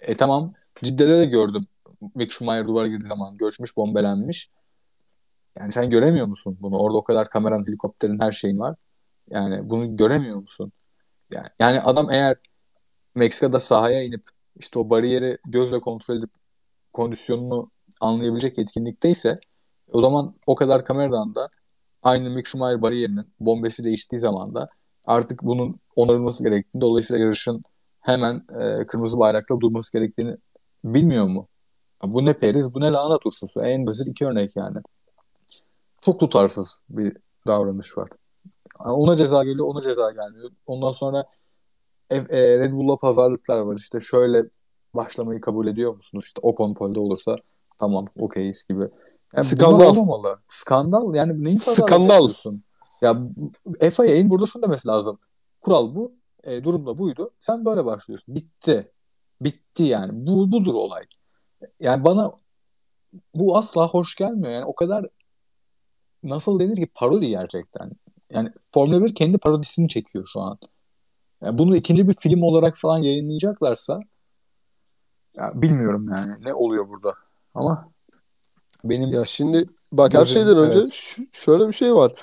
E 0.00 0.14
tamam 0.14 0.52
Cidde'de 0.82 1.18
de 1.18 1.24
gördüm. 1.24 1.66
Mick 2.14 2.32
Schumacher 2.32 2.66
duvara 2.66 2.86
girdiği 2.86 3.06
zaman 3.06 3.36
göçmüş, 3.36 3.76
bombelenmiş. 3.76 4.50
Yani 5.58 5.72
sen 5.72 5.90
göremiyor 5.90 6.26
musun 6.26 6.58
bunu? 6.60 6.78
Orada 6.78 6.96
o 6.98 7.04
kadar 7.04 7.30
kameranın, 7.30 7.66
helikopterin 7.66 8.20
her 8.20 8.32
şeyin 8.32 8.58
var. 8.58 8.76
Yani 9.30 9.70
bunu 9.70 9.96
göremiyor 9.96 10.36
musun? 10.36 10.72
Yani, 11.32 11.46
yani 11.58 11.80
adam 11.80 12.10
eğer 12.10 12.36
Meksika'da 13.14 13.60
sahaya 13.60 14.02
inip 14.02 14.22
işte 14.56 14.78
o 14.78 14.90
bariyeri 14.90 15.38
gözle 15.46 15.80
kontrol 15.80 16.16
edip 16.16 16.30
kondisyonunu 16.92 17.70
anlayabilecek 18.00 18.58
etkinlikteyse 18.58 19.40
o 19.92 20.00
zaman 20.00 20.34
o 20.46 20.54
kadar 20.54 20.84
kameradan 20.84 21.34
da 21.34 21.48
aynı 22.02 22.30
Mick 22.30 22.46
Schumacher 22.48 22.82
bariyerinin 22.82 23.34
bombesi 23.40 23.84
değiştiği 23.84 24.20
zaman 24.20 24.54
da 24.54 24.68
artık 25.04 25.42
bunun 25.42 25.80
onarılması 25.96 26.44
gerektiğini 26.44 26.80
dolayısıyla 26.80 27.24
yarışın 27.24 27.62
hemen 28.00 28.42
e, 28.60 28.86
kırmızı 28.86 29.18
bayrakla 29.18 29.60
durması 29.60 29.98
gerektiğini 29.98 30.36
bilmiyor 30.84 31.26
mu? 31.26 31.48
Bu 32.04 32.26
ne 32.26 32.32
periz, 32.32 32.74
bu 32.74 32.80
ne 32.80 32.90
lahana 32.92 33.18
turşusu. 33.18 33.62
En 33.62 33.86
basit 33.86 34.08
iki 34.08 34.26
örnek 34.26 34.56
yani. 34.56 34.78
Çok 36.02 36.20
tutarsız 36.20 36.80
bir 36.88 37.16
davranış 37.46 37.98
var. 37.98 38.08
Ona 38.84 39.16
ceza 39.16 39.44
geliyor, 39.44 39.66
ona 39.66 39.80
ceza 39.80 40.10
gelmiyor. 40.10 40.50
Ondan 40.66 40.92
sonra 40.92 41.24
e, 42.10 42.16
e, 42.16 42.58
Red 42.58 42.72
Bull'la 42.72 42.96
pazarlıklar 42.96 43.58
var. 43.58 43.76
İşte 43.76 44.00
şöyle 44.00 44.44
başlamayı 44.94 45.40
kabul 45.40 45.66
ediyor 45.66 45.96
musunuz? 45.96 46.24
İşte 46.24 46.40
o 46.42 46.54
kontrolde 46.54 47.00
olursa 47.00 47.36
tamam 47.78 48.06
okeyiz 48.18 48.64
gibi. 48.68 48.88
Yani 49.34 49.44
Skandal. 49.44 49.86
olmamalı. 49.86 50.38
Skandal 50.46 51.14
yani 51.14 51.44
neyin 51.44 51.56
Skandal. 51.56 52.30
Ya 53.02 53.22
FIA'nin 53.90 54.30
burada 54.30 54.46
şunu 54.46 54.62
demesi 54.62 54.88
lazım. 54.88 55.18
Kural 55.60 55.94
bu. 55.94 56.12
E, 56.44 56.64
durum 56.64 56.86
da 56.86 56.98
buydu. 56.98 57.30
Sen 57.38 57.64
böyle 57.64 57.84
başlıyorsun. 57.84 58.34
Bitti. 58.34 58.92
Bitti 59.40 59.82
yani. 59.82 60.10
Bu 60.12 60.52
budur 60.52 60.74
olay. 60.74 61.04
Yani 61.80 62.04
bana 62.04 62.32
bu 63.34 63.56
asla 63.56 63.88
hoş 63.88 64.16
gelmiyor. 64.16 64.52
Yani 64.52 64.64
o 64.64 64.74
kadar 64.74 65.06
nasıl 66.22 66.58
denir 66.60 66.76
ki 66.76 66.86
parodi 66.94 67.28
gerçekten. 67.28 67.90
Yani 68.30 68.52
Formula 68.74 69.04
1 69.04 69.14
kendi 69.14 69.38
parodisini 69.38 69.88
çekiyor 69.88 70.26
şu 70.32 70.40
an. 70.40 70.58
Yani 71.42 71.58
bunu 71.58 71.76
ikinci 71.76 72.08
bir 72.08 72.14
film 72.14 72.42
olarak 72.42 72.76
falan 72.76 72.98
yayınlayacaklarsa 72.98 74.00
ya 75.36 75.52
bilmiyorum 75.54 76.08
yani 76.16 76.44
ne 76.44 76.54
oluyor 76.54 76.88
burada. 76.88 77.14
Ama 77.54 77.88
benim 78.84 79.10
Ya 79.10 79.24
şimdi 79.24 79.66
bak 79.92 80.14
her 80.14 80.26
şeyden 80.26 80.56
önce 80.58 80.78
Evet. 80.78 81.16
şöyle 81.32 81.68
bir 81.68 81.72
şey 81.72 81.94
var. 81.94 82.14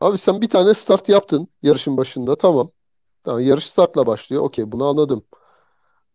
Abi 0.00 0.18
sen 0.18 0.40
bir 0.40 0.48
tane 0.48 0.74
start 0.74 1.08
yaptın 1.08 1.48
yarışın 1.62 1.96
başında 1.96 2.36
tamam. 2.36 2.70
Tamam 3.24 3.40
yarış 3.40 3.66
startla 3.66 4.06
başlıyor. 4.06 4.42
Okey 4.42 4.72
bunu 4.72 4.84
anladım. 4.84 5.24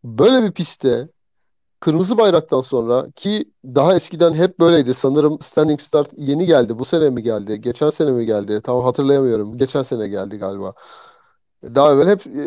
Böyle 0.04 0.48
bir 0.48 0.52
pistte 0.52 1.10
kırmızı 1.84 2.18
bayraktan 2.18 2.62
sonra 2.62 3.06
ki 3.16 3.46
daha 3.66 3.96
eskiden 3.96 4.34
hep 4.34 4.60
böyleydi. 4.60 4.94
Sanırım 4.94 5.38
standing 5.42 5.80
start 5.80 6.10
yeni 6.18 6.46
geldi. 6.46 6.80
Bu 6.80 6.86
sene 6.86 7.10
mi 7.10 7.24
geldi? 7.24 7.62
Geçen 7.62 7.90
sene 7.90 8.12
mi 8.12 8.26
geldi? 8.26 8.62
Tam 8.62 8.82
hatırlayamıyorum. 8.82 9.58
Geçen 9.58 9.84
sene 9.84 10.08
geldi 10.08 10.38
galiba. 10.38 10.74
Daha 11.64 11.94
evvel 11.94 12.08
hep 12.08 12.28
e, 12.28 12.44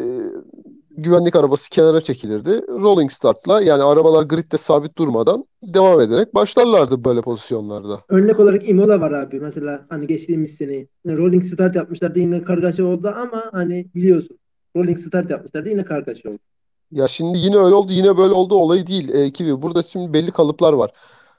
güvenlik 0.91 1.37
arabası 1.37 1.71
kenara 1.71 2.01
çekilirdi. 2.01 2.51
Rolling 2.69 3.11
startla 3.11 3.61
yani 3.61 3.83
arabalar 3.83 4.25
gridde 4.25 4.57
sabit 4.57 4.99
durmadan 4.99 5.45
devam 5.63 6.01
ederek 6.01 6.35
başlarlardı 6.35 7.05
böyle 7.05 7.23
pozisyonlarda. 7.23 8.01
Örnek 8.09 8.41
olarak 8.41 8.69
Imola 8.69 9.01
var 9.01 9.13
abi 9.13 9.41
mesela 9.41 9.85
hani 9.89 10.07
geçtiğimiz 10.07 10.55
sene 10.55 10.87
rolling 11.07 11.45
start 11.45 11.77
yapmışlardı 11.77 12.19
yine 12.19 12.43
kargaşa 12.43 12.85
oldu 12.85 13.15
ama 13.17 13.45
hani 13.53 13.87
biliyorsun 13.95 14.39
rolling 14.77 14.99
start 14.99 15.31
yapmışlardı 15.31 15.69
yine 15.69 15.85
kargaşa 15.85 16.31
oldu. 16.31 16.39
Ya 16.91 17.09
şimdi 17.09 17.39
yine 17.39 17.57
öyle 17.57 17.75
oldu, 17.75 17.93
yine 17.93 18.17
böyle 18.17 18.35
oldu 18.35 18.55
olayı 18.55 18.87
değil. 18.87 19.09
E, 19.15 19.33
Kivi. 19.33 19.63
Burada 19.63 19.83
şimdi 19.83 20.13
belli 20.13 20.31
kalıplar 20.31 20.73
var. 20.73 20.91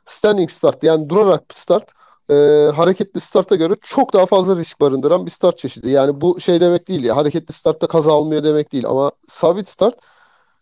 Standing 0.06 0.50
start 0.52 0.84
yani 0.84 1.10
durarak 1.10 1.50
bir 1.50 1.56
start 1.56 1.92
e, 2.30 2.34
hareketli 2.76 3.20
starta 3.20 3.56
göre 3.56 3.74
çok 3.82 4.14
daha 4.14 4.26
fazla 4.26 4.58
risk 4.58 4.82
barındıran 4.82 5.26
bir 5.26 5.32
start 5.32 5.58
çeşidi. 5.58 5.90
Yani 5.90 6.22
bu 6.22 6.40
şey 6.40 6.62
demek 6.62 6.88
değil 6.88 7.04
ya 7.04 7.16
hareketli 7.16 7.54
startta 7.54 7.88
kaza 7.88 8.14
almıyor 8.14 8.44
demek 8.44 8.72
değil 8.74 8.86
ama 8.88 9.12
sabit 9.28 9.68
start 9.68 9.96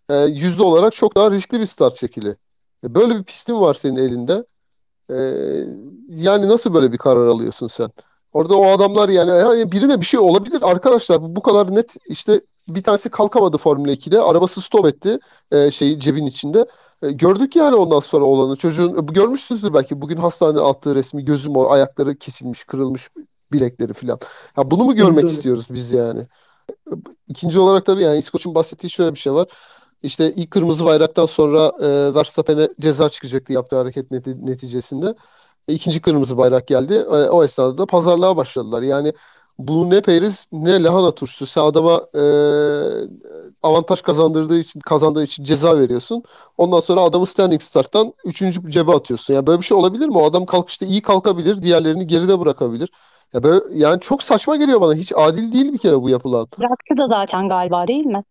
e, 0.09 0.15
yüzde 0.19 0.63
olarak 0.63 0.93
çok 0.93 1.15
daha 1.15 1.31
riskli 1.31 1.59
bir 1.59 1.65
start 1.65 1.99
şekli. 1.99 2.37
E, 2.83 2.95
böyle 2.95 3.15
bir 3.15 3.23
pistin 3.23 3.61
var 3.61 3.73
senin 3.73 3.95
elinde. 3.97 4.45
E, 5.11 5.15
yani 6.09 6.49
nasıl 6.49 6.73
böyle 6.73 6.91
bir 6.91 6.97
karar 6.97 7.27
alıyorsun 7.27 7.67
sen? 7.67 7.89
Orada 8.33 8.55
o 8.57 8.65
adamlar 8.67 9.09
yani, 9.09 9.29
yani 9.31 9.71
birine 9.71 10.01
bir 10.01 10.05
şey 10.05 10.19
olabilir 10.19 10.61
arkadaşlar. 10.61 11.21
Bu, 11.21 11.35
bu 11.35 11.41
kadar 11.41 11.75
net 11.75 11.95
işte 12.07 12.41
bir 12.67 12.83
tanesi 12.83 13.09
kalkamadı 13.09 13.57
Formula 13.57 13.91
2'de. 13.91 14.21
Arabası 14.21 14.61
stop 14.61 14.85
etti 14.85 15.19
e, 15.51 15.71
şeyi 15.71 15.99
cebin 15.99 16.25
içinde. 16.25 16.65
E, 17.01 17.11
gördük 17.11 17.55
yani 17.55 17.75
ondan 17.75 17.99
sonra 17.99 18.25
olanı. 18.25 18.55
Çocuğun 18.55 18.97
e, 18.97 19.13
görmüşsünüzdür 19.13 19.73
belki 19.73 20.01
bugün 20.01 20.17
hastanede 20.17 20.61
attığı 20.61 20.95
resmi 20.95 21.25
gözü 21.25 21.49
mor, 21.49 21.71
ayakları 21.71 22.15
kesilmiş, 22.15 22.63
kırılmış 22.63 23.09
bilekleri 23.51 23.93
falan. 23.93 24.19
Ya 24.57 24.71
bunu 24.71 24.83
mu 24.83 24.95
görmek 24.95 25.25
istiyoruz 25.29 25.67
biz 25.69 25.91
yani? 25.93 26.27
İkinci 27.27 27.59
olarak 27.59 27.85
tabii 27.85 28.03
yani 28.03 28.17
İskoç'un 28.17 28.55
bahsettiği 28.55 28.91
şöyle 28.91 29.13
bir 29.13 29.19
şey 29.19 29.33
var. 29.33 29.47
İşte 30.03 30.31
ilk 30.31 30.51
kırmızı 30.51 30.85
bayraktan 30.85 31.25
sonra 31.25 31.71
e, 31.81 32.15
Verstappen'e 32.15 32.69
ceza 32.79 33.09
çıkacaktı 33.09 33.53
yaptığı 33.53 33.75
hareket 33.77 34.11
neti- 34.11 34.45
neticesinde. 34.47 35.15
E, 35.67 35.73
İkinci 35.73 36.01
kırmızı 36.01 36.37
bayrak 36.37 36.67
geldi. 36.67 36.93
E, 36.93 37.29
o 37.29 37.43
esnada 37.43 37.77
da 37.77 37.85
pazarlığa 37.85 38.37
başladılar. 38.37 38.81
Yani 38.81 39.13
bu 39.57 39.89
ne 39.89 40.01
periz 40.01 40.47
ne 40.51 40.83
lahana 40.83 41.11
turşusu. 41.11 41.45
Sen 41.45 41.61
adama 41.61 42.01
e, 42.15 42.23
avantaj 43.63 44.01
kazandırdığı 44.01 44.59
için 44.59 44.79
kazandığı 44.79 45.23
için 45.23 45.43
ceza 45.43 45.79
veriyorsun. 45.79 46.23
Ondan 46.57 46.79
sonra 46.79 47.01
adamı 47.01 47.25
standing 47.25 47.61
starttan 47.61 48.13
üçüncü 48.25 48.71
cebe 48.71 48.91
atıyorsun. 48.91 49.33
Yani 49.33 49.47
böyle 49.47 49.59
bir 49.59 49.65
şey 49.65 49.77
olabilir 49.77 50.07
mi? 50.07 50.17
O 50.17 50.25
adam 50.25 50.45
kalkışta 50.45 50.85
iyi 50.85 51.01
kalkabilir, 51.01 51.61
diğerlerini 51.61 52.07
geride 52.07 52.39
bırakabilir. 52.39 52.89
Ya 53.33 53.43
böyle, 53.43 53.61
yani 53.73 53.99
çok 53.99 54.23
saçma 54.23 54.55
geliyor 54.55 54.81
bana. 54.81 54.93
Hiç 54.93 55.13
adil 55.15 55.51
değil 55.51 55.73
bir 55.73 55.77
kere 55.77 56.01
bu 56.01 56.09
yapılan. 56.09 56.47
Bıraktı 56.59 56.97
da 56.97 57.07
zaten 57.07 57.47
galiba 57.47 57.87
değil 57.87 58.05
mi? 58.05 58.23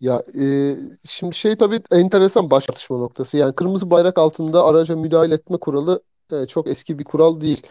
Ya 0.00 0.22
e, 0.40 0.76
şimdi 1.08 1.34
şey 1.34 1.56
tabii 1.56 1.80
enteresan 1.90 2.50
baş 2.50 2.66
tartışma 2.66 2.96
noktası. 2.96 3.36
Yani 3.36 3.54
kırmızı 3.54 3.90
bayrak 3.90 4.18
altında 4.18 4.64
araca 4.64 4.96
müdahale 4.96 5.34
etme 5.34 5.56
kuralı 5.56 6.02
e, 6.32 6.46
çok 6.46 6.68
eski 6.68 6.98
bir 6.98 7.04
kural 7.04 7.40
değil. 7.40 7.62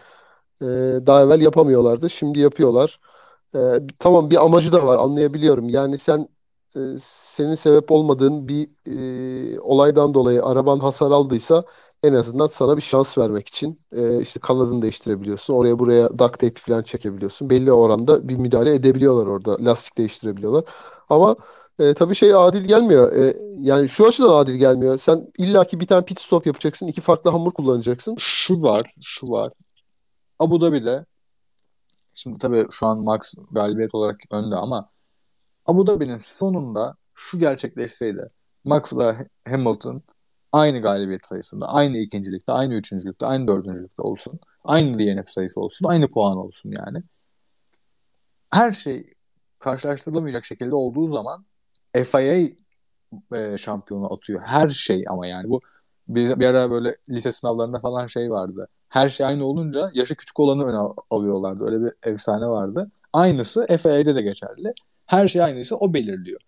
E, 0.62 0.66
daha 1.06 1.22
evvel 1.22 1.40
yapamıyorlardı. 1.42 2.10
Şimdi 2.10 2.40
yapıyorlar. 2.40 3.00
E, 3.54 3.58
tamam 3.98 4.30
bir 4.30 4.44
amacı 4.44 4.72
da 4.72 4.86
var 4.86 4.98
anlayabiliyorum. 4.98 5.68
Yani 5.68 5.98
sen 5.98 6.28
e, 6.76 6.80
senin 7.00 7.54
sebep 7.54 7.92
olmadığın 7.92 8.48
bir 8.48 8.68
e, 9.54 9.60
olaydan 9.60 10.14
dolayı 10.14 10.44
araban 10.44 10.78
hasar 10.78 11.10
aldıysa 11.10 11.64
en 12.02 12.12
azından 12.12 12.46
sana 12.46 12.76
bir 12.76 12.82
şans 12.82 13.18
vermek 13.18 13.48
için 13.48 13.80
e, 13.92 14.20
işte 14.20 14.40
kanadını 14.40 14.82
değiştirebiliyorsun. 14.82 15.54
Oraya 15.54 15.78
buraya 15.78 16.08
duct 16.18 16.38
tape 16.38 16.54
falan 16.60 16.82
çekebiliyorsun. 16.82 17.50
Belli 17.50 17.72
oranda 17.72 18.28
bir 18.28 18.36
müdahale 18.36 18.74
edebiliyorlar 18.74 19.26
orada. 19.26 19.64
Lastik 19.64 19.98
değiştirebiliyorlar. 19.98 20.64
Ama 21.08 21.36
e, 21.78 21.94
tabii 21.94 22.14
şey 22.14 22.34
adil 22.34 22.64
gelmiyor. 22.64 23.12
E, 23.12 23.36
yani 23.60 23.88
şu 23.88 24.06
açıdan 24.06 24.28
adil 24.28 24.54
gelmiyor. 24.54 24.98
Sen 24.98 25.32
illaki 25.38 25.80
bir 25.80 25.86
tane 25.86 26.04
pit 26.04 26.20
stop 26.20 26.46
yapacaksın. 26.46 26.86
iki 26.86 27.00
farklı 27.00 27.30
hamur 27.30 27.52
kullanacaksın. 27.52 28.16
şu 28.18 28.62
var, 28.62 28.94
şu 29.02 29.30
var. 29.30 29.52
Abu 30.38 30.60
Dhabi'de 30.60 31.06
şimdi 32.14 32.38
tabii 32.38 32.66
şu 32.70 32.86
an 32.86 32.98
Max 32.98 33.34
galibiyet 33.50 33.94
olarak 33.94 34.20
önde 34.32 34.54
ama 34.54 34.90
Abu 35.66 35.86
Dhabi'nin 35.86 36.18
sonunda 36.18 36.96
şu 37.14 37.38
gerçekleşseydi 37.38 38.26
Max'la 38.64 39.16
Hamilton 39.48 40.02
aynı 40.52 40.82
galibiyet 40.82 41.26
sayısında, 41.26 41.66
aynı 41.66 41.98
ikincilikte, 41.98 42.52
aynı 42.52 42.74
üçüncülükte, 42.74 43.26
aynı 43.26 43.48
dördüncülükte 43.48 44.02
olsun. 44.02 44.40
Aynı 44.64 44.98
DNF 44.98 45.28
sayısı 45.28 45.60
olsun, 45.60 45.86
aynı 45.88 46.08
puan 46.08 46.36
olsun 46.36 46.74
yani. 46.78 47.02
Her 48.50 48.72
şey 48.72 49.10
karşılaştırılamayacak 49.58 50.44
şekilde 50.44 50.74
olduğu 50.74 51.08
zaman 51.08 51.46
FIA 52.04 52.48
e, 53.34 53.56
şampiyonu 53.56 54.12
atıyor. 54.12 54.42
Her 54.42 54.68
şey 54.68 55.04
ama 55.08 55.26
yani 55.26 55.50
bu 55.50 55.60
bir, 56.08 56.40
bir 56.40 56.46
ara 56.46 56.70
böyle 56.70 56.96
lise 57.08 57.32
sınavlarında 57.32 57.78
falan 57.78 58.06
şey 58.06 58.30
vardı. 58.30 58.68
Her 58.88 59.08
şey 59.08 59.26
aynı 59.26 59.44
olunca 59.44 59.90
yaşı 59.94 60.14
küçük 60.16 60.40
olanı 60.40 60.64
öne 60.64 60.76
al- 60.76 60.96
alıyorlardı. 61.10 61.64
Öyle 61.64 61.84
bir 61.84 62.10
efsane 62.12 62.46
vardı. 62.46 62.90
Aynısı 63.12 63.66
FIA'de 63.66 64.14
de 64.14 64.22
geçerli. 64.22 64.72
Her 65.06 65.28
şey 65.28 65.42
aynıysa 65.42 65.76
o 65.76 65.94
belirliyor. 65.94 66.40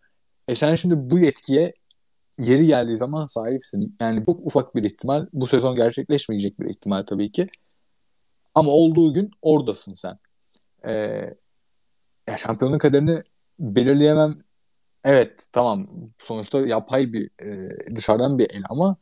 E 0.49 0.55
sen 0.55 0.75
şimdi 0.75 1.11
bu 1.11 1.19
yetkiye 1.19 1.73
yeri 2.39 2.67
geldiği 2.67 2.97
zaman 2.97 3.27
sahipsin. 3.27 3.97
Yani 4.01 4.25
çok 4.27 4.47
ufak 4.47 4.75
bir 4.75 4.85
ihtimal. 4.85 5.27
Bu 5.33 5.47
sezon 5.47 5.77
gerçekleşmeyecek 5.77 6.61
bir 6.61 6.71
ihtimal 6.71 7.03
tabii 7.03 7.33
ki. 7.33 7.49
Ama 8.55 8.71
olduğu 8.71 9.15
gün 9.15 9.31
oradasın 9.43 9.95
sen. 9.95 10.19
Ee, 10.89 11.35
ya 12.29 12.37
şampiyonun 12.37 12.79
kaderini 12.79 13.23
belirleyemem. 13.59 14.39
Evet 15.05 15.47
tamam 15.53 15.89
sonuçta 16.19 16.61
yapay 16.61 17.13
bir 17.13 17.31
e, 17.43 17.97
dışarıdan 17.97 18.39
bir 18.39 18.51
el 18.51 18.63
ama 18.71 18.97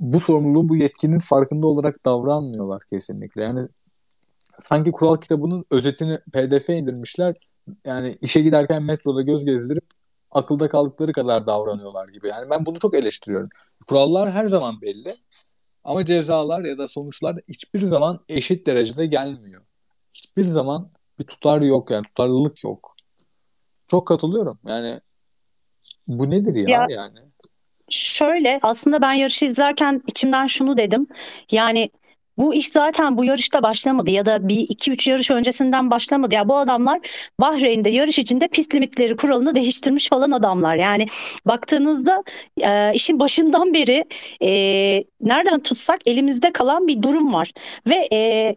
bu 0.00 0.20
sorumluluğu 0.20 0.68
bu 0.68 0.76
yetkinin 0.76 1.18
farkında 1.18 1.66
olarak 1.66 2.04
davranmıyorlar 2.04 2.82
kesinlikle. 2.90 3.44
Yani 3.44 3.68
sanki 4.58 4.92
kural 4.92 5.16
kitabının 5.16 5.64
özetini 5.70 6.18
PDF'ye 6.32 6.78
indirmişler. 6.78 7.34
Yani 7.86 8.16
işe 8.20 8.42
giderken 8.42 8.82
metroda 8.82 9.22
göz 9.22 9.44
gezdirip 9.44 9.84
akılda 10.30 10.68
kaldıkları 10.68 11.12
kadar 11.12 11.46
davranıyorlar 11.46 12.08
gibi. 12.08 12.28
Yani 12.28 12.50
ben 12.50 12.66
bunu 12.66 12.78
çok 12.78 12.94
eleştiriyorum. 12.94 13.48
Kurallar 13.88 14.32
her 14.32 14.48
zaman 14.48 14.80
belli. 14.82 15.08
Ama 15.84 16.04
cezalar 16.04 16.64
ya 16.64 16.78
da 16.78 16.88
sonuçlar 16.88 17.36
hiçbir 17.48 17.78
zaman 17.78 18.24
eşit 18.28 18.66
derecede 18.66 19.06
gelmiyor. 19.06 19.62
Hiçbir 20.14 20.44
zaman 20.44 20.90
bir 21.18 21.24
tutar 21.24 21.60
yok 21.62 21.90
yani 21.90 22.04
tutarlılık 22.04 22.64
yok. 22.64 22.93
Çok 23.88 24.08
katılıyorum. 24.08 24.58
Yani 24.66 25.00
bu 26.06 26.30
nedir 26.30 26.54
ya, 26.54 26.68
Ya- 26.68 26.86
yani? 26.90 27.18
Şöyle 27.88 28.58
aslında 28.62 29.02
ben 29.02 29.12
yarışı 29.12 29.44
izlerken 29.44 30.02
içimden 30.06 30.46
şunu 30.46 30.76
dedim. 30.76 31.06
Yani 31.50 31.90
bu 32.38 32.54
iş 32.54 32.68
zaten 32.68 33.16
bu 33.16 33.24
yarışta 33.24 33.62
başlamadı 33.62 34.10
ya 34.10 34.26
da 34.26 34.48
bir 34.48 34.66
iki 34.68 34.90
üç 34.92 35.06
yarış 35.06 35.30
öncesinden 35.30 35.90
başlamadı. 35.90 36.34
Ya 36.34 36.48
bu 36.48 36.56
adamlar 36.56 37.00
Bahreyn'de 37.40 37.90
yarış 37.90 38.18
içinde 38.18 38.48
pist 38.48 38.74
limitleri 38.74 39.16
kuralını 39.16 39.54
değiştirmiş 39.54 40.08
falan 40.08 40.30
adamlar. 40.30 40.76
Yani 40.76 41.06
baktığınızda 41.46 42.22
e, 42.60 42.94
işin 42.94 43.20
başından 43.20 43.74
beri 43.74 44.04
e, 44.42 44.50
nereden 45.20 45.60
tutsak 45.60 45.98
elimizde 46.06 46.52
kalan 46.52 46.88
bir 46.88 47.02
durum 47.02 47.34
var. 47.34 47.52
Ve 47.88 48.08
e, 48.12 48.54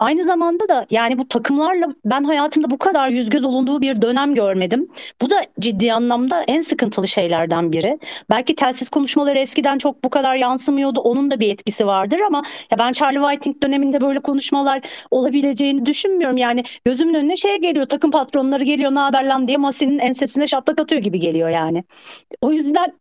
Aynı 0.00 0.24
zamanda 0.24 0.68
da 0.68 0.86
yani 0.90 1.18
bu 1.18 1.28
takımlarla 1.28 1.86
ben 2.04 2.24
hayatımda 2.24 2.70
bu 2.70 2.78
kadar 2.78 3.08
yüz 3.08 3.30
göz 3.30 3.44
olunduğu 3.44 3.80
bir 3.80 4.02
dönem 4.02 4.34
görmedim. 4.34 4.88
Bu 5.20 5.30
da 5.30 5.42
ciddi 5.58 5.92
anlamda 5.92 6.42
en 6.42 6.60
sıkıntılı 6.60 7.08
şeylerden 7.08 7.72
biri. 7.72 7.98
Belki 8.30 8.54
telsiz 8.54 8.88
konuşmaları 8.88 9.38
eskiden 9.38 9.78
çok 9.78 10.04
bu 10.04 10.10
kadar 10.10 10.36
yansımıyordu. 10.36 11.00
Onun 11.00 11.30
da 11.30 11.40
bir 11.40 11.52
etkisi 11.52 11.86
vardır 11.86 12.20
ama 12.20 12.42
ya 12.70 12.78
ben 12.78 12.92
Charlie 12.92 13.18
Whiting 13.20 13.62
döneminde 13.62 14.00
böyle 14.00 14.20
konuşmalar 14.20 14.80
olabileceğini 15.10 15.86
düşünmüyorum. 15.86 16.36
Yani 16.36 16.64
gözümün 16.84 17.14
önüne 17.14 17.36
şey 17.36 17.60
geliyor. 17.60 17.86
Takım 17.86 18.10
patronları 18.10 18.64
geliyor 18.64 18.94
ne 18.94 18.98
haber 18.98 19.24
lan 19.24 19.48
diye 19.48 19.56
Masi'nin 19.56 19.98
ensesine 19.98 20.48
şaplak 20.48 20.80
atıyor 20.80 21.02
gibi 21.02 21.20
geliyor 21.20 21.48
yani. 21.48 21.84
O 22.40 22.52
yüzden 22.52 22.92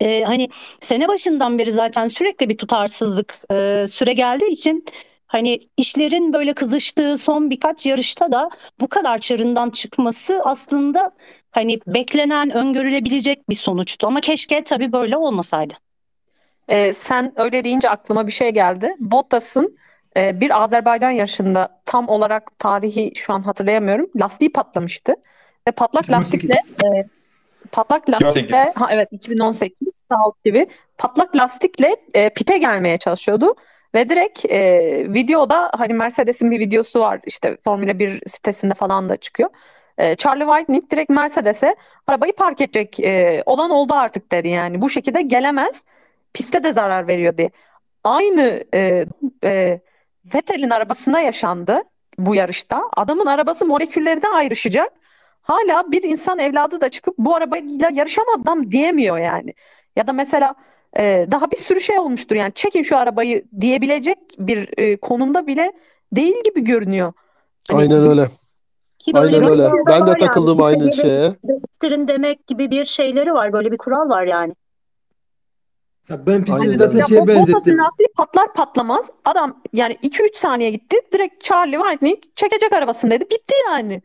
e, 0.00 0.24
hani 0.24 0.48
sene 0.80 1.08
başından 1.08 1.58
beri 1.58 1.72
zaten 1.72 2.08
sürekli 2.08 2.48
bir 2.48 2.58
tutarsızlık 2.58 3.38
e, 3.52 3.86
süre 3.88 4.12
geldiği 4.12 4.50
için 4.50 4.84
hani 5.26 5.58
işlerin 5.76 6.32
böyle 6.32 6.52
kızıştığı 6.52 7.18
son 7.18 7.50
birkaç 7.50 7.86
yarışta 7.86 8.32
da 8.32 8.50
bu 8.80 8.88
kadar 8.88 9.18
çığırından 9.18 9.70
çıkması 9.70 10.40
aslında 10.44 11.10
hani 11.50 11.80
beklenen, 11.86 12.50
öngörülebilecek 12.50 13.48
bir 13.48 13.54
sonuçtu. 13.54 14.06
Ama 14.06 14.20
keşke 14.20 14.64
tabii 14.64 14.92
böyle 14.92 15.16
olmasaydı. 15.16 15.74
Ee, 16.68 16.92
sen 16.92 17.32
öyle 17.36 17.64
deyince 17.64 17.90
aklıma 17.90 18.26
bir 18.26 18.32
şey 18.32 18.50
geldi. 18.50 18.94
Bottas'ın 18.98 19.78
e, 20.16 20.40
bir 20.40 20.62
Azerbaycan 20.62 21.10
yarışında 21.10 21.80
tam 21.86 22.08
olarak 22.08 22.58
tarihi 22.58 23.12
şu 23.14 23.32
an 23.32 23.42
hatırlayamıyorum. 23.42 24.10
Lastiği 24.20 24.52
patlamıştı 24.52 25.14
ve 25.68 25.72
patlak 25.72 26.04
2018. 26.04 26.50
lastikle 26.50 26.88
e, 26.98 27.04
patlak 27.72 28.10
lastikle 28.10 28.42
2018. 28.42 28.82
ha 28.82 28.88
evet 28.90 29.08
2018 29.12 29.94
Saat 29.94 30.44
gibi 30.44 30.66
patlak 30.98 31.36
lastikle 31.36 31.96
e, 32.14 32.30
pite 32.30 32.58
gelmeye 32.58 32.98
çalışıyordu 32.98 33.54
ve 33.94 34.08
direkt 34.08 34.44
e, 34.44 35.14
videoda 35.14 35.70
hani 35.76 35.94
Mercedes'in 35.94 36.50
bir 36.50 36.60
videosu 36.60 37.00
var 37.00 37.20
işte 37.26 37.56
Formula 37.64 37.98
1 37.98 38.22
sitesinde 38.26 38.74
falan 38.74 39.08
da 39.08 39.16
çıkıyor. 39.16 39.50
E, 39.98 40.16
Charlie 40.16 40.44
Whiting 40.44 40.90
direkt 40.90 41.10
Mercedes'e 41.10 41.76
arabayı 42.06 42.32
park 42.32 42.60
edecek 42.60 43.00
e, 43.00 43.42
olan 43.46 43.70
oldu 43.70 43.94
artık 43.94 44.32
dedi 44.32 44.48
yani 44.48 44.82
bu 44.82 44.90
şekilde 44.90 45.22
gelemez 45.22 45.84
piste 46.34 46.62
de 46.62 46.72
zarar 46.72 47.06
veriyor 47.08 47.36
diye. 47.36 47.50
Aynı 48.04 48.64
e, 48.74 49.06
e, 49.44 49.80
Vettel'in 50.34 50.70
arabasına 50.70 51.20
yaşandı 51.20 51.82
bu 52.18 52.34
yarışta. 52.34 52.82
Adamın 52.96 53.26
arabası 53.26 53.66
moleküllerden 53.66 54.32
ayrışacak. 54.32 54.92
Hala 55.42 55.92
bir 55.92 56.02
insan 56.02 56.38
evladı 56.38 56.80
da 56.80 56.88
çıkıp 56.88 57.14
bu 57.18 57.34
arabayla 57.34 57.88
yarışamaz 57.92 58.40
adam 58.42 58.70
diyemiyor 58.70 59.18
yani. 59.18 59.54
Ya 59.96 60.06
da 60.06 60.12
mesela 60.12 60.54
e, 60.98 61.26
daha 61.30 61.50
bir 61.50 61.56
sürü 61.56 61.80
şey 61.80 61.98
olmuştur 61.98 62.36
yani 62.36 62.52
çekin 62.54 62.82
şu 62.82 62.96
arabayı 62.96 63.44
diyebilecek 63.60 64.18
bir 64.38 64.68
e, 64.78 64.96
konumda 64.96 65.46
bile 65.46 65.72
değil 66.12 66.34
gibi 66.44 66.64
görünüyor. 66.64 67.12
Hani 67.70 67.80
Aynen 67.80 68.06
öyle. 68.06 68.28
Ki 68.98 69.14
böyle 69.14 69.36
Aynen 69.36 69.50
öyle. 69.50 69.70
Ben 69.88 70.06
de 70.06 70.10
yani. 70.10 70.18
takıldım 70.18 70.58
Bir 70.58 70.62
aynı 70.62 70.92
şeye. 70.92 71.34
değiştirin 71.44 72.08
demek 72.08 72.46
gibi 72.46 72.70
bir 72.70 72.84
şeyleri 72.84 73.34
var. 73.34 73.52
Böyle 73.52 73.72
bir 73.72 73.78
kural 73.78 74.08
var 74.08 74.26
yani. 74.26 74.54
Ya 76.08 76.26
ben 76.26 76.44
Aynen 76.52 76.76
zaten. 76.76 76.98
Ya 76.98 77.06
şeye 77.06 77.26
benzettim. 77.26 77.78
lastiği 77.78 78.08
patlar 78.16 78.54
patlamaz 78.54 79.10
adam 79.24 79.62
yani 79.72 79.98
2-3 80.02 80.38
saniye 80.38 80.70
gitti 80.70 80.96
direkt 81.12 81.44
Charlie 81.44 81.76
Whiting 81.78 82.18
çekecek 82.36 82.72
arabasındaydı 82.72 83.24
bitti 83.24 83.54
yani. 83.68 84.02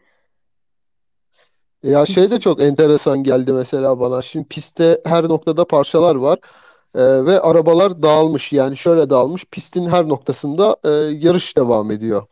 Ya 1.83 2.05
şey 2.05 2.31
de 2.31 2.39
çok 2.39 2.61
enteresan 2.61 3.23
geldi 3.23 3.53
mesela 3.53 3.99
bana. 3.99 4.21
Şimdi 4.21 4.47
pistte 4.47 5.01
her 5.05 5.23
noktada 5.23 5.65
parçalar 5.65 6.15
var 6.15 6.39
Ee, 6.95 7.25
ve 7.25 7.39
arabalar 7.41 8.03
dağılmış. 8.03 8.53
Yani 8.53 8.77
şöyle 8.77 9.09
dağılmış. 9.09 9.45
Pistin 9.45 9.85
her 9.85 10.09
noktasında 10.09 10.77
e, 10.85 10.89
yarış 11.27 11.57
devam 11.57 11.91
ediyor. 11.91 12.27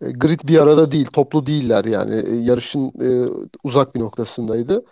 E, 0.00 0.10
grid 0.12 0.40
bir 0.44 0.58
arada 0.58 0.92
değil, 0.92 1.06
toplu 1.06 1.46
değiller 1.46 1.84
yani. 1.84 2.14
E, 2.14 2.36
yarışın 2.36 2.88
e, 2.88 3.08
uzak 3.64 3.94
bir 3.94 4.00
noktasındaydı. 4.00 4.84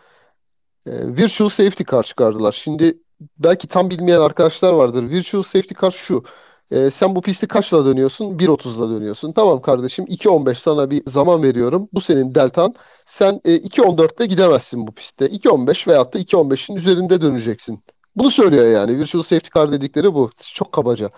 E, 0.87 1.16
Virtual 1.16 1.48
Safety 1.48 1.83
Car 1.90 2.02
çıkardılar. 2.02 2.52
Şimdi 2.52 2.98
belki 3.38 3.68
tam 3.68 3.90
bilmeyen 3.90 4.20
arkadaşlar 4.20 4.72
vardır. 4.72 5.11
Virtual 5.11 5.42
Safety 5.42 5.74
Car 5.81 5.90
şu. 5.90 6.24
E, 6.70 6.90
sen 6.90 7.16
bu 7.16 7.22
pisti 7.22 7.48
kaçla 7.48 7.87
dönüyorsun? 7.87 8.38
1.30'la 8.38 8.90
dönüyorsun. 8.90 9.33
Tamam 9.33 9.62
kardeşim 9.62 10.04
2.15 10.04 10.54
sana 10.54 10.90
bir 10.90 11.02
zaman 11.07 11.42
veriyorum. 11.42 11.88
Bu 11.92 12.00
senin 12.00 12.35
deltan. 12.35 12.74
Sen 13.07 13.40
e, 13.44 13.57
2.14'te 13.57 14.26
gidemezsin 14.26 14.87
bu 14.87 14.92
pistte. 14.92 15.26
2.15 15.26 15.88
veyahut 15.88 16.14
da 16.14 16.18
2.15'in 16.18 16.76
üzerinde 16.76 17.20
döneceksin. 17.20 17.83
Bunu 18.18 18.31
söylüyor 18.31 18.66
yani. 18.66 18.98
Virtual 18.98 19.22
Safety 19.22 19.50
Car 19.54 19.72
dedikleri 19.72 20.14
bu. 20.14 20.31
Çok 20.54 20.72
kabaca. 20.72 21.11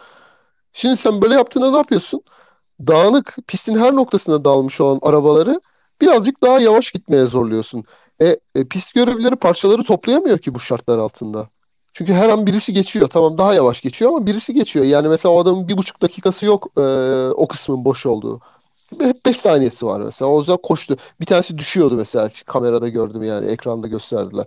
Şimdi 0.73 0.97
sen 0.97 1.23
böyle 1.23 1.35
yaptığında 1.35 1.71
ne 1.71 1.77
yapıyorsun? 1.77 2.23
Dağınık, 2.87 3.37
pistin 3.47 3.79
her 3.79 3.93
noktasına 3.93 4.45
dağılmış 4.45 4.81
olan 4.81 4.99
arabaları 5.03 5.61
birazcık 6.01 6.43
daha 6.43 6.61
yavaş 6.61 6.91
gitmeye 6.91 7.25
zorluyorsun. 7.25 7.85
E, 8.23 8.37
e, 8.55 8.65
pist 8.65 8.95
görevlileri 8.95 9.37
parçaları 9.37 9.85
toplayamıyor 9.85 10.39
ki 10.39 10.55
bu 10.55 10.61
şartlar 10.61 10.99
altında. 10.99 11.49
Çünkü 11.93 12.13
her 12.13 12.29
an 12.29 12.47
birisi 12.47 12.73
geçiyor. 12.73 13.09
Tamam 13.09 13.39
daha 13.39 13.55
yavaş 13.55 13.81
geçiyor 13.81 14.11
ama 14.11 14.27
birisi 14.27 14.55
geçiyor. 14.55 14.85
Yani 14.85 15.09
mesela 15.09 15.33
o 15.33 15.41
adamın 15.41 15.69
bir 15.69 15.79
buçuk 15.79 16.03
dakikası 16.03 16.47
yok 16.47 16.67
e, 16.77 16.81
o 17.31 17.49
kısmın 17.49 17.85
boş 17.85 18.07
olduğu. 18.07 18.41
Hep 19.01 19.27
5 19.27 19.37
saniyesi 19.37 19.87
var 19.87 20.01
mesela. 20.01 20.31
O 20.31 20.39
yüzden 20.39 20.57
koştu. 20.57 20.97
Bir 21.21 21.27
tanesi 21.27 21.59
düşüyordu 21.59 21.95
mesela. 21.95 22.29
Kamerada 22.47 22.89
gördüm 22.89 23.23
yani. 23.23 23.47
Ekranda 23.47 23.89
gösterdiler. 23.89 24.47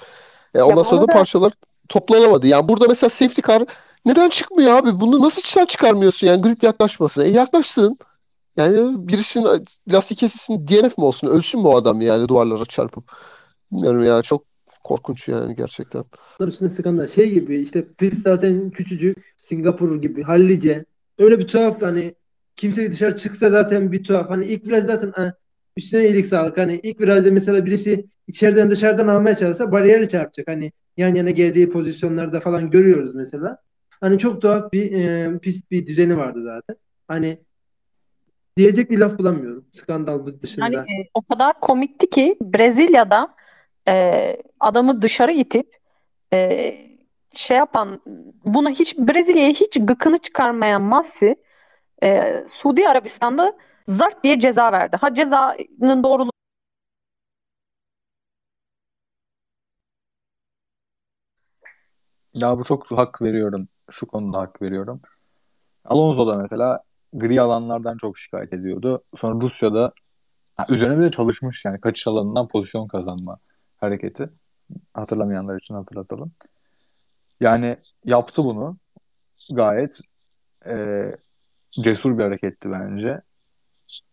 E, 0.55 0.61
ondan 0.61 0.83
sonra 0.83 1.01
da 1.01 1.05
parçalar 1.05 1.53
toplanamadı. 1.93 2.47
Yani 2.47 2.67
burada 2.67 2.85
mesela 2.87 3.09
safety 3.09 3.41
car 3.47 3.63
neden 4.05 4.29
çıkmıyor 4.29 4.71
abi? 4.71 4.99
Bunu 4.99 5.21
nasıl 5.21 5.41
içten 5.41 5.65
çıkarmıyorsun 5.65 6.27
yani 6.27 6.41
grid 6.41 6.63
yaklaşmasın? 6.63 7.25
E 7.25 7.29
yaklaşsın. 7.29 7.97
Yani 8.57 9.07
birisinin 9.07 9.47
lastik 9.91 10.17
kesilsin 10.17 10.67
DNF 10.67 10.97
mi 10.97 11.05
olsun? 11.05 11.27
Ölsün 11.27 11.61
mü 11.61 11.67
o 11.67 11.75
adam 11.75 12.01
yani 12.01 12.27
duvarlara 12.27 12.65
çarpıp? 12.65 13.03
Bilmiyorum 13.71 14.03
ya 14.03 14.21
çok 14.21 14.43
korkunç 14.83 15.27
yani 15.27 15.55
gerçekten. 15.55 16.03
Üstüne 16.39 16.69
skandal. 16.69 17.07
Şey 17.07 17.31
gibi 17.31 17.59
işte 17.59 17.87
pist 17.97 18.23
zaten 18.23 18.69
küçücük. 18.69 19.35
Singapur 19.37 20.01
gibi 20.01 20.23
hallice. 20.23 20.85
Öyle 21.17 21.39
bir 21.39 21.47
tuhaf 21.47 21.81
hani 21.81 22.15
kimse 22.55 22.91
dışarı 22.91 23.17
çıksa 23.17 23.49
zaten 23.49 23.91
bir 23.91 24.03
tuhaf. 24.03 24.29
Hani 24.29 24.45
ilk 24.45 24.67
viraj 24.67 24.85
zaten 24.85 25.33
üstüne 25.77 26.05
iyilik 26.07 26.25
sağlık. 26.25 26.57
Hani 26.57 26.79
ilk 26.83 27.01
virajda 27.01 27.31
mesela 27.31 27.65
birisi 27.65 28.05
içeriden 28.27 28.71
dışarıdan 28.71 29.07
almaya 29.07 29.37
çalışsa 29.37 29.71
bariyeri 29.71 30.09
çarpacak. 30.09 30.47
Hani 30.47 30.71
yan 30.97 31.15
yana 31.15 31.29
geldiği 31.29 31.69
pozisyonlarda 31.69 32.39
falan 32.39 32.69
görüyoruz 32.69 33.15
mesela. 33.15 33.57
Hani 34.01 34.19
çok 34.19 34.41
tuhaf 34.41 34.71
bir 34.73 34.91
e, 34.91 35.39
pist 35.39 35.71
bir 35.71 35.87
düzeni 35.87 36.17
vardı 36.17 36.43
zaten. 36.43 36.75
Hani 37.07 37.39
diyecek 38.57 38.91
bir 38.91 38.97
laf 38.97 39.19
bulamıyorum. 39.19 39.65
Skandal 39.71 40.25
dışında. 40.41 40.65
Yani 40.65 40.75
e, 40.75 41.09
o 41.13 41.21
kadar 41.21 41.59
komikti 41.59 42.09
ki 42.09 42.37
Brezilya'da 42.41 43.35
e, 43.87 44.37
adamı 44.59 45.01
dışarı 45.01 45.31
itip 45.31 45.77
e, 46.33 46.73
şey 47.33 47.57
yapan 47.57 48.01
buna 48.45 48.69
hiç 48.69 48.97
Brezilya'ya 48.97 49.49
hiç 49.49 49.77
gıkını 49.81 50.17
çıkarmayan 50.17 50.81
Massi 50.81 51.35
e, 52.03 52.33
Suudi 52.47 52.89
Arabistan'da 52.89 53.53
zart 53.87 54.23
diye 54.23 54.39
ceza 54.39 54.71
verdi. 54.71 54.97
Ha 55.01 55.13
cezanın 55.13 56.03
doğruluğu 56.03 56.32
Ya 62.33 62.57
bu 62.57 62.63
çok 62.63 62.91
hak 62.91 63.21
veriyorum. 63.21 63.67
Şu 63.91 64.07
konuda 64.07 64.39
hak 64.39 64.61
veriyorum. 64.61 65.01
Alonso 65.85 66.27
da 66.27 66.37
mesela 66.37 66.83
gri 67.13 67.41
alanlardan 67.41 67.97
çok 67.97 68.17
şikayet 68.17 68.53
ediyordu. 68.53 69.03
Sonra 69.17 69.41
Rusya'da 69.41 69.93
ha, 70.57 70.65
üzerine 70.69 70.99
bile 70.99 71.11
çalışmış 71.11 71.65
yani 71.65 71.81
kaçış 71.81 72.07
alanından 72.07 72.47
pozisyon 72.47 72.87
kazanma 72.87 73.39
hareketi. 73.77 74.29
Hatırlamayanlar 74.93 75.57
için 75.57 75.75
hatırlatalım. 75.75 76.31
Yani 77.39 77.77
yaptı 78.05 78.43
bunu. 78.43 78.77
Gayet 79.51 79.99
e, 80.67 81.05
cesur 81.71 82.17
bir 82.17 82.23
hareketti 82.23 82.71
bence. 82.71 83.21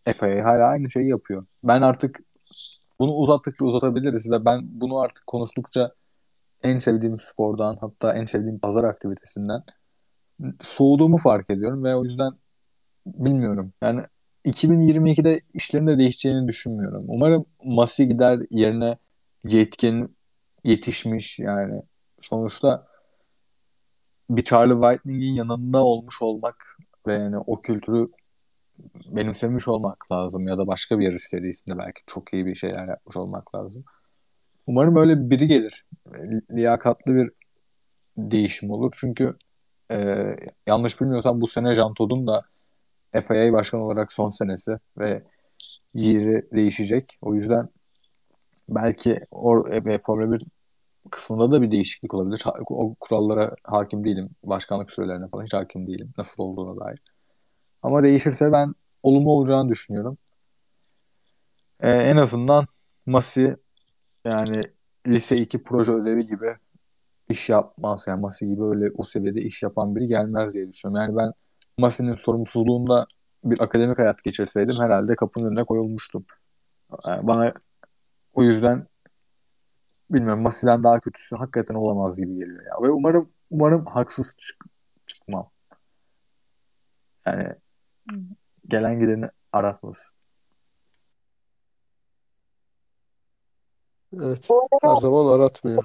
FIA 0.05 0.45
hala 0.45 0.67
aynı 0.67 0.89
şeyi 0.91 1.09
yapıyor. 1.09 1.45
Ben 1.63 1.81
artık 1.81 2.19
bunu 2.99 3.11
uzattıkça 3.13 3.65
uzatabiliriz 3.65 4.31
ve 4.31 4.45
ben 4.45 4.61
bunu 4.63 4.99
artık 4.99 5.27
konuştukça 5.27 5.91
en 6.63 6.79
sevdiğim 6.79 7.19
spordan 7.19 7.77
hatta 7.81 8.13
en 8.13 8.25
sevdiğim 8.25 8.59
pazar 8.59 8.83
aktivitesinden 8.83 9.63
soğuduğumu 10.61 11.17
fark 11.17 11.49
ediyorum 11.49 11.83
ve 11.83 11.95
o 11.95 12.03
yüzden 12.03 12.31
bilmiyorum. 13.05 13.73
Yani 13.81 14.01
2022'de 14.45 15.41
işlerin 15.53 15.87
de 15.87 15.97
değişeceğini 15.97 16.47
düşünmüyorum. 16.47 17.05
Umarım 17.07 17.45
Masi 17.63 18.07
gider 18.07 18.39
yerine 18.51 18.97
yetkin 19.43 20.17
yetişmiş 20.63 21.39
yani 21.39 21.81
sonuçta 22.21 22.87
bir 24.29 24.43
Charlie 24.43 24.73
Whiting'in 24.73 25.33
yanında 25.33 25.83
olmuş 25.83 26.21
olmak 26.21 26.77
ve 27.07 27.13
yani 27.13 27.37
o 27.47 27.61
kültürü 27.61 28.07
benimsemiş 29.05 29.67
olmak 29.67 30.11
lazım 30.11 30.47
ya 30.47 30.57
da 30.57 30.67
başka 30.67 30.99
bir 30.99 31.05
yarış 31.05 31.23
serisinde 31.23 31.77
belki 31.77 32.01
çok 32.07 32.33
iyi 32.33 32.45
bir 32.45 32.55
şeyler 32.55 32.87
yapmış 32.87 33.17
olmak 33.17 33.55
lazım. 33.55 33.83
Umarım 34.71 34.95
öyle 34.95 35.29
biri 35.29 35.47
gelir. 35.47 35.85
Liyakatlı 36.51 37.15
bir 37.15 37.31
değişim 38.17 38.71
olur. 38.71 38.91
Çünkü 38.99 39.37
e, 39.91 40.25
yanlış 40.67 41.01
bilmiyorsam 41.01 41.41
bu 41.41 41.47
sene 41.47 41.73
Jean 41.73 41.93
Todt'un 41.93 42.27
da 42.27 42.41
FIA 43.11 43.53
başkan 43.53 43.81
olarak 43.81 44.11
son 44.11 44.29
senesi 44.29 44.77
ve 44.97 45.23
yeri 45.93 46.51
değişecek. 46.51 47.17
O 47.21 47.35
yüzden 47.35 47.69
belki 48.69 49.15
or, 49.31 49.71
e, 49.71 49.99
Formula 49.99 50.31
1 50.31 50.43
kısmında 51.11 51.51
da 51.51 51.61
bir 51.61 51.71
değişiklik 51.71 52.13
olabilir. 52.13 52.43
O 52.69 52.95
kurallara 52.99 53.55
hakim 53.63 54.03
değilim. 54.03 54.29
Başkanlık 54.43 54.91
sürelerine 54.91 55.27
falan 55.27 55.43
hiç 55.43 55.53
hakim 55.53 55.87
değilim. 55.87 56.13
Nasıl 56.17 56.43
olduğuna 56.43 56.85
dair. 56.85 56.99
Ama 57.83 58.03
değişirse 58.03 58.51
ben 58.51 58.75
olumlu 59.03 59.31
olacağını 59.31 59.69
düşünüyorum. 59.69 60.17
Ee, 61.79 61.89
en 61.91 62.17
azından 62.17 62.65
Masi 63.05 63.57
yani 64.25 64.61
lise 65.07 65.35
2 65.35 65.63
proje 65.63 65.91
ödevi 65.91 66.25
gibi 66.25 66.55
iş 67.29 67.49
yapmaz. 67.49 68.05
Yani 68.07 68.21
Masi 68.21 68.47
gibi 68.47 68.63
öyle 68.63 68.91
o 68.97 69.03
seviyede 69.03 69.41
iş 69.41 69.63
yapan 69.63 69.95
biri 69.95 70.07
gelmez 70.07 70.53
diye 70.53 70.67
düşünüyorum. 70.71 71.01
Yani 71.01 71.17
ben 71.17 71.31
Masi'nin 71.77 72.15
sorumsuzluğunda 72.15 73.07
bir 73.43 73.61
akademik 73.61 73.99
hayat 73.99 74.23
geçirseydim 74.23 74.75
herhalde 74.79 75.15
kapının 75.15 75.45
önüne 75.45 75.63
koyulmuştum. 75.63 76.25
Yani 77.07 77.27
bana 77.27 77.53
o 78.33 78.43
yüzden 78.43 78.87
bilmiyorum 80.09 80.41
Masi'den 80.41 80.83
daha 80.83 80.99
kötüsü 80.99 81.35
hakikaten 81.35 81.75
olamaz 81.75 82.17
gibi 82.17 82.33
geliyor 82.33 82.65
ya. 82.65 82.87
Ve 82.87 82.91
umarım 82.91 83.29
umarım 83.49 83.85
haksız 83.85 84.35
çık 84.37 84.65
çıkmam. 85.07 85.49
Yani 87.25 87.55
gelen 88.67 88.99
gideni 88.99 89.29
aratmaz. 89.53 90.13
Evet. 94.13 94.49
Her 94.83 94.95
zaman 94.95 95.27
aratmıyor 95.27 95.83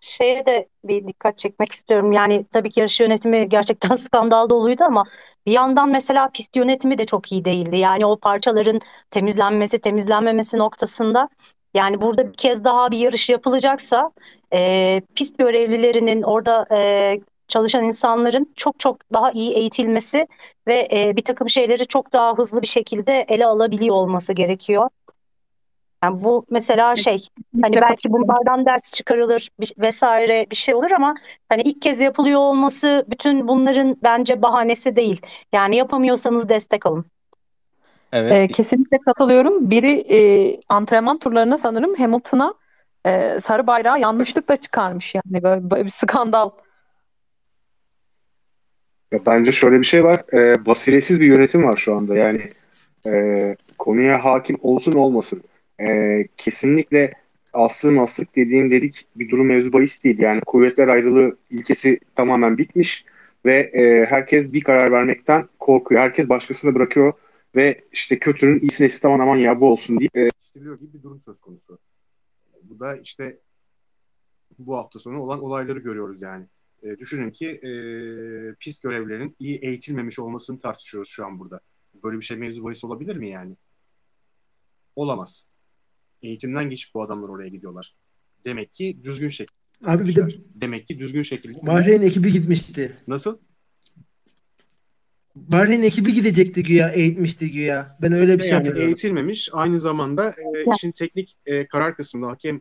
şeye 0.00 0.46
de 0.46 0.68
bir 0.84 1.08
dikkat 1.08 1.38
çekmek 1.38 1.72
istiyorum. 1.72 2.12
Yani 2.12 2.46
tabii 2.50 2.70
ki 2.70 2.80
yarış 2.80 3.00
yönetimi 3.00 3.48
gerçekten 3.48 3.96
skandal 3.96 4.50
doluydu 4.50 4.84
ama 4.84 5.04
bir 5.46 5.52
yandan 5.52 5.90
mesela 5.90 6.30
pist 6.30 6.56
yönetimi 6.56 6.98
de 6.98 7.06
çok 7.06 7.32
iyi 7.32 7.44
değildi. 7.44 7.76
Yani 7.76 8.06
o 8.06 8.18
parçaların 8.18 8.80
temizlenmesi, 9.10 9.78
temizlenmemesi 9.78 10.58
noktasında 10.58 11.28
yani 11.74 12.00
burada 12.00 12.28
bir 12.28 12.32
kez 12.32 12.64
daha 12.64 12.90
bir 12.90 12.98
yarış 12.98 13.28
yapılacaksa 13.28 14.10
e, 14.52 15.02
pist 15.14 15.38
görevlilerinin 15.38 16.22
orada 16.22 16.66
e, 16.72 17.20
çalışan 17.48 17.84
insanların 17.84 18.52
çok 18.56 18.80
çok 18.80 19.12
daha 19.12 19.30
iyi 19.30 19.52
eğitilmesi 19.54 20.26
ve 20.68 20.88
e, 20.92 21.16
bir 21.16 21.24
takım 21.24 21.48
şeyleri 21.48 21.86
çok 21.86 22.12
daha 22.12 22.34
hızlı 22.38 22.62
bir 22.62 22.66
şekilde 22.66 23.26
ele 23.28 23.46
alabiliyor 23.46 23.94
olması 23.96 24.32
gerekiyor. 24.32 24.88
Yani 26.04 26.24
bu 26.24 26.46
mesela 26.50 26.96
şey 26.96 27.28
hani 27.62 27.80
belki 27.80 28.12
bunlardan 28.12 28.66
ders 28.66 28.92
çıkarılır 28.92 29.48
bir, 29.60 29.72
vesaire 29.78 30.46
bir 30.50 30.56
şey 30.56 30.74
olur 30.74 30.90
ama 30.90 31.14
hani 31.48 31.62
ilk 31.62 31.82
kez 31.82 32.00
yapılıyor 32.00 32.40
olması 32.40 33.06
bütün 33.10 33.48
bunların 33.48 33.96
bence 34.02 34.42
bahanesi 34.42 34.96
değil. 34.96 35.20
Yani 35.52 35.76
yapamıyorsanız 35.76 36.48
destek 36.48 36.86
alın. 36.86 37.04
Evet. 38.12 38.32
Ee, 38.32 38.48
kesinlikle 38.48 38.98
katılıyorum. 38.98 39.70
Biri 39.70 39.90
e, 39.92 40.60
antrenman 40.68 41.18
turlarına 41.18 41.58
sanırım 41.58 41.94
Hamilton'a 41.94 42.54
e, 43.06 43.40
sarı 43.40 43.66
bayrağı 43.66 44.00
yanlışlıkla 44.00 44.56
çıkarmış 44.56 45.14
yani 45.14 45.42
böyle, 45.42 45.70
böyle 45.70 45.84
bir 45.84 45.90
skandal. 45.90 46.50
Ya 49.12 49.20
bence 49.26 49.52
şöyle 49.52 49.78
bir 49.78 49.84
şey 49.84 50.04
var. 50.04 50.34
E, 50.34 50.66
basiretsiz 50.66 51.20
bir 51.20 51.26
yönetim 51.26 51.64
var 51.64 51.76
şu 51.76 51.96
anda. 51.96 52.16
Yani 52.16 52.50
e, 53.06 53.56
konuya 53.78 54.24
hakim 54.24 54.58
olsun 54.62 54.92
olmasın 54.92 55.42
e, 55.80 56.28
kesinlikle 56.36 57.14
aslı 57.52 57.92
maslık 57.92 58.36
dediğim 58.36 58.70
dedik 58.70 59.06
bir 59.16 59.30
durum 59.30 59.46
mevzu 59.46 59.72
bahis 59.72 60.04
değil. 60.04 60.18
Yani 60.18 60.40
kuvvetler 60.40 60.88
ayrılığı 60.88 61.36
ilkesi 61.50 61.98
tamamen 62.14 62.58
bitmiş 62.58 63.04
ve 63.44 63.58
e, 63.58 64.06
herkes 64.06 64.52
bir 64.52 64.60
karar 64.60 64.92
vermekten 64.92 65.48
korkuyor. 65.58 66.00
Herkes 66.00 66.28
başkasına 66.28 66.74
bırakıyor 66.74 67.12
ve 67.56 67.84
işte 67.92 68.18
kötünün 68.18 68.60
iyisi 68.60 68.84
nesi 68.84 69.02
tamam 69.02 69.20
aman 69.20 69.36
ya 69.36 69.60
bu 69.60 69.72
olsun 69.72 69.98
diye 69.98 70.08
e, 70.14 70.28
iştiriyor 70.42 70.80
gibi 70.80 70.92
bir 70.92 71.02
durum 71.02 71.22
söz 71.24 71.40
konusu. 71.40 71.78
Bu 72.62 72.80
da 72.80 72.96
işte 72.96 73.38
bu 74.58 74.76
hafta 74.76 74.98
sonu 74.98 75.22
olan 75.22 75.40
olayları 75.40 75.78
görüyoruz 75.78 76.22
yani. 76.22 76.46
E, 76.82 76.98
düşünün 76.98 77.30
ki 77.30 77.48
e, 77.50 77.70
pist 78.54 78.82
görevlilerinin 78.82 79.36
iyi 79.38 79.58
eğitilmemiş 79.58 80.18
olmasını 80.18 80.60
tartışıyoruz 80.60 81.10
şu 81.10 81.26
an 81.26 81.38
burada. 81.38 81.60
Böyle 82.04 82.16
bir 82.16 82.24
şey 82.24 82.36
mevzu 82.36 82.64
bahis 82.64 82.84
olabilir 82.84 83.16
mi 83.16 83.30
yani? 83.30 83.56
Olamaz 84.96 85.47
eğitimden 86.22 86.70
geçip 86.70 86.94
bu 86.94 87.02
adamlar 87.02 87.28
oraya 87.28 87.48
gidiyorlar. 87.48 87.94
Demek 88.44 88.72
ki 88.72 88.98
düzgün 89.04 89.28
şekilde. 89.28 89.58
Abi 89.84 90.06
bir 90.06 90.16
de 90.16 90.28
demek 90.54 90.86
ki 90.86 90.98
düzgün 90.98 91.22
şekilde. 91.22 91.66
Bahreyn 91.66 92.02
ekibi 92.02 92.32
gitmişti. 92.32 92.96
Nasıl? 93.08 93.38
Bahreyn 95.36 95.82
ekibi 95.82 96.14
gidecekti 96.14 96.62
güya, 96.62 96.88
eğitmişti 96.88 97.52
güya. 97.52 97.96
Ben 98.02 98.12
öyle 98.12 98.38
bir 98.38 98.42
şey 98.42 98.50
yani 98.50 98.58
hatırlıyorum. 98.58 98.88
eğitilmemiş. 98.88 99.48
Aynı 99.52 99.80
zamanda 99.80 100.28
e, 100.28 100.74
işin 100.76 100.92
teknik 100.92 101.36
e, 101.46 101.66
karar 101.66 101.96
kısmında 101.96 102.26
hakem 102.26 102.60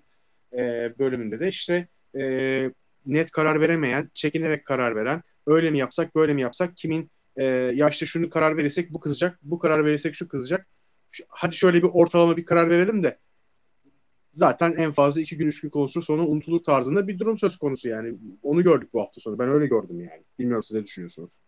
e, 0.54 0.94
bölümünde 1.00 1.40
de 1.40 1.50
işte 1.50 1.88
e, 2.20 2.72
net 3.06 3.32
karar 3.32 3.62
veremeyen, 3.62 4.12
çekinerek 4.14 4.66
karar 4.66 4.96
veren, 4.96 5.24
öyle 5.48 5.72
mi 5.72 5.78
yapsak, 5.78 6.16
böyle 6.16 6.34
mi 6.34 6.42
yapsak, 6.42 6.78
kimin 6.78 7.12
e, 7.36 7.44
ya 7.74 7.90
işte 7.90 8.06
şunu 8.06 8.30
karar 8.30 8.58
verirsek 8.58 8.94
bu 8.94 9.00
kızacak, 9.00 9.40
bu 9.42 9.60
karar 9.60 9.86
verirsek 9.86 10.16
şu 10.16 10.28
kızacak. 10.28 10.68
Hadi 11.28 11.56
şöyle 11.56 11.78
bir 11.78 11.90
ortalama 11.94 12.38
bir 12.38 12.46
karar 12.46 12.70
verelim 12.70 13.04
de 13.04 13.18
zaten 14.38 14.76
en 14.78 14.92
fazla 14.92 15.22
iki 15.22 15.38
gün 15.38 15.48
üç 15.48 15.62
gün 15.62 15.70
konuşur 15.70 16.02
sonra 16.02 16.22
unutulur 16.22 16.64
tarzında 16.64 17.08
bir 17.08 17.20
durum 17.20 17.40
söz 17.40 17.58
konusu 17.58 17.90
yani. 17.90 18.18
Onu 18.44 18.64
gördük 18.64 18.94
bu 18.94 19.02
hafta 19.02 19.22
sonu. 19.22 19.40
Ben 19.40 19.50
öyle 19.50 19.68
gördüm 19.68 20.00
yani. 20.00 20.24
Bilmiyorum 20.40 20.64
siz 20.64 20.78
ne 20.78 20.84
düşünüyorsunuz? 20.84 21.40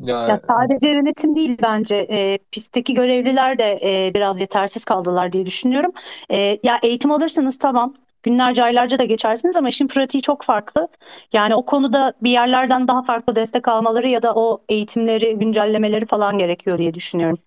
Ya, 0.00 0.28
ya 0.28 0.40
sadece 0.48 0.88
yönetim 0.88 1.34
değil 1.34 1.58
bence 1.62 2.06
e, 2.10 2.38
pistteki 2.52 2.94
görevliler 2.94 3.58
de 3.58 3.78
e, 3.82 4.14
biraz 4.14 4.40
yetersiz 4.40 4.84
kaldılar 4.84 5.32
diye 5.32 5.46
düşünüyorum. 5.46 5.92
E, 6.30 6.58
ya 6.62 6.78
eğitim 6.82 7.10
alırsanız 7.10 7.58
tamam 7.58 7.94
günlerce 8.22 8.64
aylarca 8.64 8.98
da 8.98 9.04
geçersiniz 9.04 9.56
ama 9.56 9.68
işin 9.68 9.88
pratiği 9.88 10.22
çok 10.22 10.42
farklı. 10.42 10.88
Yani 11.32 11.54
o 11.54 11.64
konuda 11.64 12.12
bir 12.22 12.30
yerlerden 12.30 12.88
daha 12.88 13.02
farklı 13.02 13.36
destek 13.36 13.68
almaları 13.68 14.08
ya 14.08 14.22
da 14.22 14.34
o 14.34 14.62
eğitimleri 14.68 15.38
güncellemeleri 15.38 16.06
falan 16.06 16.38
gerekiyor 16.38 16.78
diye 16.78 16.94
düşünüyorum. 16.94 17.38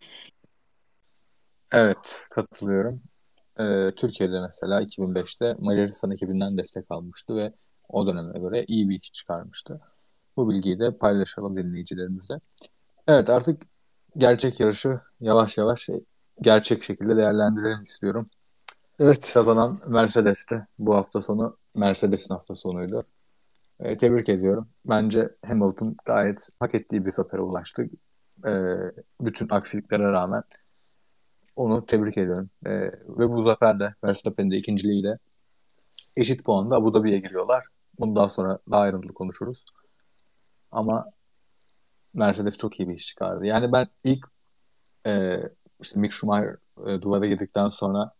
Evet, 1.73 2.25
katılıyorum. 2.29 3.01
Ee, 3.59 3.91
Türkiye'de 3.95 4.39
mesela 4.47 4.81
2005'te 4.81 5.55
Macaristan 5.59 6.11
ekibinden 6.11 6.57
destek 6.57 6.85
almıştı 6.89 7.35
ve 7.35 7.53
o 7.89 8.07
döneme 8.07 8.39
göre 8.39 8.65
iyi 8.67 8.89
bir 8.89 9.01
iş 9.01 9.11
çıkarmıştı. 9.11 9.81
Bu 10.37 10.49
bilgiyi 10.49 10.79
de 10.79 10.97
paylaşalım 10.97 11.57
dinleyicilerimizle. 11.57 12.39
Evet 13.07 13.29
artık 13.29 13.61
gerçek 14.17 14.59
yarışı 14.59 14.99
yavaş 15.21 15.57
yavaş 15.57 15.89
gerçek 16.41 16.83
şekilde 16.83 17.17
değerlendirelim 17.17 17.83
istiyorum. 17.83 18.29
Evet. 18.99 19.31
Kazanan 19.33 19.81
Mercedes'ti. 19.87 20.67
Bu 20.79 20.95
hafta 20.95 21.21
sonu 21.21 21.57
Mercedes'in 21.75 22.33
hafta 22.33 22.55
sonuydu. 22.55 23.03
Ee, 23.79 23.97
tebrik 23.97 24.29
ediyorum. 24.29 24.67
Bence 24.85 25.29
Hamilton 25.45 25.95
gayet 26.05 26.49
hak 26.59 26.75
ettiği 26.75 27.05
bir 27.05 27.11
sefere 27.11 27.41
ulaştı. 27.41 27.89
Ee, 28.47 28.75
bütün 29.21 29.47
aksiliklere 29.49 30.11
rağmen 30.11 30.43
onu 31.55 31.85
tebrik 31.85 32.17
ediyorum. 32.17 32.49
E, 32.65 32.71
ve 33.07 33.29
bu 33.29 33.43
zafer 33.43 33.79
de 33.79 33.93
Verstappen'in 34.03 34.51
de 34.51 34.57
ikinciliğiyle 34.57 35.17
eşit 36.17 36.43
puanda 36.43 36.75
Abu 36.75 36.93
Dhabi'ye 36.93 37.19
giriyorlar. 37.19 37.65
Bunu 37.99 38.29
sonra 38.29 38.59
daha 38.71 38.81
ayrıntılı 38.81 39.13
konuşuruz. 39.13 39.65
Ama 40.71 41.05
Mercedes 42.13 42.57
çok 42.57 42.79
iyi 42.79 42.89
bir 42.89 42.95
iş 42.95 43.07
çıkardı. 43.07 43.45
Yani 43.45 43.71
ben 43.71 43.87
ilk 44.03 44.25
e, 45.07 45.39
işte 45.81 45.99
Mick 45.99 46.13
Schumacher 46.13 46.55
e, 46.87 47.01
duvara 47.01 47.25
girdikten 47.25 47.69
sonra 47.69 48.11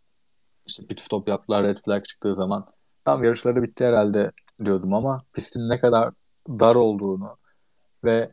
işte 0.66 0.86
pit 0.86 1.00
stop 1.00 1.28
yaptılar, 1.28 1.64
red 1.64 1.78
flag 1.78 2.04
çıktığı 2.04 2.34
zaman 2.34 2.66
tam 3.04 3.24
yarışları 3.24 3.62
bitti 3.62 3.84
herhalde 3.84 4.32
diyordum 4.64 4.94
ama 4.94 5.24
pistin 5.32 5.68
ne 5.68 5.80
kadar 5.80 6.14
dar 6.48 6.74
olduğunu 6.74 7.36
ve 8.04 8.32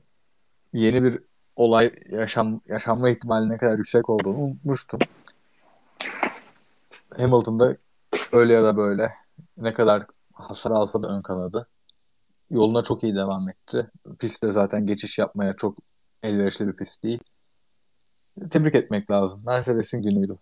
yeni 0.74 1.04
bir 1.04 1.20
olay 1.62 1.92
yaşam, 2.10 2.62
yaşanma 2.68 3.10
ihtimali 3.10 3.50
ne 3.50 3.58
kadar 3.58 3.78
yüksek 3.78 4.10
olduğunu 4.10 4.38
unutmuştum. 4.38 5.00
Hamilton'da 7.18 7.78
öyle 8.32 8.54
ya 8.54 8.64
da 8.64 8.78
böyle 8.78 9.14
ne 9.58 9.74
kadar 9.74 10.04
hasar 10.34 10.72
alsa 10.72 11.04
da 11.04 11.08
ön 11.08 11.22
kanadı 11.22 11.68
yoluna 12.52 12.82
çok 12.82 13.04
iyi 13.04 13.16
devam 13.16 13.50
etti. 13.50 13.92
Pistte 14.20 14.52
zaten 14.52 14.86
geçiş 14.86 15.20
yapmaya 15.20 15.56
çok 15.56 15.78
elverişli 16.24 16.68
bir 16.68 16.74
pist 16.74 17.04
değil. 17.04 17.20
Tebrik 18.50 18.76
etmek 18.76 19.12
lazım. 19.12 19.42
Mercedes'in 19.46 20.02
günüydü. 20.02 20.38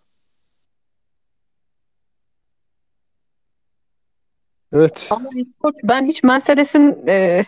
Evet. 4.72 5.08
Ama 5.10 5.28
İskoç 5.36 5.74
ben 5.84 6.04
hiç 6.04 6.22
Mercedes'in 6.22 7.04
e, 7.08 7.44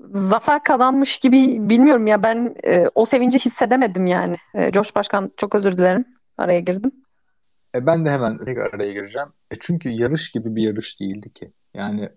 zafer 0.00 0.62
kazanmış 0.62 1.18
gibi 1.18 1.56
bilmiyorum 1.70 2.06
ya 2.06 2.22
ben 2.22 2.56
e, 2.64 2.84
o 2.94 3.06
sevinci 3.06 3.38
hissedemedim 3.38 4.06
yani. 4.06 4.36
E, 4.54 4.72
Coş 4.72 4.96
Başkan 4.96 5.32
çok 5.36 5.54
özür 5.54 5.78
dilerim. 5.78 6.04
Araya 6.38 6.60
girdim. 6.60 6.92
E 7.74 7.86
ben 7.86 8.06
de 8.06 8.10
hemen 8.10 8.38
tekrar 8.38 8.74
araya 8.74 8.92
gireceğim. 8.92 9.28
E 9.50 9.54
çünkü 9.60 9.88
yarış 9.88 10.30
gibi 10.30 10.56
bir 10.56 10.62
yarış 10.62 11.00
değildi 11.00 11.32
ki. 11.32 11.52
Yani 11.74 12.08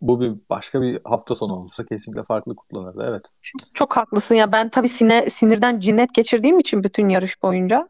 bu 0.00 0.20
bir 0.20 0.32
başka 0.50 0.82
bir 0.82 1.00
hafta 1.04 1.34
sonu 1.34 1.52
olsa 1.52 1.86
kesinlikle 1.86 2.22
farklı 2.22 2.56
kutlanırdı. 2.56 3.06
Evet. 3.08 3.24
Çok, 3.42 3.74
çok 3.74 3.96
haklısın 3.96 4.34
ya 4.34 4.52
ben 4.52 4.68
tabii 4.68 4.88
sine, 4.88 5.30
sinirden 5.30 5.80
cinnet 5.80 6.14
geçirdiğim 6.14 6.58
için 6.58 6.84
bütün 6.84 7.08
yarış 7.08 7.42
boyunca 7.42 7.88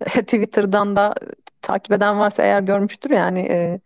Twitter'dan 0.04 0.96
da 0.96 1.14
takip 1.62 1.92
eden 1.92 2.18
varsa 2.18 2.42
eğer 2.42 2.60
görmüştür 2.60 3.10
yani 3.10 3.40
e, 3.40 3.80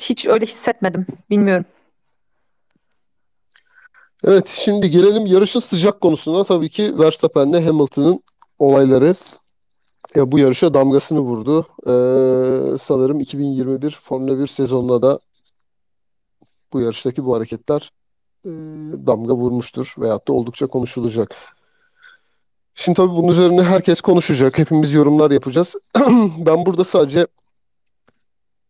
hiç 0.00 0.26
öyle 0.26 0.46
hissetmedim. 0.46 1.06
Bilmiyorum. 1.30 1.64
Evet, 4.26 4.48
şimdi 4.48 4.90
gelelim 4.90 5.26
yarışın 5.26 5.60
sıcak 5.60 6.00
konusuna. 6.00 6.44
Tabii 6.44 6.68
ki 6.70 6.98
Verstappen'le 6.98 7.66
Hamilton'ın 7.66 8.20
olayları 8.58 9.16
ya 10.14 10.32
bu 10.32 10.38
yarışa 10.38 10.74
damgasını 10.74 11.20
vurdu. 11.20 11.66
Ee, 11.86 12.78
sanırım 12.78 13.20
2021 13.20 13.90
Formula 13.90 14.38
1 14.38 14.46
sezonuna 14.46 15.02
da 15.02 15.18
bu 16.72 16.80
yarıştaki 16.80 17.24
bu 17.24 17.36
hareketler 17.36 17.90
e, 18.44 18.50
damga 19.06 19.34
vurmuştur 19.34 19.94
veyahut 19.98 20.28
da 20.28 20.32
oldukça 20.32 20.66
konuşulacak. 20.66 21.36
Şimdi 22.74 22.96
tabii 22.96 23.10
bunun 23.10 23.28
üzerine 23.28 23.62
herkes 23.62 24.00
konuşacak. 24.00 24.58
Hepimiz 24.58 24.92
yorumlar 24.92 25.30
yapacağız. 25.30 25.76
Ben 26.38 26.66
burada 26.66 26.84
sadece 26.84 27.26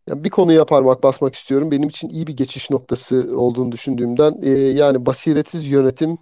yani 0.07 0.23
bir 0.23 0.29
konuya 0.29 0.65
parmak 0.65 1.03
basmak 1.03 1.35
istiyorum. 1.35 1.71
Benim 1.71 1.89
için 1.89 2.09
iyi 2.09 2.27
bir 2.27 2.37
geçiş 2.37 2.71
noktası 2.71 3.37
olduğunu 3.37 3.71
düşündüğümden 3.71 4.39
e, 4.43 4.49
yani 4.49 5.05
basiretsiz 5.05 5.67
yönetim 5.67 6.17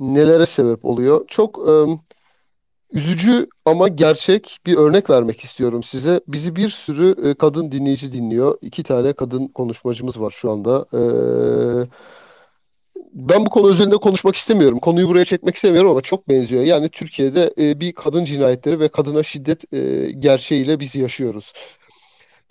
nelere 0.00 0.46
sebep 0.46 0.84
oluyor? 0.84 1.24
Çok 1.28 1.68
e, 1.68 1.72
üzücü 2.92 3.46
ama 3.64 3.88
gerçek 3.88 4.58
bir 4.66 4.76
örnek 4.76 5.10
vermek 5.10 5.40
istiyorum 5.40 5.82
size. 5.82 6.20
Bizi 6.28 6.56
bir 6.56 6.68
sürü 6.68 7.28
e, 7.28 7.34
kadın 7.34 7.72
dinleyici 7.72 8.12
dinliyor. 8.12 8.58
İki 8.60 8.82
tane 8.82 9.12
kadın 9.12 9.46
konuşmacımız 9.48 10.20
var 10.20 10.30
şu 10.30 10.50
anda. 10.50 10.86
E, 10.92 11.00
ben 13.12 13.46
bu 13.46 13.50
konu 13.50 13.70
üzerinde 13.72 13.96
konuşmak 13.96 14.34
istemiyorum. 14.34 14.78
Konuyu 14.78 15.08
buraya 15.08 15.24
çekmek 15.24 15.56
istemiyorum 15.56 15.90
ama 15.90 16.00
çok 16.00 16.28
benziyor. 16.28 16.62
Yani 16.62 16.88
Türkiye'de 16.88 17.54
e, 17.58 17.80
bir 17.80 17.92
kadın 17.92 18.24
cinayetleri 18.24 18.80
ve 18.80 18.88
kadına 18.88 19.22
şiddet 19.22 19.74
e, 19.74 20.10
gerçeğiyle 20.18 20.80
biz 20.80 20.96
yaşıyoruz. 20.96 21.52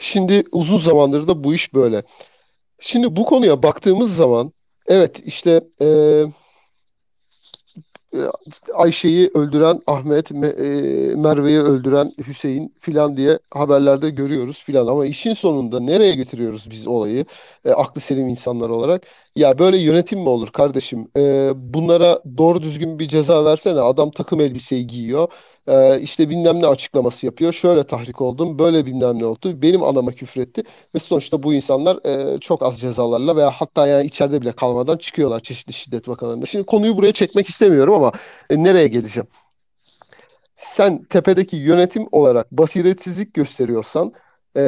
Şimdi 0.01 0.43
uzun 0.51 0.77
zamandır 0.77 1.27
da 1.27 1.43
bu 1.43 1.53
iş 1.53 1.73
böyle. 1.73 2.03
Şimdi 2.79 3.15
bu 3.15 3.25
konuya 3.25 3.63
baktığımız 3.63 4.15
zaman 4.15 4.53
evet 4.87 5.21
işte 5.25 5.61
e, 5.81 5.87
e, 8.15 8.19
Ayşe'yi 8.73 9.31
öldüren 9.33 9.79
Ahmet, 9.87 10.31
Me- 10.31 11.11
e, 11.11 11.15
Merve'yi 11.15 11.59
öldüren 11.59 12.11
Hüseyin 12.27 12.75
filan 12.79 13.17
diye 13.17 13.39
haberlerde 13.53 14.09
görüyoruz 14.09 14.63
filan. 14.63 14.87
Ama 14.87 15.05
işin 15.05 15.33
sonunda 15.33 15.79
nereye 15.79 16.15
getiriyoruz 16.15 16.67
biz 16.71 16.87
olayı 16.87 17.25
e, 17.65 17.71
aklı 17.71 18.01
selim 18.01 18.27
insanlar 18.27 18.69
olarak? 18.69 19.03
Ya 19.35 19.59
böyle 19.59 19.77
yönetim 19.77 20.19
mi 20.19 20.29
olur 20.29 20.47
kardeşim? 20.51 21.07
E, 21.17 21.51
bunlara 21.55 22.21
doğru 22.37 22.61
düzgün 22.61 22.99
bir 22.99 23.07
ceza 23.07 23.45
versene. 23.45 23.81
Adam 23.81 24.11
takım 24.11 24.41
elbiseyi 24.41 24.87
giyiyor. 24.87 25.27
E, 25.67 25.99
işte 25.99 26.29
bilmem 26.29 26.61
ne 26.61 26.67
açıklaması 26.67 27.25
yapıyor. 27.25 27.53
Şöyle 27.53 27.83
tahrik 27.83 28.21
oldum, 28.21 28.59
böyle 28.59 28.85
bilmem 28.85 29.19
ne 29.19 29.25
oldu. 29.25 29.61
Benim 29.61 29.83
anama 29.83 30.11
küfretti. 30.11 30.63
Ve 30.95 30.99
sonuçta 30.99 31.43
bu 31.43 31.53
insanlar 31.53 31.99
e, 32.35 32.39
çok 32.39 32.63
az 32.63 32.79
cezalarla 32.79 33.35
veya 33.35 33.51
hatta 33.51 33.87
yani 33.87 34.05
içeride 34.07 34.41
bile 34.41 34.51
kalmadan 34.51 34.97
çıkıyorlar 34.97 35.39
çeşitli 35.39 35.73
şiddet 35.73 36.07
vakalarında. 36.09 36.45
Şimdi 36.45 36.65
konuyu 36.65 36.97
buraya 36.97 37.11
çekmek 37.11 37.47
istemiyorum 37.47 37.93
ama 37.93 38.11
e, 38.49 38.63
nereye 38.63 38.87
geleceğim? 38.87 39.27
Sen 40.57 41.03
tepedeki 41.03 41.57
yönetim 41.57 42.07
olarak 42.11 42.51
basiretsizlik 42.51 43.33
gösteriyorsan 43.33 44.13
e, 44.57 44.61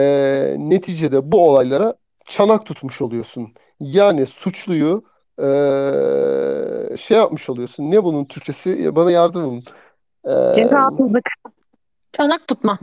neticede 0.57 1.31
bu 1.31 1.49
olaylara 1.49 1.95
çanak 2.25 2.65
tutmuş 2.65 3.01
oluyorsun. 3.01 3.53
Yani 3.79 4.25
suçluyu 4.25 5.03
e, 5.39 5.43
şey 6.97 7.17
yapmış 7.17 7.49
oluyorsun. 7.49 7.91
Ne 7.91 8.03
bunun 8.03 8.25
Türkçesi? 8.25 8.95
Bana 8.95 9.11
yardım 9.11 9.49
edin. 9.49 9.65
E, 10.25 10.55
Cezasızlık. 10.55 11.29
Çanak 12.11 12.47
tutma. 12.47 12.79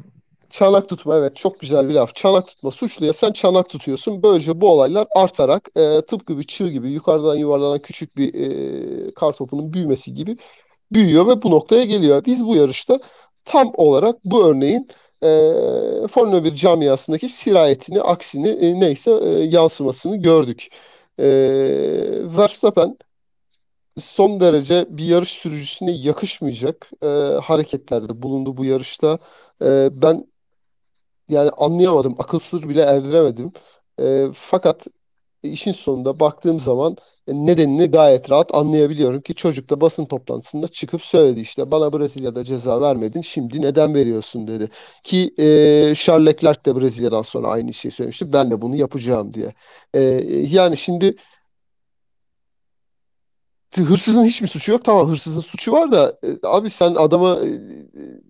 Çanak 0.50 0.88
tutma 0.88 1.16
evet 1.16 1.36
çok 1.36 1.60
güzel 1.60 1.88
bir 1.88 1.94
laf. 1.94 2.14
Çanak 2.14 2.46
tutma 2.46 2.70
suçluya 2.70 3.12
sen 3.12 3.32
çanak 3.32 3.68
tutuyorsun. 3.68 4.22
Böylece 4.22 4.60
bu 4.60 4.68
olaylar 4.68 5.06
artarak 5.16 5.68
e, 5.76 6.00
tıpkı 6.00 6.38
bir 6.38 6.42
çığ 6.42 6.68
gibi 6.68 6.90
yukarıdan 6.90 7.34
yuvarlanan 7.34 7.78
küçük 7.78 8.16
bir 8.16 8.34
e, 8.34 9.14
kar 9.14 9.32
topunun 9.32 9.72
büyümesi 9.72 10.14
gibi 10.14 10.36
büyüyor 10.92 11.26
ve 11.26 11.42
bu 11.42 11.50
noktaya 11.50 11.84
geliyor. 11.84 12.24
Biz 12.24 12.46
bu 12.46 12.56
yarışta 12.56 13.00
tam 13.44 13.72
olarak 13.74 14.24
bu 14.24 14.46
örneğin 14.46 14.88
e, 15.22 15.28
Formula 16.10 16.44
1 16.44 16.54
camiasındaki 16.54 17.28
sirayetini, 17.28 18.02
aksini 18.02 18.48
e, 18.48 18.80
neyse 18.80 19.10
e, 19.10 19.28
yansımasını 19.28 20.16
gördük. 20.16 20.68
E, 21.18 21.26
Verstappen 22.36 22.96
son 24.00 24.40
derece 24.40 24.86
bir 24.90 25.04
yarış 25.04 25.28
sürücüsüne 25.30 25.92
yakışmayacak 25.92 26.90
e, 27.02 27.06
hareketlerde 27.42 28.22
bulundu 28.22 28.56
bu 28.56 28.64
yarışta. 28.64 29.18
E, 29.62 29.88
ben 30.02 30.26
yani 31.28 31.50
anlayamadım, 31.50 32.14
akıl 32.18 32.38
sır 32.38 32.68
bile 32.68 32.82
erdiremedim. 32.82 33.52
E, 34.00 34.26
fakat 34.34 34.86
işin 35.42 35.72
sonunda 35.72 36.20
baktığım 36.20 36.60
zaman 36.60 36.96
e, 37.28 37.34
nedenini 37.34 37.86
gayet 37.90 38.30
rahat 38.30 38.54
anlayabiliyorum 38.54 39.20
ki 39.22 39.34
çocuk 39.34 39.70
da 39.70 39.80
basın 39.80 40.06
toplantısında 40.06 40.68
çıkıp 40.68 41.02
söyledi 41.02 41.40
işte 41.40 41.70
bana 41.70 41.92
Brezilya'da 41.92 42.44
ceza 42.44 42.80
vermedin 42.80 43.20
şimdi 43.20 43.62
neden 43.62 43.94
veriyorsun 43.94 44.46
dedi. 44.48 44.68
Ki 45.04 45.34
e, 45.38 45.44
Charles 45.96 46.26
Leclerc 46.26 46.64
de 46.64 46.76
Brezilya'dan 46.80 47.22
sonra 47.22 47.48
aynı 47.48 47.74
şeyi 47.74 47.92
söylemişti 47.92 48.32
ben 48.32 48.50
de 48.50 48.62
bunu 48.62 48.76
yapacağım 48.76 49.34
diye. 49.34 49.54
E, 49.94 50.00
yani 50.50 50.76
şimdi 50.76 51.16
hırsızın 53.76 54.24
hiçbir 54.24 54.46
suçu 54.46 54.72
yok. 54.72 54.84
Tamam 54.84 55.08
hırsızın 55.08 55.40
suçu 55.40 55.72
var 55.72 55.92
da 55.92 56.18
e, 56.24 56.46
abi 56.46 56.70
sen 56.70 56.94
adama 56.94 57.36
e, 57.36 57.48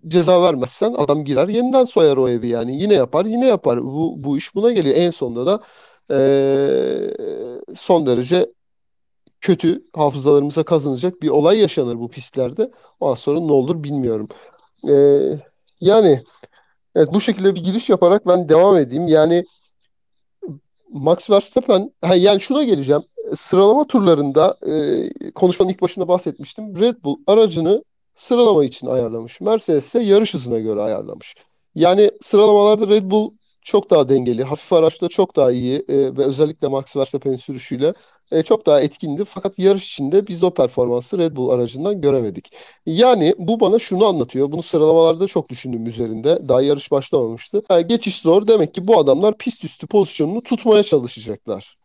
ceza 0.09 0.43
vermezsen 0.43 0.93
adam 0.93 1.25
girer 1.25 1.49
yeniden 1.49 1.85
soyar 1.85 2.17
o 2.17 2.29
evi 2.29 2.49
yani. 2.49 2.83
Yine 2.83 2.95
yapar 2.95 3.25
yine 3.25 3.47
yapar. 3.47 3.83
Bu, 3.83 4.15
bu 4.17 4.39
iş 4.39 4.55
buna 4.55 4.73
geliyor. 4.73 4.97
En 4.97 5.11
sonunda 5.11 5.47
da 5.47 5.61
e, 6.11 7.75
son 7.75 8.07
derece 8.07 8.53
kötü 9.41 9.85
hafızalarımıza 9.97 10.63
kazanacak 10.63 11.23
bir 11.23 11.29
olay 11.29 11.59
yaşanır 11.59 11.99
bu 11.99 12.09
pistlerde. 12.09 12.71
Ondan 13.01 13.15
sonra 13.15 13.41
ne 13.41 13.53
olur 13.53 13.83
bilmiyorum. 13.83 14.29
E, 14.89 14.95
yani 15.81 16.25
evet 16.95 17.09
bu 17.15 17.21
şekilde 17.21 17.55
bir 17.55 17.65
giriş 17.65 17.89
yaparak 17.89 18.27
ben 18.27 18.49
devam 18.49 18.77
edeyim. 18.77 19.07
Yani 19.07 19.45
Max 20.89 21.31
Verstappen, 21.31 21.91
yani 22.17 22.41
şuna 22.41 22.63
geleceğim. 22.63 23.03
Sıralama 23.35 23.87
turlarında 23.87 24.57
e, 25.27 25.31
konuşmanın 25.33 25.71
ilk 25.71 25.83
başında 25.83 26.09
bahsetmiştim. 26.09 26.81
Red 26.81 26.97
Bull 27.05 27.17
aracını 27.27 27.85
sıralama 28.15 28.65
için 28.65 28.87
ayarlamış. 28.87 29.41
Mercedes 29.41 29.87
ise 29.87 30.03
yarış 30.03 30.35
hızına 30.35 30.59
göre 30.59 30.83
ayarlamış. 30.83 31.35
Yani 31.75 32.11
sıralamalarda 32.21 32.89
Red 32.89 33.11
Bull 33.11 33.31
çok 33.63 33.91
daha 33.91 34.09
dengeli, 34.09 34.45
hafif 34.45 34.73
araçta 34.73 35.09
çok 35.09 35.37
daha 35.37 35.53
iyi 35.53 35.85
e, 35.89 36.17
ve 36.17 36.25
özellikle 36.25 36.69
Max 36.69 36.97
Verstappen'in 36.97 37.37
sürüşüyle 37.37 37.95
e, 38.33 38.43
çok 38.43 38.67
daha 38.67 38.81
etkindi. 38.81 39.25
Fakat 39.25 39.59
yarış 39.59 39.87
içinde 39.93 40.27
biz 40.27 40.43
o 40.45 40.55
performansı 40.55 41.19
Red 41.19 41.37
Bull 41.37 41.49
aracından 41.51 42.01
göremedik. 42.01 42.53
Yani 42.87 43.35
bu 43.39 43.61
bana 43.61 43.79
şunu 43.79 44.07
anlatıyor. 44.07 44.53
Bunu 44.53 44.63
sıralamalarda 44.63 45.27
çok 45.27 45.49
düşündüm 45.49 45.87
üzerinde. 45.87 46.49
Daha 46.49 46.63
yarış 46.63 46.91
başlamamıştı. 46.91 47.63
Ha, 47.69 47.81
geçiş 47.81 48.21
zor. 48.21 48.47
Demek 48.49 48.75
ki 48.75 48.89
bu 48.89 48.99
adamlar 48.99 49.39
pist 49.39 49.65
üstü 49.65 49.87
pozisyonunu 49.87 50.43
tutmaya 50.43 50.83
çalışacaklar. 50.83 51.80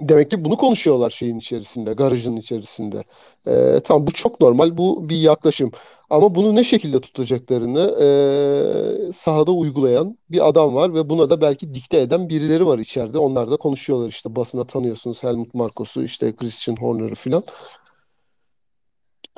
Demek 0.00 0.30
ki 0.30 0.44
bunu 0.44 0.56
konuşuyorlar 0.56 1.10
şeyin 1.10 1.38
içerisinde, 1.38 1.92
garajın 1.92 2.36
içerisinde. 2.36 3.04
Ee, 3.46 3.80
tamam 3.84 4.06
bu 4.06 4.12
çok 4.12 4.40
normal, 4.40 4.78
bu 4.78 5.08
bir 5.08 5.16
yaklaşım. 5.16 5.70
Ama 6.10 6.34
bunu 6.34 6.54
ne 6.54 6.64
şekilde 6.64 7.00
tutacaklarını 7.00 7.96
e, 8.00 9.12
sahada 9.12 9.52
uygulayan 9.52 10.18
bir 10.30 10.48
adam 10.48 10.74
var 10.74 10.94
ve 10.94 11.08
buna 11.10 11.30
da 11.30 11.40
belki 11.40 11.74
dikte 11.74 12.00
eden 12.00 12.28
birileri 12.28 12.66
var 12.66 12.78
içeride. 12.78 13.18
Onlar 13.18 13.50
da 13.50 13.56
konuşuyorlar 13.56 14.08
işte 14.08 14.36
basına 14.36 14.64
tanıyorsunuz 14.64 15.24
Helmut 15.24 15.54
Markos'u, 15.54 16.02
işte 16.02 16.36
Christian 16.36 16.76
Horner'ı 16.76 17.14
filan. 17.14 17.42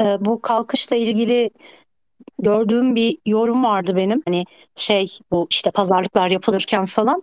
e, 0.01 0.05
bu 0.21 0.43
kalkışla 0.43 0.97
ilgili 0.97 1.51
gördüğüm 2.39 2.95
bir 2.95 3.19
yorum 3.27 3.65
vardı 3.65 3.97
benim. 3.97 4.23
Hani 4.25 4.45
şey 4.77 5.19
bu 5.31 5.47
işte 5.51 5.71
pazarlıklar 5.71 6.31
yapılırken 6.31 6.87
falan. 6.87 7.23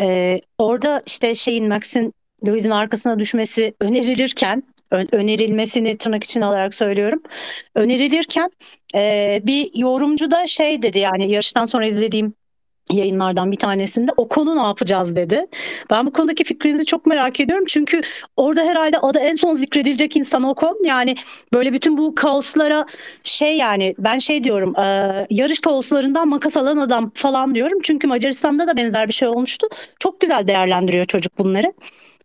E, 0.00 0.40
orada 0.58 1.02
işte 1.06 1.34
şeyin 1.34 1.68
Max'in 1.68 2.14
Louis'in 2.46 2.70
arkasına 2.70 3.18
düşmesi 3.18 3.74
önerilirken 3.80 4.62
önerilmesini 4.90 5.98
tırnak 5.98 6.24
için 6.24 6.40
alarak 6.40 6.74
söylüyorum. 6.74 7.22
Önerilirken 7.74 8.50
e, 8.94 9.40
bir 9.44 9.70
yorumcu 9.74 10.30
da 10.30 10.46
şey 10.46 10.82
dedi 10.82 10.98
yani 10.98 11.30
yarıştan 11.30 11.64
sonra 11.64 11.86
izlediğim 11.86 12.34
yayınlardan 12.92 13.52
bir 13.52 13.56
tanesinde 13.56 14.10
o 14.16 14.28
konu 14.28 14.56
ne 14.56 14.62
yapacağız 14.62 15.16
dedi. 15.16 15.46
Ben 15.90 16.06
bu 16.06 16.12
konudaki 16.12 16.44
fikrinizi 16.44 16.86
çok 16.86 17.06
merak 17.06 17.40
ediyorum. 17.40 17.64
Çünkü 17.68 18.00
orada 18.36 18.62
herhalde 18.62 18.98
adı 18.98 19.18
en 19.18 19.34
son 19.34 19.54
zikredilecek 19.54 20.16
insan 20.16 20.42
Ocon. 20.42 20.84
Yani 20.84 21.16
böyle 21.54 21.72
bütün 21.72 21.98
bu 21.98 22.14
kaoslara 22.14 22.86
şey 23.22 23.56
yani 23.56 23.94
ben 23.98 24.18
şey 24.18 24.44
diyorum 24.44 24.76
e, 24.76 25.26
yarış 25.30 25.60
kaoslarından 25.60 26.28
makas 26.28 26.56
alan 26.56 26.76
adam 26.76 27.10
falan 27.14 27.54
diyorum. 27.54 27.78
Çünkü 27.82 28.06
Macaristan'da 28.06 28.66
da 28.66 28.76
benzer 28.76 29.08
bir 29.08 29.12
şey 29.12 29.28
olmuştu. 29.28 29.66
Çok 29.98 30.20
güzel 30.20 30.48
değerlendiriyor 30.48 31.04
çocuk 31.04 31.38
bunları. 31.38 31.72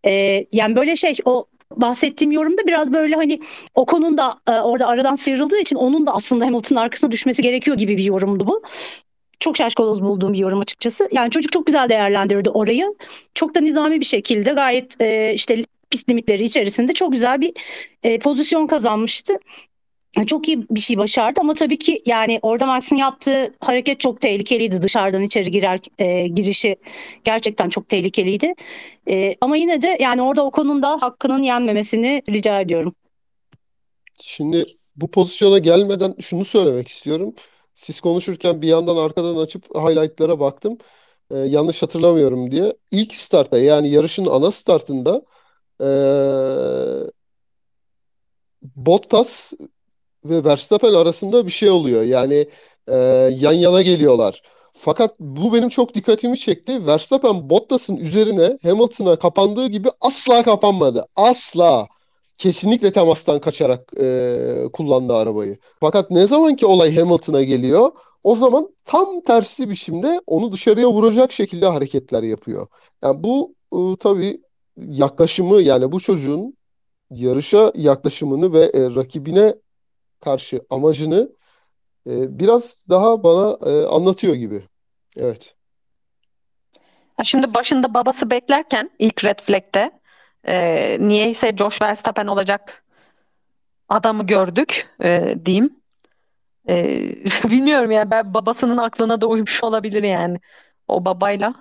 E, 0.05 0.45
yani 0.51 0.75
böyle 0.75 0.95
şey 0.95 1.15
o 1.25 1.45
bahsettiğim 1.71 2.31
yorumda 2.31 2.67
biraz 2.67 2.93
böyle 2.93 3.15
hani 3.15 3.39
Ocon'un 3.75 4.17
da 4.17 4.35
e, 4.47 4.51
orada 4.51 4.87
aradan 4.87 5.15
sıyrıldığı 5.15 5.59
için 5.59 5.75
onun 5.75 6.05
da 6.05 6.13
aslında 6.13 6.45
Hamilton'ın 6.45 6.79
arkasına 6.79 7.11
düşmesi 7.11 7.41
gerekiyor 7.41 7.77
gibi 7.77 7.97
bir 7.97 8.03
yorumdu 8.03 8.47
bu 8.47 8.61
çok 9.39 9.57
şaşkaloz 9.57 10.03
bulduğum 10.03 10.33
bir 10.33 10.37
yorum 10.37 10.59
açıkçası. 10.59 11.09
Yani 11.11 11.31
çocuk 11.31 11.51
çok 11.51 11.65
güzel 11.65 11.89
değerlendirdi 11.89 12.49
orayı. 12.49 12.95
Çok 13.33 13.55
da 13.55 13.59
nizami 13.59 13.99
bir 13.99 14.05
şekilde 14.05 14.51
gayet 14.51 15.01
e, 15.01 15.33
işte 15.33 15.65
pist 15.89 16.09
limitleri 16.09 16.43
içerisinde 16.43 16.93
çok 16.93 17.11
güzel 17.11 17.41
bir 17.41 17.53
e, 18.03 18.19
pozisyon 18.19 18.67
kazanmıştı. 18.67 19.33
Çok 20.27 20.47
iyi 20.47 20.65
bir 20.69 20.79
şey 20.79 20.97
başardı 20.97 21.39
ama 21.43 21.53
tabii 21.53 21.77
ki 21.77 22.01
yani 22.05 22.39
orada 22.41 22.65
Max'in 22.65 22.95
yaptığı 22.95 23.53
hareket 23.59 23.99
çok 23.99 24.21
tehlikeliydi. 24.21 24.81
Dışarıdan 24.81 25.21
içeri 25.21 25.51
girer 25.51 25.79
e, 25.99 26.27
girişi 26.27 26.75
gerçekten 27.23 27.69
çok 27.69 27.89
tehlikeliydi. 27.89 28.53
E, 29.09 29.35
ama 29.41 29.57
yine 29.57 29.81
de 29.81 29.97
yani 29.99 30.21
orada 30.21 30.45
o 30.45 30.51
konuda 30.51 31.01
hakkının 31.01 31.41
yenmemesini 31.41 32.21
rica 32.29 32.61
ediyorum. 32.61 32.95
Şimdi 34.21 34.63
bu 34.95 35.11
pozisyona 35.11 35.57
gelmeden 35.57 36.15
şunu 36.21 36.45
söylemek 36.45 36.87
istiyorum. 36.87 37.33
Siz 37.75 38.01
konuşurken 38.01 38.61
bir 38.61 38.67
yandan 38.67 38.95
arkadan 38.95 39.35
açıp 39.35 39.75
highlightlara 39.75 40.39
baktım. 40.39 40.77
Ee, 41.31 41.35
yanlış 41.37 41.83
hatırlamıyorum 41.83 42.51
diye. 42.51 42.73
İlk 42.91 43.15
startta 43.15 43.57
yani 43.57 43.89
yarışın 43.89 44.25
ana 44.25 44.51
startında 44.51 45.21
ee, 45.81 45.85
Bottas 48.75 49.53
ve 50.25 50.43
Verstappen 50.43 50.93
arasında 50.93 51.45
bir 51.45 51.51
şey 51.51 51.69
oluyor. 51.69 52.03
Yani 52.03 52.47
e, 52.87 52.95
yan 53.39 53.53
yana 53.53 53.81
geliyorlar. 53.81 54.41
Fakat 54.73 55.19
bu 55.19 55.53
benim 55.53 55.69
çok 55.69 55.93
dikkatimi 55.95 56.37
çekti. 56.37 56.87
Verstappen 56.87 57.49
Bottas'ın 57.49 57.97
üzerine 57.97 58.57
Hamilton'a 58.63 59.15
kapandığı 59.15 59.67
gibi 59.67 59.89
asla 60.01 60.43
kapanmadı. 60.43 61.05
Asla 61.15 61.87
kesinlikle 62.37 62.91
temastan 62.91 63.41
kaçarak 63.41 63.91
e, 64.01 64.37
kullandı 64.73 65.13
arabayı. 65.13 65.57
Fakat 65.79 66.11
ne 66.11 66.27
zaman 66.27 66.55
ki 66.55 66.65
olay 66.65 66.95
Hamilton'a 66.95 67.43
geliyor 67.43 67.91
o 68.23 68.35
zaman 68.35 68.69
tam 68.85 69.21
tersi 69.21 69.69
biçimde 69.69 70.21
onu 70.27 70.51
dışarıya 70.51 70.91
vuracak 70.91 71.31
şekilde 71.31 71.67
hareketler 71.67 72.23
yapıyor. 72.23 72.67
Yani 73.03 73.23
bu 73.23 73.55
e, 73.73 73.77
tabii 73.99 74.41
yaklaşımı 74.77 75.61
yani 75.61 75.91
bu 75.91 75.99
çocuğun 75.99 76.57
yarışa 77.11 77.71
yaklaşımını 77.75 78.53
ve 78.53 78.63
e, 78.73 78.95
rakibine 78.95 79.55
karşı 80.23 80.61
amacını 80.69 81.29
e, 82.07 82.39
biraz 82.39 82.79
daha 82.89 83.23
bana 83.23 83.71
e, 83.71 83.85
anlatıyor 83.85 84.35
gibi. 84.35 84.63
Evet. 85.17 85.55
Şimdi 87.23 87.55
başında 87.55 87.93
babası 87.93 88.31
beklerken 88.31 88.91
ilk 88.99 89.23
red 89.23 89.39
flag'te 89.39 89.91
e, 90.47 90.97
niyeyse 90.99 91.57
Josh 91.57 91.81
Verstappen 91.81 92.27
olacak 92.27 92.83
adamı 93.89 94.27
gördük 94.27 94.89
e, 95.03 95.35
diyeyim. 95.45 95.75
E, 96.69 96.99
bilmiyorum 97.49 97.91
ya 97.91 98.11
ben 98.11 98.33
babasının 98.33 98.77
aklına 98.77 99.21
da 99.21 99.27
uymuş 99.27 99.63
olabilir 99.63 100.03
yani 100.03 100.39
o 100.87 101.05
babayla. 101.05 101.55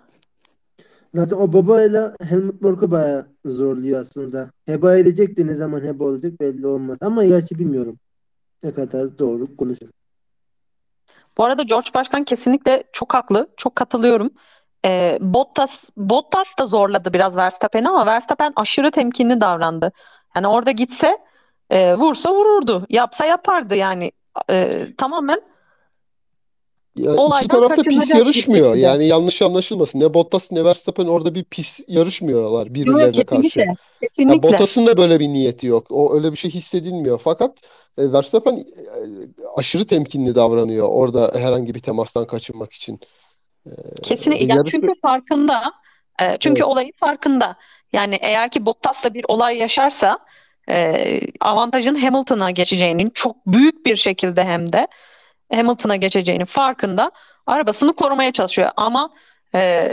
Zaten 1.14 1.36
o 1.36 1.52
babayla 1.52 2.16
Helmut 2.22 2.60
Marko 2.60 2.90
bayağı 2.90 3.26
zorluyor 3.44 4.00
aslında. 4.00 4.50
Heba 4.66 4.96
edecek 4.96 5.36
de 5.36 5.46
ne 5.46 5.54
zaman 5.54 5.80
heba 5.80 6.04
olacak 6.04 6.40
belli 6.40 6.66
olmaz. 6.66 6.98
Ama 7.00 7.24
gerçi 7.24 7.58
bilmiyorum 7.58 7.98
ne 8.62 8.74
kadar 8.74 9.18
doğru 9.18 9.56
konuşur. 9.56 9.88
Bu 11.38 11.44
arada 11.44 11.62
George 11.62 11.90
Başkan 11.94 12.24
kesinlikle 12.24 12.84
çok 12.92 13.14
haklı. 13.14 13.48
Çok 13.56 13.76
katılıyorum. 13.76 14.30
E, 14.84 15.18
Bottas 15.20 15.70
Bottas 15.96 16.58
da 16.58 16.66
zorladı 16.66 17.12
biraz 17.12 17.36
Verstappen'i 17.36 17.88
ama 17.88 18.06
Verstappen 18.06 18.52
aşırı 18.56 18.90
temkinli 18.90 19.40
davrandı. 19.40 19.92
Yani 20.36 20.46
orada 20.46 20.70
gitse 20.70 21.18
e, 21.70 21.94
vursa 21.94 22.34
vururdu. 22.34 22.86
Yapsa 22.88 23.24
yapardı 23.24 23.74
yani. 23.74 24.12
E, 24.50 24.86
tamamen 24.98 25.40
ya 26.96 27.14
iki 27.38 27.48
tarafta 27.48 27.82
pis 27.82 28.10
yarışmıyor. 28.10 28.74
Yani 28.74 29.06
yanlış 29.06 29.42
anlaşılmasın. 29.42 30.00
Ne 30.00 30.14
Bottas 30.14 30.52
ne 30.52 30.64
Verstappen 30.64 31.06
orada 31.06 31.34
bir 31.34 31.44
pis 31.44 31.80
yarışmıyorlar 31.88 32.74
birbirlerine 32.74 33.02
Yok, 33.02 33.14
kesinlikle, 33.14 33.64
karşı. 33.64 33.78
Kesinlikle. 34.00 34.32
Yani 34.32 34.42
Bottas'ın 34.42 34.86
da 34.86 34.96
böyle 34.96 35.20
bir 35.20 35.28
niyeti 35.28 35.66
yok. 35.66 35.86
O 35.90 36.14
öyle 36.14 36.32
bir 36.32 36.36
şey 36.36 36.50
hissedilmiyor. 36.50 37.20
Fakat 37.24 37.58
e, 37.98 38.12
Verstappen 38.12 38.54
e, 38.54 38.64
aşırı 39.56 39.86
temkinli 39.86 40.34
davranıyor 40.34 40.88
orada 40.88 41.30
herhangi 41.34 41.74
bir 41.74 41.80
temastan 41.80 42.26
kaçınmak 42.26 42.72
için. 42.72 43.00
Kesinlikle. 44.02 44.44
Yani 44.44 44.60
çünkü 44.70 44.92
farkında. 45.02 45.72
E, 46.22 46.36
çünkü 46.40 46.62
Evet. 46.62 46.72
olayın 46.72 46.92
farkında. 46.96 47.56
Yani 47.92 48.18
eğer 48.20 48.50
ki 48.50 48.66
Bottas'la 48.66 49.14
bir 49.14 49.24
olay 49.28 49.58
yaşarsa 49.58 50.18
e, 50.68 51.20
avantajın 51.40 51.94
Hamilton'a 51.94 52.50
geçeceğinin 52.50 53.10
çok 53.10 53.46
büyük 53.46 53.86
bir 53.86 53.96
şekilde 53.96 54.44
hem 54.44 54.72
de 54.72 54.86
Hamilton'a 55.54 55.96
geçeceğinin 55.96 56.44
farkında. 56.44 57.10
Arabasını 57.46 57.92
korumaya 57.92 58.32
çalışıyor. 58.32 58.70
Ama 58.76 59.10
e, 59.54 59.92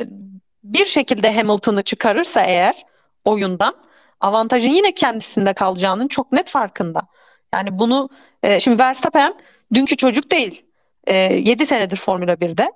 bir 0.63 0.85
şekilde 0.85 1.35
Hamilton'ı 1.35 1.83
çıkarırsa 1.83 2.41
eğer 2.41 2.85
oyundan 3.25 3.73
avantajın 4.21 4.69
yine 4.69 4.93
kendisinde 4.93 5.53
kalacağının 5.53 6.07
çok 6.07 6.31
net 6.31 6.49
farkında. 6.49 7.01
Yani 7.53 7.79
bunu 7.79 8.09
e, 8.43 8.59
şimdi 8.59 8.79
Verstappen 8.79 9.33
dünkü 9.73 9.97
çocuk 9.97 10.31
değil. 10.31 10.65
E, 11.07 11.15
7 11.15 11.65
senedir 11.65 11.97
Formula 11.97 12.33
1'de 12.33 12.71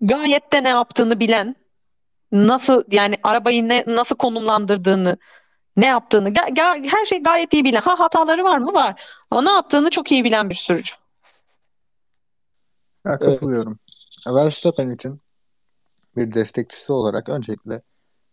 gayet 0.00 0.52
de 0.52 0.64
ne 0.64 0.68
yaptığını 0.68 1.20
bilen, 1.20 1.56
nasıl 2.32 2.84
yani 2.90 3.16
arabayı 3.22 3.68
ne 3.68 3.84
nasıl 3.86 4.16
konumlandırdığını, 4.16 5.16
ne 5.76 5.86
yaptığını, 5.86 6.28
ga- 6.28 6.54
ga- 6.54 6.88
her 6.88 7.04
şey 7.04 7.22
gayet 7.22 7.52
iyi 7.54 7.64
bilen. 7.64 7.80
Ha 7.80 8.00
hataları 8.00 8.44
var 8.44 8.58
mı? 8.58 8.72
Var. 8.74 9.02
Ama 9.30 9.42
ne 9.42 9.50
yaptığını 9.50 9.90
çok 9.90 10.12
iyi 10.12 10.24
bilen 10.24 10.50
bir 10.50 10.54
sürücü. 10.54 10.94
Ya, 13.04 13.18
katılıyorum. 13.18 13.78
Verstappen 14.34 14.90
için 14.90 15.20
bir 16.16 16.34
destekçisi 16.34 16.92
olarak 16.92 17.28
öncelikle 17.28 17.82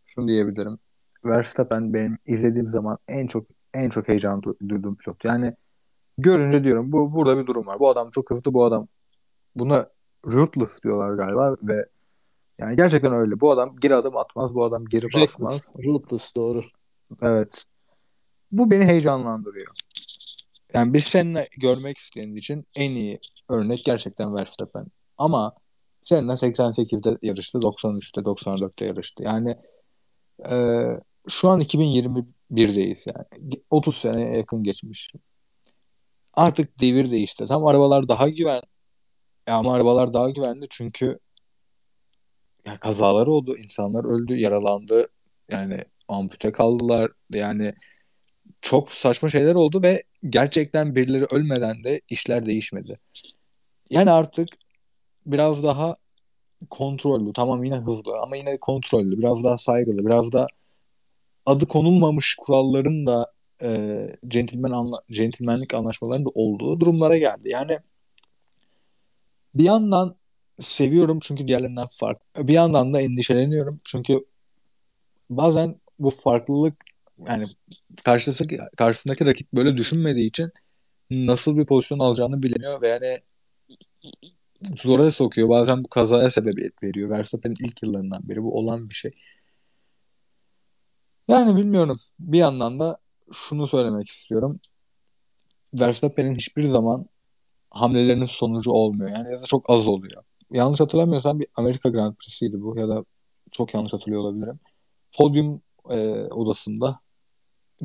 şunu 0.06 0.28
diyebilirim. 0.28 0.80
Verstappen 1.26 1.94
benim 1.94 2.18
izlediğim 2.26 2.70
zaman 2.70 2.98
en 3.08 3.28
çok 3.28 3.48
en 3.74 3.90
çok 3.90 4.08
heyecan 4.08 4.40
du- 4.40 4.70
duyduğum 4.70 4.96
pilot. 4.96 5.26
Yani 5.26 5.56
görünce 6.18 6.64
diyorum 6.64 6.92
bu 6.92 7.14
burada 7.14 7.38
bir 7.38 7.46
durum 7.46 7.68
var. 7.68 7.80
Bu 7.80 7.90
adam 7.90 8.12
çok 8.12 8.30
hızlı, 8.30 8.54
bu 8.54 8.66
adam 8.66 8.88
buna 9.56 9.90
ruthless 10.26 10.84
diyorlar 10.84 11.14
galiba 11.14 11.56
ve 11.64 11.86
yani 12.60 12.76
gerçekten 12.76 13.14
öyle. 13.14 13.40
Bu 13.40 13.52
adam 13.52 13.76
geri 13.76 13.96
adım 13.96 14.18
atmaz, 14.18 14.56
bu 14.56 14.64
adam 14.64 14.86
geri 14.86 15.06
Reckless. 15.06 15.40
basmaz. 15.40 15.72
Ruthless 15.86 16.36
doğru. 16.36 16.64
Evet. 17.22 17.64
Bu 18.52 18.72
beni 18.72 18.86
heyecanlandırıyor. 18.86 19.68
Yani 20.74 20.94
biz 20.94 21.04
seninle 21.04 21.48
görmek 21.58 21.98
isteyen 21.98 22.36
için 22.36 22.68
en 22.76 22.92
iyi 22.92 23.20
örnek 23.50 23.84
gerçekten 23.86 24.36
Verstappen. 24.36 24.86
Ama 25.18 25.56
seninle 26.02 26.32
88'de 26.32 27.18
yarıştı, 27.22 27.60
93'te, 27.60 28.22
94'te 28.22 28.86
yarıştı. 28.86 29.24
Yani 29.24 29.56
e, 30.52 30.86
şu 31.30 31.50
an 31.50 31.62
2021'deyiz 31.62 33.12
yani. 33.16 33.52
30 33.70 33.98
sene 33.98 34.38
yakın 34.38 34.64
geçmiş. 34.64 35.12
Artık 36.34 36.80
devir 36.80 37.12
değişti. 37.12 37.46
Tam 37.48 37.66
arabalar 37.68 38.08
daha 38.08 38.30
güven 38.30 38.62
ya 39.48 39.56
ama 39.56 39.74
arabalar 39.76 40.14
daha 40.14 40.30
güvenli 40.30 40.66
çünkü 40.70 41.20
ya 42.66 42.78
kazalar 42.78 43.28
oldu, 43.28 43.58
insanlar 43.58 44.04
öldü, 44.06 44.36
yaralandı. 44.36 45.08
Yani 45.52 45.78
ampute 46.08 46.52
kaldılar. 46.52 47.12
Yani 47.32 47.74
çok 48.62 48.92
saçma 48.92 49.30
şeyler 49.30 49.56
oldu 49.56 49.84
ve 49.84 50.04
gerçekten 50.30 50.96
birileri 50.96 51.26
ölmeden 51.32 51.84
de 51.84 52.02
işler 52.10 52.46
değişmedi. 52.46 53.00
Yani 53.90 54.12
artık 54.12 54.50
biraz 55.26 55.64
daha 55.64 55.96
kontrollü, 56.70 57.34
tamam 57.34 57.64
yine 57.64 57.76
hızlı 57.76 58.20
ama 58.22 58.36
yine 58.36 58.58
kontrollü, 58.58 59.18
biraz 59.20 59.44
daha 59.44 59.58
saygılı, 59.58 60.06
biraz 60.06 60.32
da 60.32 60.48
adı 61.46 61.66
konulmamış 61.66 62.36
kuralların 62.36 63.08
da 63.08 63.32
e, 63.64 64.08
centilmen 64.28 64.72
anla, 64.72 65.02
centilmenlik 65.12 65.74
anlaşmalarının 65.74 66.26
da 66.26 66.30
olduğu 66.36 66.80
durumlara 66.80 67.18
geldi. 67.18 67.50
Yani 67.50 67.80
bir 69.56 69.64
yandan 69.64 70.16
seviyorum 70.60 71.20
çünkü 71.22 71.48
diğerlerinden 71.48 71.88
farklı. 71.92 72.48
Bir 72.48 72.54
yandan 72.54 72.94
da 72.94 73.02
endişeleniyorum 73.02 73.82
çünkü 73.84 74.26
bazen 75.30 75.76
bu 76.00 76.10
farklılık 76.10 76.76
yani 77.28 77.46
karşısındaki, 78.06 78.60
karşısındaki 78.78 79.26
rakip 79.26 79.54
böyle 79.54 79.78
düşünmediği 79.78 80.30
için 80.30 80.52
nasıl 81.12 81.58
bir 81.58 81.66
pozisyon 81.66 82.00
alacağını 82.00 82.44
bilemiyor 82.44 82.82
ve 82.82 82.88
yani 82.88 83.20
zora 84.78 85.12
sokuyor. 85.12 85.50
Bazen 85.50 85.84
bu 85.84 85.88
kazaya 85.88 86.30
sebebiyet 86.30 86.84
veriyor. 86.84 87.10
Verstappen'in 87.10 87.56
ilk 87.66 87.84
yıllarından 87.84 88.30
beri 88.30 88.44
bu 88.44 88.58
olan 88.58 88.90
bir 88.90 88.96
şey. 88.96 89.12
Yani 91.28 91.56
bilmiyorum. 91.56 92.00
Bir 92.20 92.38
yandan 92.38 92.80
da 92.80 92.98
şunu 93.34 93.68
söylemek 93.68 94.08
istiyorum. 94.08 94.60
Verstappen'in 95.74 96.36
hiçbir 96.36 96.68
zaman 96.68 97.06
hamlelerinin 97.70 98.26
sonucu 98.26 98.72
olmuyor. 98.72 99.12
Yani 99.12 99.32
ya 99.32 99.42
da 99.42 99.46
çok 99.46 99.70
az 99.70 99.88
oluyor. 99.88 100.24
Yanlış 100.52 100.80
hatırlamıyorsam 100.80 101.40
bir 101.40 101.48
Amerika 101.56 101.90
Grand 101.90 102.16
Prix'siydi 102.16 102.62
bu 102.62 102.80
ya 102.80 102.90
da 102.90 103.06
çok 103.52 103.74
yanlış 103.74 103.94
hatırlıyor 103.94 104.22
olabilirim. 104.22 104.60
Podyum 105.18 105.62
e, 105.90 105.98
odasında 106.24 107.00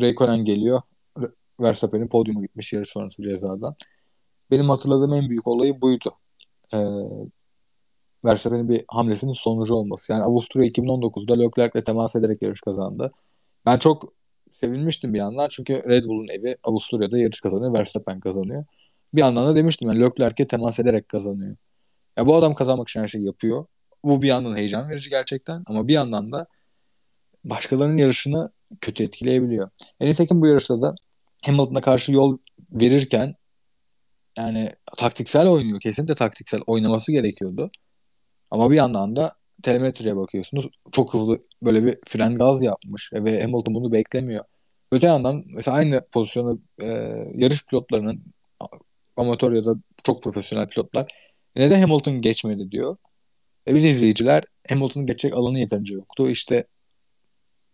Raikkonen 0.01 0.45
geliyor. 0.45 0.83
Verstappen'in 1.61 2.09
podyuma 2.09 2.43
gitmiş 2.43 2.73
yarış 2.73 2.89
sonrası 2.89 3.23
cezadan. 3.23 3.75
Benim 4.51 4.69
hatırladığım 4.69 5.15
en 5.15 5.29
büyük 5.29 5.47
olayı 5.47 5.81
buydu. 5.81 6.15
E, 6.75 6.79
Verstappen'in 8.25 8.69
bir 8.69 8.85
hamlesinin 8.89 9.33
sonucu 9.33 9.75
olması. 9.75 10.13
Yani 10.13 10.25
Avusturya 10.25 10.67
2019'da 10.67 11.35
Leclerc'le 11.35 11.85
temas 11.85 12.17
ederek 12.17 12.43
yarış 12.43 12.61
kazandı. 12.61 13.13
Ben 13.67 13.77
çok 13.77 14.13
sevinmiştim 14.53 15.15
bir 15.15 15.19
yandan 15.19 15.49
çünkü 15.49 15.75
Red 15.75 16.05
Bull'un 16.05 16.29
evi 16.29 16.57
Avusturya'da 16.65 17.19
yarış 17.19 17.41
kazanıyor, 17.41 17.75
Verstappen 17.75 18.21
kazanıyor. 18.21 18.65
Bir 19.15 19.21
yandan 19.21 19.47
da 19.47 19.55
demiştim 19.55 19.91
yani 19.91 20.01
Leclerc'e 20.01 20.47
temas 20.47 20.81
ederek 20.81 21.09
kazanıyor. 21.09 21.57
Ya 22.17 22.27
bu 22.27 22.37
adam 22.37 22.55
kazanmak 22.55 22.89
için 22.89 23.01
her 23.01 23.07
şeyi 23.07 23.27
yapıyor. 23.27 23.67
Bu 24.05 24.23
bir 24.23 24.29
yandan 24.29 24.57
heyecan 24.57 24.91
verici 24.91 25.11
gerçekten 25.11 25.63
ama 25.67 25.89
bir 25.89 25.93
yandan 25.95 26.33
da 26.33 26.47
başkalarının 27.45 27.97
yarışını 27.97 28.51
kötü 28.81 29.05
etkileyebiliyor. 29.05 29.71
E 30.01 30.07
nitekim 30.07 30.41
bu 30.41 30.47
yarışta 30.47 30.83
da 30.83 30.95
Hamilton'a 31.43 31.81
karşı 31.81 32.13
yol 32.13 32.39
verirken 32.73 33.35
yani 34.39 34.69
taktiksel 34.97 35.49
oynuyor. 35.49 35.81
Kesinlikle 35.81 36.15
taktiksel 36.15 36.61
oynaması 36.67 37.13
gerekiyordu. 37.13 37.71
Ama 38.51 38.71
bir 38.71 38.77
yandan 38.77 39.17
da 39.17 39.33
telemetreye 39.63 40.17
bakıyorsunuz. 40.17 40.69
Çok 40.93 41.15
hızlı 41.15 41.43
böyle 41.63 41.85
bir 41.85 41.99
fren 42.05 42.35
gaz 42.35 42.65
yapmış 42.65 43.13
ve 43.13 43.43
Hamilton 43.43 43.75
bunu 43.75 43.93
beklemiyor. 43.93 44.45
Öte 44.93 45.07
yandan 45.07 45.45
mesela 45.47 45.77
aynı 45.77 46.07
pozisyonu 46.13 46.61
e, 46.83 46.87
yarış 47.35 47.67
pilotlarının 47.67 48.25
amatör 49.17 49.53
ya 49.53 49.65
da 49.65 49.75
çok 50.05 50.23
profesyonel 50.23 50.69
pilotlar 50.69 51.07
neden 51.57 51.81
Hamilton 51.81 52.21
geçmedi 52.21 52.71
diyor. 52.71 52.97
Ve 53.69 53.75
biz 53.75 53.85
izleyiciler 53.85 54.45
Hamilton'ın 54.69 55.07
geçecek 55.07 55.35
alanı 55.35 55.59
yeterince 55.59 55.95
yoktu. 55.95 56.31
İşte 56.31 56.67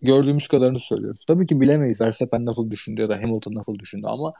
gördüğümüz 0.03 0.49
kadarını 0.49 0.79
söylüyoruz. 0.81 1.25
Tabii 1.27 1.47
ki 1.47 1.61
bilemeyiz 1.61 2.01
Verstappen 2.01 2.45
nasıl 2.47 2.71
düşündü 2.71 3.01
ya 3.01 3.09
da 3.09 3.17
Hamilton 3.17 3.55
nasıl 3.55 3.79
düşündü 3.79 4.07
ama 4.07 4.33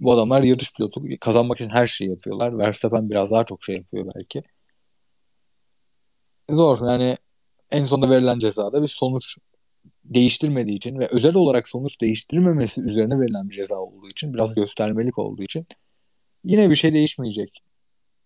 bu 0.00 0.12
adamlar 0.12 0.42
yarış 0.42 0.72
pilotu 0.74 1.02
kazanmak 1.20 1.60
için 1.60 1.70
her 1.70 1.86
şeyi 1.86 2.10
yapıyorlar. 2.10 2.58
Verstappen 2.58 3.10
biraz 3.10 3.30
daha 3.30 3.44
çok 3.44 3.64
şey 3.64 3.76
yapıyor 3.76 4.12
belki. 4.14 4.42
Zor 6.50 6.90
yani 6.90 7.16
en 7.70 7.84
sonunda 7.84 8.10
verilen 8.10 8.38
cezada 8.38 8.82
bir 8.82 8.88
sonuç 8.88 9.38
değiştirmediği 10.04 10.76
için 10.76 10.98
ve 10.98 11.08
özel 11.12 11.34
olarak 11.34 11.68
sonuç 11.68 12.00
değiştirmemesi 12.00 12.80
üzerine 12.80 13.20
verilen 13.20 13.50
bir 13.50 13.54
ceza 13.54 13.76
olduğu 13.76 14.08
için 14.08 14.34
biraz 14.34 14.54
göstermelik 14.54 15.18
olduğu 15.18 15.42
için 15.42 15.66
yine 16.44 16.70
bir 16.70 16.74
şey 16.74 16.94
değişmeyecek. 16.94 17.62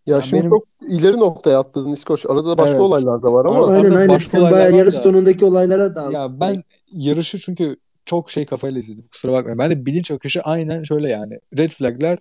Ya 0.09 0.15
Yani 0.17 0.25
şimdi 0.27 0.41
benim- 0.43 0.51
çok 0.51 0.65
ileri 0.89 1.17
noktaya 1.17 1.59
atladın 1.61 1.93
İskoç. 1.93 2.27
Arada 2.29 2.45
da 2.49 2.59
başka 2.59 2.71
Evet. 2.71 2.81
olaylar 2.81 3.23
da 3.23 3.33
var 3.33 3.45
ama 3.45 3.59
Arada 3.59 3.73
Aynen 3.73 3.91
aynen. 3.97 4.09
başka 4.09 4.37
bayağı 4.39 4.51
olaylar 4.53 4.73
var 4.73 4.79
yarış 4.79 4.95
da- 4.95 5.01
sonundaki 5.01 5.45
olaylara 5.45 5.95
daldın. 5.97 6.13
Ya 6.13 6.41
ben 6.41 6.65
yarışı 6.93 7.39
çünkü 7.39 7.77
çok 8.07 8.31
şey 8.31 8.47
kafayla 8.47 8.81
izledim. 8.81 9.09
Kusura 9.13 9.33
bakmayın. 9.33 9.59
Ben 9.59 9.71
de 9.71 9.87
bilinç 9.87 10.11
akışı 10.11 10.41
aynen 10.41 10.83
şöyle 10.83 11.11
yani. 11.11 11.39
Red 11.59 11.71
flagler 11.71 12.19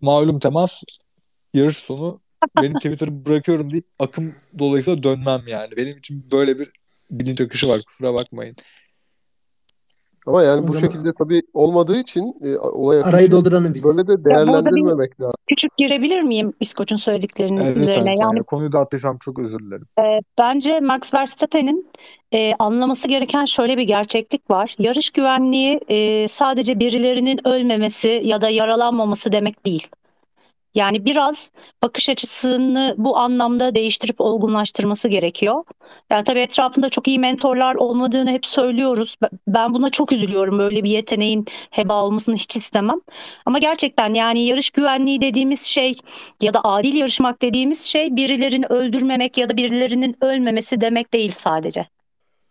malum 0.00 0.38
temas 0.38 0.82
yarış 1.54 1.76
sonu 1.76 2.20
benim 2.62 2.74
Twitter'ı 2.74 3.24
bırakıyorum 3.24 3.70
deyip 3.72 3.86
akım 3.98 4.34
dolayısıyla 4.58 5.02
dönmem 5.02 5.42
yani. 5.46 5.76
Benim 5.76 5.98
için 5.98 6.26
böyle 6.32 6.58
bir 6.58 6.70
bilinç 7.10 7.40
akışı 7.40 7.68
var. 7.68 7.80
Kusura 7.86 8.14
bakmayın. 8.14 8.56
Ama 10.26 10.42
yani 10.42 10.60
O 10.64 10.68
bu 10.68 10.72
zaman- 10.72 10.80
şekilde 10.80 11.12
tabii 11.18 11.42
olmadığı 11.54 11.98
için 11.98 12.34
e, 12.44 12.58
olay 12.58 13.00
Arayı 13.02 13.30
dolduranı 13.30 13.74
biz. 13.74 13.84
böyle 13.84 14.06
de 14.08 14.24
değerlendirmemek 14.24 15.20
lazım. 15.20 15.34
Küçük 15.48 15.76
girebilir 15.76 16.22
miyim 16.22 16.52
İskoç'un 16.60 16.96
söylediklerinin 16.96 17.56
Evet, 17.60 17.76
üzerine? 17.76 17.96
lütfen. 17.96 18.06
Yani 18.12 18.18
Yani 18.36 18.42
konuyu 18.44 18.72
dağıttıysam 18.72 19.18
çok 19.18 19.38
özür 19.38 19.58
dilerim. 19.58 19.86
Bence 20.38 20.80
Max 20.80 21.14
Verstappen'in 21.14 21.86
e, 22.34 22.52
anlaması 22.58 23.08
gereken 23.08 23.44
şöyle 23.44 23.76
bir 23.78 23.82
gerçeklik 23.82 24.50
var. 24.50 24.76
Yarış 24.78 25.10
güvenliği 25.10 25.80
e, 25.88 26.28
sadece 26.28 26.80
birilerinin 26.80 27.48
ölmemesi 27.48 28.20
ya 28.24 28.40
da 28.40 28.48
yaralanmaması 28.48 29.32
demek 29.32 29.66
değil. 29.66 29.88
Yani 30.74 31.04
biraz 31.04 31.50
bakış 31.82 32.08
açısını 32.08 32.94
bu 32.98 33.16
anlamda 33.18 33.74
değiştirip 33.74 34.20
olgunlaştırması 34.20 35.08
gerekiyor. 35.08 35.64
Yani 36.10 36.24
tabii 36.24 36.40
etrafında 36.40 36.88
çok 36.88 37.08
iyi 37.08 37.18
mentorlar 37.18 37.74
olmadığını 37.74 38.30
hep 38.30 38.46
söylüyoruz. 38.46 39.16
Ben- 39.48 39.74
buna 39.74 39.90
çok 39.90 40.12
üzülüyorum. 40.12 40.58
Böyle 40.58 40.84
bir 40.84 40.90
yeteneğin 40.90 41.44
heba 41.70 42.02
olmasını 42.04 42.36
hiç 42.36 42.56
istemem. 42.56 43.00
Ama 43.46 43.58
gerçekten 43.58 44.14
yani 44.14 44.44
yarış 44.46 44.70
güvenliği 44.70 45.20
dediğimiz 45.20 45.62
şey 45.62 45.94
ya 46.42 46.54
da 46.54 46.64
adil 46.64 46.94
yarışmak 46.94 47.42
dediğimiz 47.42 47.80
şey 47.82 48.16
birilerini 48.16 48.66
öldürmemek 48.66 49.38
ya 49.38 49.48
da 49.48 49.56
birilerinin 49.56 50.16
ölmemesi 50.20 50.80
demek 50.80 51.12
değil 51.12 51.32
sadece. 51.32 51.99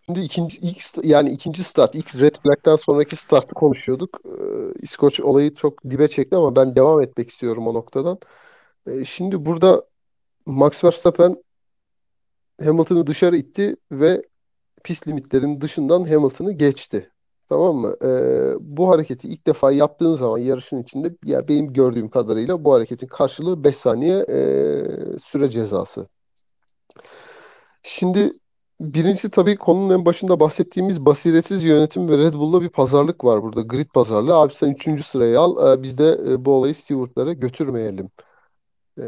Şimdi 0.09 0.21
ikinci 0.21 0.57
ilk 0.57 1.05
yani 1.05 1.29
ikinci 1.31 1.63
start, 1.63 1.95
ilk 1.95 2.15
red 2.15 2.35
flag'ten 2.35 2.75
sonraki 2.75 3.15
startı 3.15 3.55
konuşuyorduk. 3.55 4.21
Ee, 4.25 4.29
İskoç 4.81 5.19
olayı 5.19 5.53
çok 5.53 5.83
dibe 5.89 6.07
çekti 6.07 6.35
ama 6.35 6.55
ben 6.55 6.75
devam 6.75 7.01
etmek 7.01 7.29
istiyorum 7.29 7.67
o 7.67 7.73
noktadan. 7.73 8.19
Ee, 8.87 9.05
şimdi 9.05 9.45
burada 9.45 9.83
Max 10.45 10.83
Verstappen 10.83 11.43
Hamilton'ı 12.63 13.07
dışarı 13.07 13.37
itti 13.37 13.75
ve 13.91 14.21
pist 14.83 15.07
limitlerinin 15.07 15.61
dışından 15.61 16.03
Hamilton'ı 16.03 16.51
geçti. 16.51 17.11
Tamam 17.49 17.75
mı? 17.77 17.95
Ee, 18.03 18.53
bu 18.59 18.89
hareketi 18.89 19.27
ilk 19.27 19.47
defa 19.47 19.71
yaptığın 19.71 20.15
zaman 20.15 20.37
yarışın 20.37 20.83
içinde 20.83 21.15
ya 21.25 21.47
benim 21.47 21.73
gördüğüm 21.73 22.09
kadarıyla 22.09 22.65
bu 22.65 22.73
hareketin 22.73 23.07
karşılığı 23.07 23.63
5 23.63 23.77
saniye 23.77 24.15
e, 24.17 25.19
süre 25.19 25.49
cezası. 25.49 26.07
Şimdi 27.83 28.33
birincisi 28.79 29.29
tabii 29.31 29.55
konunun 29.57 29.93
en 29.93 30.05
başında 30.05 30.39
bahsettiğimiz 30.39 31.05
basiretsiz 31.05 31.63
yönetim 31.63 32.09
ve 32.09 32.17
Red 32.17 32.33
Bull'da 32.33 32.61
bir 32.61 32.69
pazarlık 32.69 33.23
var 33.25 33.43
burada. 33.43 33.61
Grid 33.61 33.87
pazarlığı. 33.93 34.35
Abi 34.35 34.53
sen 34.53 34.71
3. 34.71 35.03
sırayı 35.03 35.39
al. 35.39 35.73
e, 35.79 35.83
Biz 35.83 35.97
de 35.97 36.19
e, 36.27 36.45
bu 36.45 36.51
olayı 36.53 36.75
stewardlara 36.75 37.33
götürmeyelim. 37.33 38.09
E, 38.99 39.03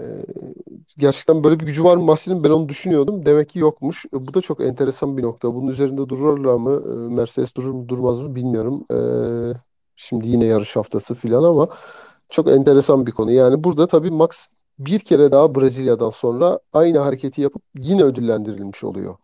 gerçekten 0.97 1.43
böyle 1.43 1.59
bir 1.59 1.65
gücü 1.65 1.83
var 1.83 1.97
mı 1.97 2.03
Masi'nin? 2.03 2.43
Ben 2.43 2.49
onu 2.49 2.69
düşünüyordum. 2.69 3.25
Demek 3.25 3.49
ki 3.49 3.59
yokmuş. 3.59 4.05
Bu 4.13 4.33
da 4.33 4.41
çok 4.41 4.61
enteresan 4.61 5.17
bir 5.17 5.23
nokta. 5.23 5.55
Bunun 5.55 5.67
üzerinde 5.67 6.09
dururlar 6.09 6.55
mı? 6.55 6.81
Mercedes 7.11 7.55
durur 7.55 7.71
mu 7.71 7.89
durmaz 7.89 8.21
mı 8.21 8.35
bilmiyorum. 8.35 8.85
Şimdi 9.95 10.27
yine 10.27 10.45
yarış 10.45 10.75
haftası 10.75 11.15
filan 11.15 11.43
ama 11.43 11.69
çok 12.29 12.49
enteresan 12.49 13.07
bir 13.07 13.11
konu. 13.11 13.31
Yani 13.31 13.63
burada 13.63 13.87
tabii 13.87 14.11
Max 14.11 14.47
bir 14.79 14.99
kere 14.99 15.31
daha 15.31 15.55
Brezilya'dan 15.55 16.09
sonra 16.09 16.59
aynı 16.73 16.97
hareketi 16.99 17.41
yapıp 17.41 17.63
yine 17.79 18.03
ödüllendirilmiş 18.03 18.83
oluyor. 18.83 19.15